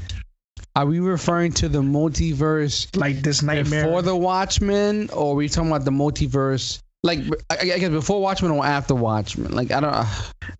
Are 0.75 0.85
we 0.85 0.99
referring 0.99 1.51
to 1.53 1.67
the 1.69 1.81
multiverse 1.81 2.95
Like 2.95 3.21
this 3.21 3.41
nightmare. 3.41 3.85
for 3.85 4.01
the 4.01 4.15
Watchmen 4.15 5.09
or 5.11 5.31
are 5.33 5.35
we 5.35 5.49
talking 5.49 5.69
about 5.71 5.85
the 5.85 5.91
multiverse? 5.91 6.79
Like, 7.01 7.19
I, 7.49 7.57
I 7.59 7.79
guess 7.79 7.89
before 7.89 8.21
Watchmen 8.21 8.51
or 8.51 8.65
after 8.65 8.93
Watchmen? 8.93 9.51
Like, 9.53 9.71
I 9.71 9.79
don't 9.79 9.93
uh, 9.93 10.05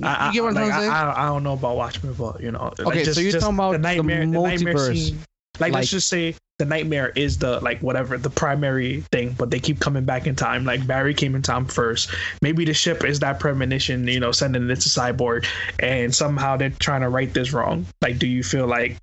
I, 0.04 0.28
you 0.28 0.34
get 0.36 0.44
what 0.44 0.50
I'm 0.50 0.56
like, 0.56 0.66
trying 0.70 0.82
to 0.82 0.88
say? 0.88 0.90
I, 0.90 1.12
I, 1.12 1.24
I 1.24 1.26
don't 1.28 1.44
know 1.44 1.54
about 1.54 1.76
Watchmen, 1.76 2.14
but 2.14 2.40
you 2.42 2.52
know. 2.52 2.74
like, 2.78 2.88
Okay, 2.88 3.04
so 3.04 3.20
you're 3.20 3.34
talking 3.34 3.56
about 3.56 3.74
the 3.74 3.78
nightmare 3.80 4.24
multiverse. 4.24 4.96
scene. 4.96 5.18
Like, 5.60 5.74
Like- 5.74 5.74
let's 5.74 5.90
just 5.92 6.08
say 6.08 6.36
the 6.58 6.66
nightmare 6.66 7.10
is 7.16 7.38
the 7.38 7.60
like 7.62 7.82
whatever 7.82 8.18
the 8.18 8.30
primary 8.30 9.02
thing, 9.12 9.36
but 9.38 9.50
they 9.52 9.60
keep 9.60 9.80
coming 9.82 10.06
back 10.06 10.28
in 10.28 10.36
time. 10.36 10.64
Like 10.64 10.86
Barry 10.88 11.14
came 11.14 11.36
in 11.36 11.42
time 11.42 11.66
first. 11.66 12.10
Maybe 12.42 12.64
the 12.64 12.74
ship 12.74 13.04
is 13.04 13.20
that 13.20 13.40
premonition, 13.42 14.08
you 14.08 14.20
know, 14.22 14.32
sending 14.32 14.70
it 14.70 14.76
to 14.76 14.90
Cyborg, 14.90 15.46
and 15.80 16.14
somehow 16.16 16.56
they're 16.56 16.70
trying 16.70 17.02
to 17.02 17.10
right 17.10 17.34
this 17.34 17.52
wrong. 17.52 17.86
Like, 18.02 18.20
do 18.20 18.28
you 18.28 18.44
feel 18.44 18.68
like, 18.68 18.98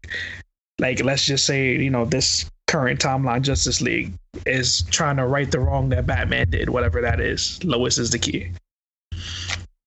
like, 0.79 1.03
let's 1.05 1.27
just 1.27 1.45
say, 1.45 1.77
you 1.77 1.91
know, 1.91 2.05
this 2.07 2.47
current 2.67 3.01
timeline 3.01 3.43
Justice 3.43 3.81
League 3.81 4.13
is 4.45 4.83
trying 4.91 5.17
to 5.17 5.27
right 5.27 5.51
the 5.51 5.61
wrong 5.61 5.89
that 5.91 6.07
Batman 6.07 6.51
did, 6.51 6.69
whatever 6.69 7.01
that 7.01 7.21
is. 7.21 7.63
Lois 7.65 7.99
is 7.99 8.11
the 8.11 8.19
key. 8.19 8.51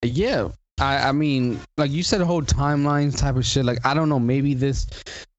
Yeah, 0.02 0.50
I, 0.80 1.10
I 1.10 1.12
mean, 1.12 1.60
like 1.78 1.92
you 1.92 2.04
said, 2.04 2.22
the 2.22 2.26
whole 2.26 2.42
timelines 2.42 3.18
type 3.18 3.36
of 3.36 3.46
shit. 3.46 3.66
Like 3.66 3.86
I 3.86 3.94
don't 3.94 4.10
know, 4.10 4.20
maybe 4.20 4.54
this 4.54 4.88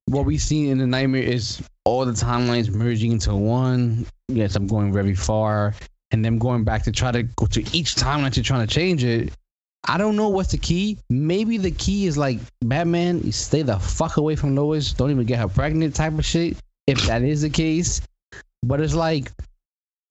what 0.07 0.26
we 0.26 0.38
see 0.38 0.68
in 0.68 0.78
the 0.78 0.86
nightmare 0.86 1.22
is 1.22 1.62
all 1.84 2.05
the 2.05 2.12
timelines 2.12 2.68
merging 2.68 3.12
into 3.12 3.34
one. 3.34 4.07
Yes, 4.28 4.57
I'm 4.57 4.66
going 4.66 4.93
very 4.93 5.14
far, 5.14 5.74
and 6.11 6.24
them 6.24 6.38
going 6.38 6.64
back 6.64 6.82
to 6.84 6.93
try 6.93 7.11
to 7.12 7.22
go 7.22 7.47
to 7.47 7.61
each 7.76 7.95
timeline 7.95 8.32
to 8.32 8.43
trying 8.43 8.66
to 8.66 8.72
change 8.72 9.05
it. 9.05 9.32
I 9.88 9.97
don't 9.97 10.14
know 10.14 10.28
what's 10.28 10.51
the 10.51 10.59
key. 10.59 10.99
Maybe 11.09 11.57
the 11.57 11.70
key 11.70 12.07
is 12.07 12.18
like 12.18 12.38
Batman, 12.61 13.32
stay 13.32 13.62
the 13.62 13.78
fuck 13.78 14.18
away 14.18 14.36
from 14.36 14.55
Lois. 14.55 14.93
Don't 14.93 15.11
even 15.11 15.24
get 15.24 15.38
her 15.38 15.49
pregnant 15.49 15.95
type 15.95 16.18
of 16.18 16.24
shit. 16.24 16.59
If 16.91 17.07
that 17.07 17.22
is 17.22 17.43
the 17.43 17.51
case, 17.51 18.01
but 18.64 18.80
it's 18.80 18.95
like 18.95 19.30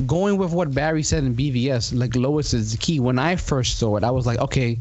going 0.06 0.38
with 0.38 0.54
what 0.54 0.74
Barry 0.74 1.04
said 1.04 1.24
in 1.26 1.36
BVS, 1.36 1.98
like 1.98 2.16
Lois 2.16 2.54
is 2.54 2.72
the 2.72 2.78
key. 2.78 3.00
When 3.00 3.20
I 3.20 3.36
first 3.36 3.78
saw 3.78 3.98
it, 3.98 4.04
I 4.04 4.12
was 4.12 4.26
like, 4.26 4.40
okay, 4.40 4.80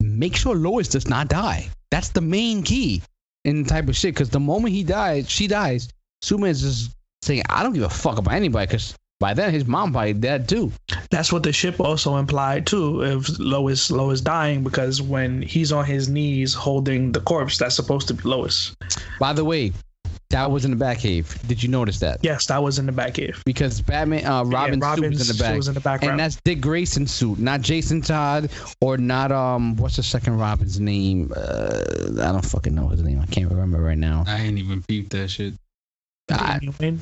make 0.00 0.36
sure 0.36 0.54
Lois 0.54 0.88
does 0.88 1.08
not 1.08 1.28
die. 1.28 1.68
That's 1.90 2.08
the 2.08 2.20
main 2.20 2.62
key 2.62 3.02
in 3.44 3.64
type 3.64 3.88
of 3.88 3.96
shit. 3.96 4.14
Because 4.14 4.30
the 4.30 4.40
moment 4.40 4.74
he 4.74 4.82
dies, 4.82 5.28
she 5.28 5.46
dies. 5.46 5.88
Superman's 6.22 6.62
just 6.62 6.90
saying, 7.22 7.42
I 7.48 7.62
don't 7.62 7.74
give 7.74 7.82
a 7.82 7.90
fuck 7.90 8.18
about 8.18 8.34
anybody. 8.34 8.66
Because 8.66 8.96
by 9.20 9.34
then, 9.34 9.52
his 9.52 9.66
mom 9.66 9.92
probably 9.92 10.14
dead 10.14 10.48
too. 10.48 10.72
That's 11.10 11.32
what 11.32 11.42
the 11.42 11.52
ship 11.52 11.78
also 11.78 12.16
implied 12.16 12.66
too. 12.66 13.02
If 13.02 13.38
Lois 13.38 13.90
Lois 13.90 14.20
dying 14.20 14.64
because 14.64 15.00
when 15.00 15.42
he's 15.42 15.72
on 15.72 15.84
his 15.84 16.08
knees 16.08 16.54
holding 16.54 17.12
the 17.12 17.20
corpse, 17.20 17.58
that's 17.58 17.76
supposed 17.76 18.08
to 18.08 18.14
be 18.14 18.22
Lois. 18.22 18.74
By 19.20 19.32
the 19.32 19.44
way, 19.44 19.72
That 20.34 20.50
was 20.50 20.64
in 20.64 20.76
the 20.76 20.84
Batcave. 20.84 21.46
Did 21.46 21.62
you 21.62 21.68
notice 21.68 22.00
that? 22.00 22.18
Yes, 22.22 22.46
that 22.46 22.60
was 22.60 22.80
in 22.80 22.86
the 22.86 22.92
Batcave. 22.92 23.44
Because 23.44 23.80
Batman, 23.80 24.26
uh, 24.26 24.42
Robin's, 24.44 24.82
yeah, 24.82 24.94
suit 24.96 25.10
was 25.10 25.30
in 25.30 25.36
the 25.36 25.40
back. 25.40 25.56
was 25.56 25.68
in 25.68 25.74
the 25.74 25.80
background. 25.80 26.10
and 26.10 26.18
that's 26.20 26.40
Dick 26.44 26.60
Grayson's 26.60 27.12
suit, 27.14 27.38
not 27.38 27.60
Jason 27.60 28.00
Todd 28.00 28.50
or 28.80 28.96
not 28.96 29.30
um 29.30 29.76
what's 29.76 29.94
the 29.94 30.02
second 30.02 30.36
Robin's 30.38 30.80
name? 30.80 31.32
Uh, 31.36 31.82
I 32.20 32.32
don't 32.32 32.44
fucking 32.44 32.74
know 32.74 32.88
his 32.88 33.00
name. 33.04 33.20
I 33.20 33.26
can't 33.26 33.48
remember 33.48 33.80
right 33.80 33.96
now. 33.96 34.24
I 34.26 34.40
ain't 34.40 34.58
even 34.58 34.82
peeped 34.82 35.10
that 35.10 35.28
shit. 35.28 35.54
I, 36.32 36.58
Damian 36.58 36.74
Wayne. 36.80 37.00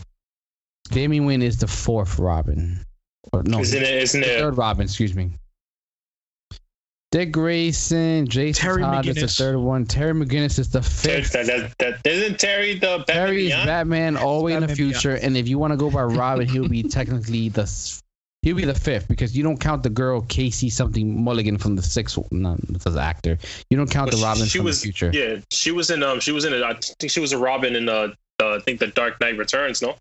Damian 0.91 1.25
Wayne 1.25 1.43
is 1.43 1.57
the 1.57 1.69
fourth 1.69 2.19
Robin. 2.19 2.85
Or, 3.33 3.43
no, 3.45 3.61
Isn't 3.61 3.83
it? 3.83 3.95
Isn't 3.95 4.21
the 4.21 4.37
it? 4.37 4.41
third 4.41 4.59
Robin. 4.59 4.85
Excuse 4.85 5.15
me. 5.15 5.31
Dick 7.13 7.31
Grayson, 7.31 8.27
Jason 8.27 8.63
Terry 8.63 8.83
Todd 8.83 9.07
is 9.07 9.17
the 9.17 9.29
third 9.29 9.59
one. 9.59 9.85
Terry 9.85 10.15
McGinnis 10.15 10.59
is 10.59 10.71
the 10.71 10.81
fifth. 10.81 11.33
that, 11.33 11.45
that, 11.47 11.79
that, 11.79 12.11
isn't 12.11 12.41
Terry 12.41 12.79
the 12.79 13.05
Batman 13.07 13.27
Terry 13.27 13.47
is 13.49 13.53
Batman 13.53 14.17
all 14.17 14.43
the 14.45 14.55
in 14.55 14.61
the 14.61 14.69
Batman 14.69 14.77
future, 14.77 15.15
and 15.17 15.37
if 15.37 15.47
you 15.47 15.59
want 15.59 15.75
to 15.75 15.77
go 15.77 15.91
by 15.91 16.05
Robin, 16.05 16.49
he'll 16.49 16.69
be 16.69 16.83
technically 16.83 17.51
the 17.51 17.67
he'll 18.41 18.57
be 18.57 18.65
the 18.65 18.75
fifth 18.75 19.09
because 19.09 19.37
you 19.37 19.43
don't 19.43 19.59
count 19.59 19.83
the 19.83 19.91
girl 19.91 20.23
Casey 20.23 20.71
something 20.71 21.23
Mulligan 21.23 21.59
from 21.59 21.77
the 21.77 21.83
sixth. 21.83 22.19
No, 22.31 22.57
the 22.57 22.99
actor. 22.99 23.37
You 23.69 23.77
don't 23.77 23.91
count 23.91 24.11
But 24.11 24.17
the 24.17 24.23
Robin 24.23 24.47
she 24.47 24.59
from 24.59 24.65
was, 24.65 24.81
the 24.81 24.85
future. 24.91 25.11
Yeah, 25.13 25.41
she 25.51 25.71
was 25.71 25.91
in. 25.91 26.03
Um, 26.03 26.19
she 26.19 26.33
was 26.33 26.47
in. 26.47 26.55
A, 26.55 26.65
I 26.65 26.79
think 26.99 27.13
she 27.13 27.21
was 27.21 27.33
a 27.33 27.39
Robin 27.39 27.77
in. 27.77 27.91
Uh, 27.91 28.09
uh, 28.41 28.57
I 28.57 28.61
think 28.61 28.81
the 28.81 28.87
Dark 28.87 29.21
Knight 29.21 29.37
Returns. 29.37 29.83
No, 29.83 29.97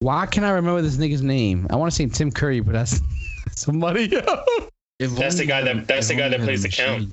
Why 0.00 0.26
can 0.26 0.44
I 0.44 0.50
remember 0.50 0.82
this 0.82 0.98
nigga's 0.98 1.22
name? 1.22 1.66
I 1.70 1.76
want 1.76 1.90
to 1.90 1.96
say 1.96 2.06
Tim 2.08 2.30
Curry, 2.30 2.60
but 2.60 2.74
that's 2.74 3.00
somebody 3.52 4.14
else. 4.14 4.70
If 4.98 5.10
That's 5.14 5.36
the 5.36 5.46
guy 5.46 5.62
that- 5.62 5.86
that's 5.86 6.08
the 6.08 6.14
guy 6.14 6.28
that 6.28 6.40
plays 6.40 6.62
the 6.62 6.68
count. 6.70 7.12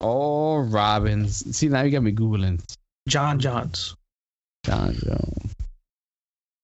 Oh, 0.00 0.58
Robbins. 0.58 1.56
See 1.56 1.68
now 1.68 1.82
you 1.82 1.90
got 1.90 2.02
me 2.02 2.12
googling. 2.12 2.62
John 3.08 3.38
Johns. 3.40 3.94
John 4.64 4.94
Jones. 4.94 5.54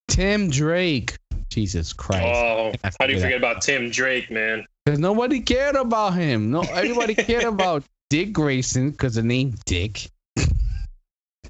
Tim 0.08 0.50
Drake. 0.50 1.16
Jesus 1.50 1.92
Christ. 1.92 2.24
oh, 2.24 2.72
how 3.00 3.06
do 3.06 3.12
you 3.12 3.18
forget 3.20 3.22
forget 3.22 3.38
about 3.38 3.62
Tim 3.62 3.90
Drake, 3.90 4.30
man? 4.30 4.66
Because 4.84 4.98
nobody 4.98 5.40
cared 5.40 5.76
about 5.76 6.14
him. 6.14 6.50
No, 6.50 6.62
everybody 6.62 7.14
cared 7.14 7.44
about 7.44 7.84
Dick 8.10 8.32
Grayson 8.32 8.90
because 8.90 9.14
the 9.14 9.22
name 9.22 9.54
Dick. 9.64 10.08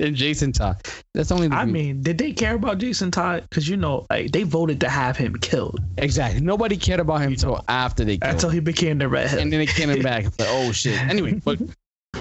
And 0.01 0.17
Jason 0.17 0.53
Todd. 0.53 0.81
That's 1.15 1.31
only. 1.31 1.49
The 1.49 1.55
I 1.55 1.65
mean, 1.65 2.03
did 2.03 2.19
they 2.19 2.33
care 2.33 2.55
about 2.55 2.79
Jason 2.79 3.11
Todd? 3.11 3.47
Because 3.49 3.69
you 3.69 3.77
know, 3.77 4.07
like 4.11 4.33
they 4.33 4.43
voted 4.43 4.81
to 4.81 4.89
have 4.89 5.17
him 5.17 5.35
killed 5.37 5.79
exactly. 5.99 6.41
Nobody 6.41 6.77
cared 6.77 7.01
about 7.01 7.21
him 7.21 7.33
until 7.33 7.65
after 7.69 8.05
they 8.05 8.19
killed. 8.19 8.35
until 8.35 8.49
him. 8.51 8.55
he 8.55 8.61
became 8.61 8.99
the 8.99 9.09
redhead. 9.09 9.39
and 9.41 9.53
then 9.53 9.61
they 9.61 9.67
came 9.67 9.89
back. 10.03 10.25
It's 10.25 10.39
like, 10.39 10.49
oh 10.51 10.73
shit. 10.73 11.01
Anyway, 11.01 11.41
but 11.45 11.59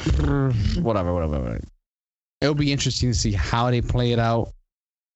whatever, 0.81 1.13
whatever, 1.13 1.39
whatever. 1.39 1.61
It'll 2.41 2.55
be 2.55 2.71
interesting 2.71 3.11
to 3.11 3.17
see 3.17 3.31
how 3.31 3.71
they 3.71 3.81
play 3.81 4.11
it 4.11 4.19
out. 4.19 4.51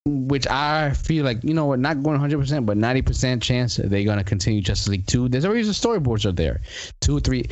Which 0.05 0.47
I 0.47 0.91
feel 0.93 1.25
like, 1.25 1.43
you 1.43 1.53
know 1.53 1.65
what, 1.65 1.79
not 1.79 2.01
going 2.01 2.17
100%, 2.17 2.65
but 2.65 2.77
90% 2.77 3.41
chance 3.41 3.75
they're 3.75 4.05
going 4.05 4.17
to 4.17 4.23
continue 4.23 4.61
Justice 4.61 4.87
League 4.87 5.05
2. 5.05 5.27
There's 5.27 5.43
already 5.43 5.63
the 5.63 5.71
storyboards 5.71 6.25
are 6.25 6.31
there. 6.31 6.61
Two, 7.01 7.19
three. 7.19 7.43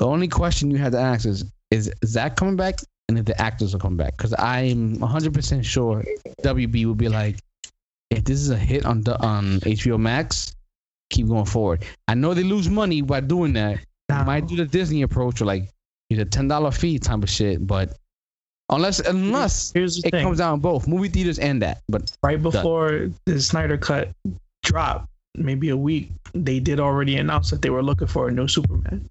The 0.00 0.04
only 0.04 0.26
question 0.26 0.72
you 0.72 0.78
have 0.78 0.90
to 0.92 0.98
ask 0.98 1.26
is, 1.26 1.44
is 1.70 1.92
Zack 2.04 2.34
coming 2.34 2.56
back? 2.56 2.80
And 3.08 3.18
if 3.18 3.24
the 3.24 3.40
actors 3.40 3.72
will 3.72 3.80
come 3.80 3.96
back? 3.96 4.16
Because 4.16 4.34
I'm 4.38 4.96
100% 4.98 5.64
sure 5.64 6.04
WB 6.42 6.86
will 6.86 6.94
be 6.94 7.08
like, 7.08 7.36
if 8.10 8.24
this 8.24 8.40
is 8.40 8.50
a 8.50 8.56
hit 8.56 8.84
on, 8.84 9.02
the, 9.02 9.20
on 9.24 9.60
HBO 9.60 9.98
Max, 9.98 10.56
keep 11.10 11.28
going 11.28 11.44
forward. 11.44 11.84
I 12.08 12.14
know 12.14 12.34
they 12.34 12.42
lose 12.42 12.68
money 12.68 13.02
by 13.02 13.20
doing 13.20 13.52
that, 13.54 13.80
Now, 14.08 14.24
might 14.24 14.46
do 14.46 14.56
the 14.56 14.64
Disney 14.64 15.02
approach 15.02 15.40
or 15.40 15.44
like 15.44 15.70
use 16.10 16.20
a 16.20 16.24
ten 16.24 16.48
dollar 16.48 16.70
fee 16.70 16.98
type 16.98 17.22
of 17.22 17.30
shit, 17.30 17.66
but 17.66 17.96
unless 18.70 19.00
unless 19.00 19.72
here's 19.72 20.00
the 20.00 20.08
it 20.08 20.10
thing: 20.12 20.24
comes 20.24 20.38
down 20.38 20.60
both 20.60 20.86
movie 20.86 21.08
theaters 21.08 21.38
and 21.38 21.62
that. 21.62 21.82
But 21.88 22.12
right 22.22 22.40
before 22.42 23.08
the 23.24 23.40
Snyder 23.40 23.76
Cut 23.76 24.10
dropped, 24.62 25.08
maybe 25.36 25.68
a 25.70 25.76
week, 25.76 26.10
they 26.34 26.60
did 26.60 26.80
already 26.80 27.16
announce 27.16 27.50
that 27.50 27.62
they 27.62 27.70
were 27.70 27.82
looking 27.82 28.06
for 28.08 28.28
a 28.28 28.32
new 28.32 28.48
Superman. 28.48 29.08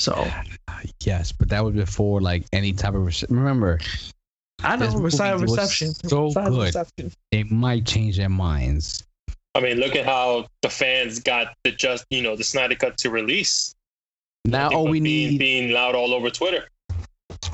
So 0.00 0.26
yes, 1.04 1.32
but 1.32 1.48
that 1.50 1.64
was 1.64 1.74
before 1.74 2.20
like 2.20 2.44
any 2.52 2.72
type 2.72 2.94
of 2.94 3.02
rece- 3.02 3.28
remember 3.30 3.78
I 4.62 4.76
know 4.76 4.86
This 4.86 4.94
movie 4.94 5.42
was 5.42 5.42
reception. 5.42 5.94
so 5.94 6.30
Side 6.30 6.48
good. 6.48 6.62
reception. 6.62 7.12
they 7.30 7.42
might 7.44 7.84
change 7.86 8.16
their 8.16 8.28
minds. 8.30 9.04
I 9.54 9.60
mean, 9.60 9.76
look 9.78 9.94
at 9.94 10.04
how 10.04 10.46
the 10.62 10.70
fans 10.70 11.20
got 11.20 11.54
the 11.64 11.70
just 11.70 12.04
you 12.10 12.22
know 12.22 12.34
the 12.34 12.44
Snyder 12.44 12.74
Cut 12.74 12.96
to 12.98 13.10
release. 13.10 13.74
Now 14.44 14.64
Nothing 14.64 14.76
all 14.78 14.88
we 14.88 15.00
being, 15.00 15.30
need 15.32 15.38
being 15.38 15.70
loud 15.72 15.94
all 15.94 16.12
over 16.12 16.28
Twitter. 16.30 16.68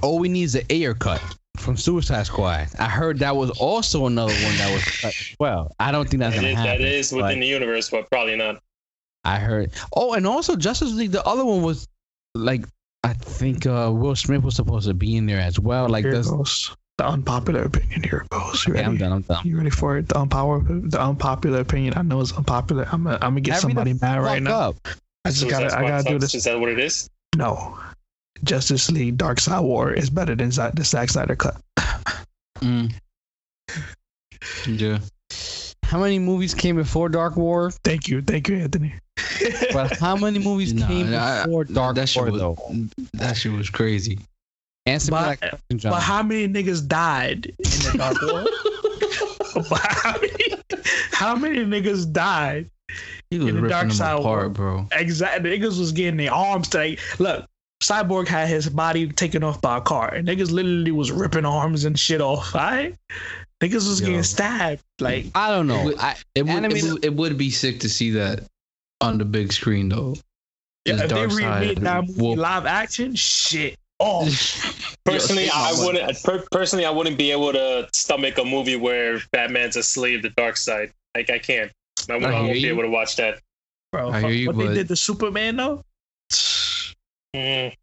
all 0.03 0.18
we 0.18 0.28
need 0.28 0.45
is 0.45 0.55
an 0.55 0.64
Ayer 0.70 0.95
cut 0.95 1.22
from 1.59 1.76
Suicide 1.76 2.26
Squad. 2.26 2.68
I 2.78 2.86
heard 2.88 3.18
that 3.20 3.36
was 3.36 3.51
also 3.51 4.07
another 4.07 4.32
one 4.32 4.57
that 4.57 4.72
was 4.72 4.84
cut 5.01 5.09
as 5.14 5.36
well. 5.38 5.72
I 5.78 5.93
don't 5.93 6.09
think 6.09 6.20
that's 6.20 6.34
It 6.36 6.38
gonna 6.38 6.49
is, 6.49 6.57
happen. 6.57 6.70
that 6.70 6.80
is 6.80 7.12
within 7.12 7.41
the 7.41 7.47
universe, 7.47 7.91
but 7.91 8.09
probably 8.11 8.36
not. 8.36 8.62
I 9.24 9.38
heard. 9.38 9.72
Oh, 9.95 10.14
and 10.14 10.26
also 10.26 10.57
Justice 10.57 10.93
League. 10.95 11.11
The 11.12 11.24
other 11.26 11.45
one 11.45 11.62
was 11.62 11.86
like 12.34 12.64
I 13.04 13.12
think 13.14 13.66
uh, 13.66 13.90
Will 13.94 14.14
Smith 14.16 14.42
was 14.42 14.56
supposed 14.56 14.86
to 14.88 14.94
be 14.94 15.16
in 15.16 15.26
there 15.26 15.40
as 15.40 15.58
well. 15.58 15.88
Like 15.88 16.04
Here 16.04 16.12
this. 16.12 16.30
goes 16.30 16.74
the 16.98 17.06
unpopular 17.06 17.62
opinion. 17.62 18.02
Here 18.02 18.26
goes. 18.30 18.66
You 18.66 18.74
Okay, 18.74 18.82
I'm 18.82 18.88
ready? 18.92 18.98
done. 18.98 19.12
I'm 19.12 19.22
done. 19.22 19.46
You 19.46 19.56
ready 19.56 19.70
for 19.70 19.96
it? 19.96 20.08
The 20.08 20.18
unpopular, 20.18 20.80
the 20.80 21.00
unpopular 21.00 21.60
opinion. 21.60 21.94
I 21.96 22.02
know 22.02 22.20
it's 22.20 22.32
unpopular. 22.32 22.86
I'm 22.92 23.04
gonna, 23.04 23.16
I'm 23.22 23.30
gonna 23.32 23.40
get 23.40 23.54
Hurry 23.54 23.60
somebody 23.62 23.94
mad 23.94 24.20
right 24.20 24.42
fuck 24.44 24.74
now. 24.84 24.92
I 25.24 25.28
just 25.30 25.40
Suicide 25.40 25.70
gotta, 25.70 25.78
I 25.78 25.88
gotta 25.88 26.08
do 26.08 26.18
this. 26.18 26.34
Is 26.34 26.44
that 26.44 26.60
what 26.60 26.68
it 26.68 26.78
is? 26.78 27.08
No, 27.36 27.78
Justice 28.44 28.90
League 28.90 29.16
Darkseid 29.16 29.62
War 29.62 29.92
is 29.92 30.10
better 30.10 30.34
than 30.34 30.50
Zack- 30.50 30.74
the 30.74 30.84
Zack 30.84 31.08
Snyder 31.10 31.36
cut. 31.36 31.56
Mm. 32.60 32.92
Yeah. 34.66 34.98
How 35.91 35.99
many 35.99 36.20
movies 36.20 36.55
came 36.55 36.76
before 36.76 37.09
Dark 37.09 37.36
War? 37.36 37.72
Thank 37.72 38.07
you, 38.07 38.22
thank 38.22 38.49
you, 38.49 38.57
Anthony. 38.59 38.95
But 39.72 39.99
how 39.99 40.16
many 40.16 40.38
movies 40.38 40.72
Nah, 40.72 40.86
came 40.86 41.12
I- 41.14 41.43
before 41.45 41.64
Dark 41.64 41.97
that 41.97 42.09
shit 42.09 42.22
War 42.22 42.30
was 42.32 42.41
though? 42.41 42.57
that 43.14 43.36
shit 43.36 43.53
was 43.53 43.70
crazy. 43.70 44.18
Answer 44.86 45.11
me 45.12 45.18
But- 45.18 45.41
that 45.41 45.51
question, 45.51 45.78
John. 45.78 45.93
But 45.93 46.03
how 46.03 46.22
many 46.22 46.47
niggas 46.49 46.86
died 46.86 47.47
in 47.47 47.55
the 47.64 47.95
Dark 47.99 48.22
War? 48.22 48.45
But 49.68 49.80
how, 49.82 50.12
many, 50.20 50.62
how 51.12 51.34
many 51.36 51.59
niggas 51.64 52.12
died? 52.12 52.70
He 53.30 53.38
was 53.38 53.49
In 53.49 53.57
the 53.57 53.62
ripping 53.62 53.70
Dark 53.70 53.88
them 53.88 53.97
Side 53.97 54.18
apart, 54.20 54.43
War. 54.43 54.49
bro. 54.49 54.86
Exactly, 54.93 55.59
niggas 55.59 55.76
was 55.78 55.91
getting 55.91 56.16
their 56.18 56.32
arms 56.32 56.68
to 56.68 56.97
look. 57.18 57.47
Cyborg 57.82 58.28
had 58.28 58.49
his 58.49 58.68
body 58.68 59.09
taken 59.09 59.43
off 59.43 59.61
by 59.61 59.78
a 59.78 59.80
car, 59.80 60.14
and 60.14 60.28
niggas 60.28 60.53
literally 60.53 60.93
was 60.93 61.11
ripping 61.11 61.45
arms 61.45 61.84
and 61.84 61.99
shit 61.99 62.20
off. 62.20 62.55
Right? 62.55 62.95
Niggas 63.61 63.74
was 63.88 64.00
Yo. 64.00 64.06
getting 64.06 64.22
stabbed. 64.22 64.82
Like 65.00 65.26
I 65.34 65.50
don't 65.50 65.66
know. 65.66 65.80
It 65.80 65.84
would- 65.84 65.98
I, 65.98 66.16
It 66.34 66.42
would, 66.46 66.64
it 66.64 66.82
would 66.92 67.04
it 67.04 67.14
would 67.14 67.38
be 67.38 67.50
sick 67.50 67.80
to 67.80 67.88
see 67.88 68.12
that 68.12 68.44
on 69.00 69.18
the 69.18 69.24
big 69.24 69.52
screen 69.52 69.88
though. 69.88 70.16
yeah, 70.86 70.94
if 70.94 71.00
they 71.00 71.06
Dark 71.08 71.30
Side 71.30 71.61
remade 71.61 71.78
that 71.78 72.06
movie 72.06 72.20
whoop. 72.22 72.38
live 72.38 72.66
action, 72.66 73.14
shit. 73.14 73.76
Oh, 74.02 74.22
Personally, 75.04 75.44
Yo, 75.46 75.50
I 75.54 75.74
wouldn't. 75.76 76.22
Per- 76.22 76.46
personally, 76.50 76.86
I 76.86 76.90
wouldn't 76.90 77.18
be 77.18 77.30
able 77.32 77.52
to 77.52 77.86
stomach 77.92 78.38
a 78.38 78.44
movie 78.44 78.76
where 78.76 79.18
Batman's 79.32 79.76
a 79.76 79.82
slave 79.82 80.22
to 80.22 80.28
the 80.30 80.34
dark 80.36 80.56
side. 80.56 80.90
Like 81.14 81.28
I 81.28 81.38
can't. 81.38 81.70
I 82.08 82.12
won't, 82.14 82.24
I 82.24 82.28
I 82.28 82.32
won't 82.40 82.46
hear 82.54 82.62
be 82.62 82.68
able 82.68 82.82
to 82.84 82.88
watch 82.88 83.16
that. 83.16 83.40
bro, 83.92 84.08
I 84.11 84.20
hear 84.20 84.30
you, 84.30 84.46
what 84.46 84.56
but- 84.56 84.68
they 84.68 84.74
did 84.74 84.88
to 84.88 84.96
Superman 84.96 85.56
though? 85.56 85.84
Mm. 87.36 87.74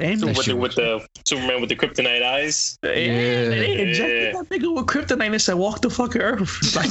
Ain't 0.00 0.20
So 0.20 0.26
no 0.26 0.32
with, 0.32 0.46
the, 0.46 0.56
with 0.56 0.74
the 0.74 1.06
Superman 1.26 1.60
with 1.60 1.68
the 1.70 1.76
kryptonite 1.76 2.22
eyes. 2.22 2.78
Yeah, 2.82 2.90
they 2.90 3.72
Yeah. 3.74 3.82
injected 3.82 4.34
that 4.34 4.48
nigga 4.48 4.74
with 4.74 4.86
kryptonite 4.86 5.30
and 5.32 5.40
said, 5.42 5.54
"Walk 5.54 5.80
the 5.82 5.90
fuck 5.90 6.16
earth." 6.16 6.50
Like, 6.76 6.90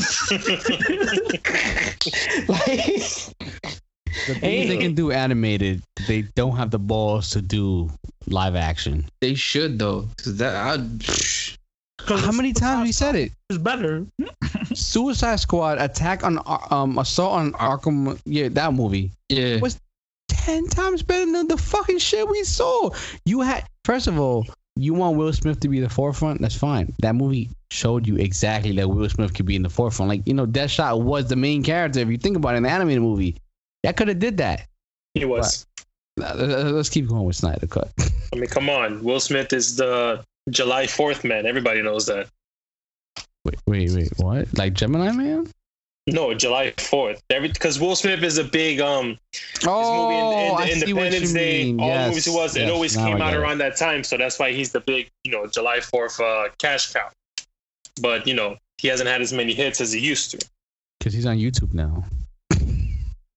like 2.50 2.86
the 4.28 4.36
things 4.36 4.68
they 4.70 4.78
can 4.78 4.94
do 4.96 5.12
animated, 5.12 5.82
they 6.08 6.24
don't 6.36 6.56
have 6.56 6.72
the 6.72 6.80
balls 6.80 7.30
to 7.32 7.42
do 7.42 7.90
live 8.28 8.56
action. 8.56 9.06
They 9.22 9.36
should 9.36 9.80
though, 9.80 10.08
cause 10.18 10.38
that 10.38 10.56
I'd, 10.56 11.04
How 12.22 12.32
many 12.32 12.54
times 12.54 12.84
we 12.86 12.92
said 12.92 13.16
it? 13.16 13.32
It's 13.50 13.60
better. 13.60 14.06
Suicide 14.74 15.40
Squad, 15.40 15.80
Attack 15.80 16.24
on 16.24 16.40
um, 16.72 16.98
Assault 16.98 17.34
on 17.34 17.52
Arkham. 17.54 18.20
Yeah, 18.26 18.50
that 18.50 18.74
movie. 18.74 19.12
yeah. 19.30 19.58
What's- 19.60 19.80
Ten 20.30 20.68
times 20.68 21.04
better 21.04 21.30
than 21.32 21.48
the 21.48 21.58
fucking 21.58 21.98
shit 22.00 22.28
we 22.28 22.44
saw. 22.44 22.92
You 23.26 23.42
had 23.42 23.66
first 23.84 24.08
of 24.08 24.20
all, 24.20 24.46
you 24.76 24.94
want 24.94 25.18
Will 25.18 25.34
Smith 25.34 25.60
to 25.62 25.68
be 25.68 25.80
the 25.82 25.90
forefront. 25.90 26.40
That's 26.42 26.56
fine. 26.56 26.94
That 27.00 27.16
movie 27.16 27.50
showed 27.72 28.08
you 28.08 28.16
exactly 28.16 28.72
that 28.78 28.88
Will 28.88 29.10
Smith 29.10 29.34
could 29.34 29.46
be 29.46 29.56
in 29.56 29.64
the 29.64 29.70
forefront. 29.70 30.10
Like 30.10 30.22
you 30.26 30.34
know, 30.34 30.46
Deadshot 30.46 31.02
was 31.02 31.28
the 31.28 31.36
main 31.36 31.64
character. 31.64 32.00
If 32.00 32.08
you 32.10 32.18
think 32.18 32.38
about 32.38 32.54
it, 32.54 32.58
in 32.58 32.64
the 32.64 32.70
animated 32.70 33.02
movie, 33.02 33.36
that 33.84 33.98
could 33.98 34.08
have 34.08 34.20
did 34.20 34.38
that. 34.38 34.68
he 35.14 35.26
was. 35.26 35.66
Uh, 36.22 36.34
Let's 36.36 36.90
keep 36.90 37.08
going 37.08 37.24
with 37.24 37.36
Snyder 37.36 37.68
Cut. 37.68 37.92
I 38.34 38.36
mean, 38.36 38.48
come 38.48 38.70
on. 38.70 39.04
Will 39.04 39.20
Smith 39.20 39.54
is 39.54 39.76
the 39.76 40.24
July 40.50 40.88
Fourth 40.88 41.24
man. 41.24 41.46
Everybody 41.46 41.82
knows 41.82 42.06
that. 42.08 42.28
Wait, 43.46 43.60
wait, 43.68 43.92
wait. 43.92 44.10
What? 44.18 44.58
Like 44.58 44.74
Gemini 44.74 45.12
Man? 45.12 45.52
No, 46.08 46.34
July 46.34 46.74
fourth. 46.80 47.22
Because 47.30 47.80
Will 47.80 47.96
Smith 47.96 48.24
is 48.24 48.38
a 48.40 48.44
big 48.44 48.80
um 48.82 49.18
Oh, 49.68 50.10
in, 50.10 50.48
in, 50.52 50.56
I 50.58 50.70
see 50.86 50.94
what 50.94 51.06
Independence 51.14 51.34
Day. 51.34 51.64
mean. 51.66 51.80
All 51.80 51.88
yes, 51.88 52.10
movies 52.10 52.26
he 52.26 52.32
was, 52.32 52.56
it 52.56 52.70
always 52.70 52.98
now 52.98 53.06
came 53.08 53.22
out 53.22 53.34
it. 53.34 53.38
around 53.38 53.60
that 53.60 53.78
time. 53.78 54.04
So 54.04 54.18
that's 54.18 54.40
why 54.40 54.52
he's 54.52 54.72
the 54.72 54.80
big, 54.80 55.10
you 55.24 55.32
know, 55.32 55.46
July 55.48 55.82
fourth 55.82 56.20
uh, 56.20 56.50
cash 56.58 56.92
cow. 56.94 57.10
But 58.02 58.26
you 58.26 58.34
know, 58.34 58.58
he 58.80 58.88
hasn't 58.88 59.08
had 59.10 59.22
as 59.22 59.34
many 59.34 59.54
hits 59.54 59.82
as 59.82 59.92
he 59.92 60.00
used 60.00 60.32
to. 60.32 60.48
because 61.00 61.14
he's 61.14 61.26
on 61.26 61.38
YouTube 61.38 61.74
now. 61.74 62.04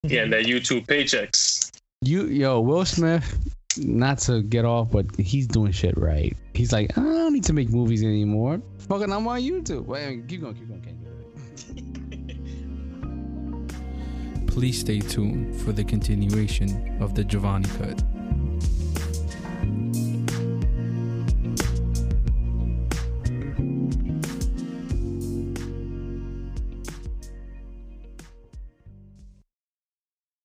Yeah, 0.05 0.23
and 0.23 0.33
that 0.33 0.45
YouTube 0.47 0.87
paychecks. 0.87 1.71
You 2.01 2.27
yo, 2.27 2.61
Will 2.61 2.85
Smith, 2.85 3.39
not 3.77 4.19
to 4.21 4.43
get 4.43 4.65
off, 4.65 4.91
but 4.91 5.07
he's 5.19 5.47
doing 5.47 5.73
shit 5.73 5.97
right. 5.99 6.35
He's 6.55 6.73
like, 6.73 6.97
I 6.99 7.03
don't 7.03 7.33
need 7.33 7.45
to 7.45 7.53
make 7.53 7.69
movies 7.71 8.03
anymore. 8.03 8.61
Fucking, 8.89 9.13
I'm 9.13 9.27
on 9.29 9.41
YouTube. 9.41 9.85
Wait, 9.85 10.27
keep 10.27 10.41
going, 10.41 10.55
keep 10.55 10.69
going, 10.69 10.81
keep 10.81 10.97
going. 11.03 11.92
Please 14.53 14.81
stay 14.81 15.01
tuned 15.01 15.59
for 15.63 15.73
the 15.73 15.83
continuation 15.83 16.99
of 17.01 17.15
the 17.15 17.25
Giovanni 17.25 17.67
Cut. 17.79 18.03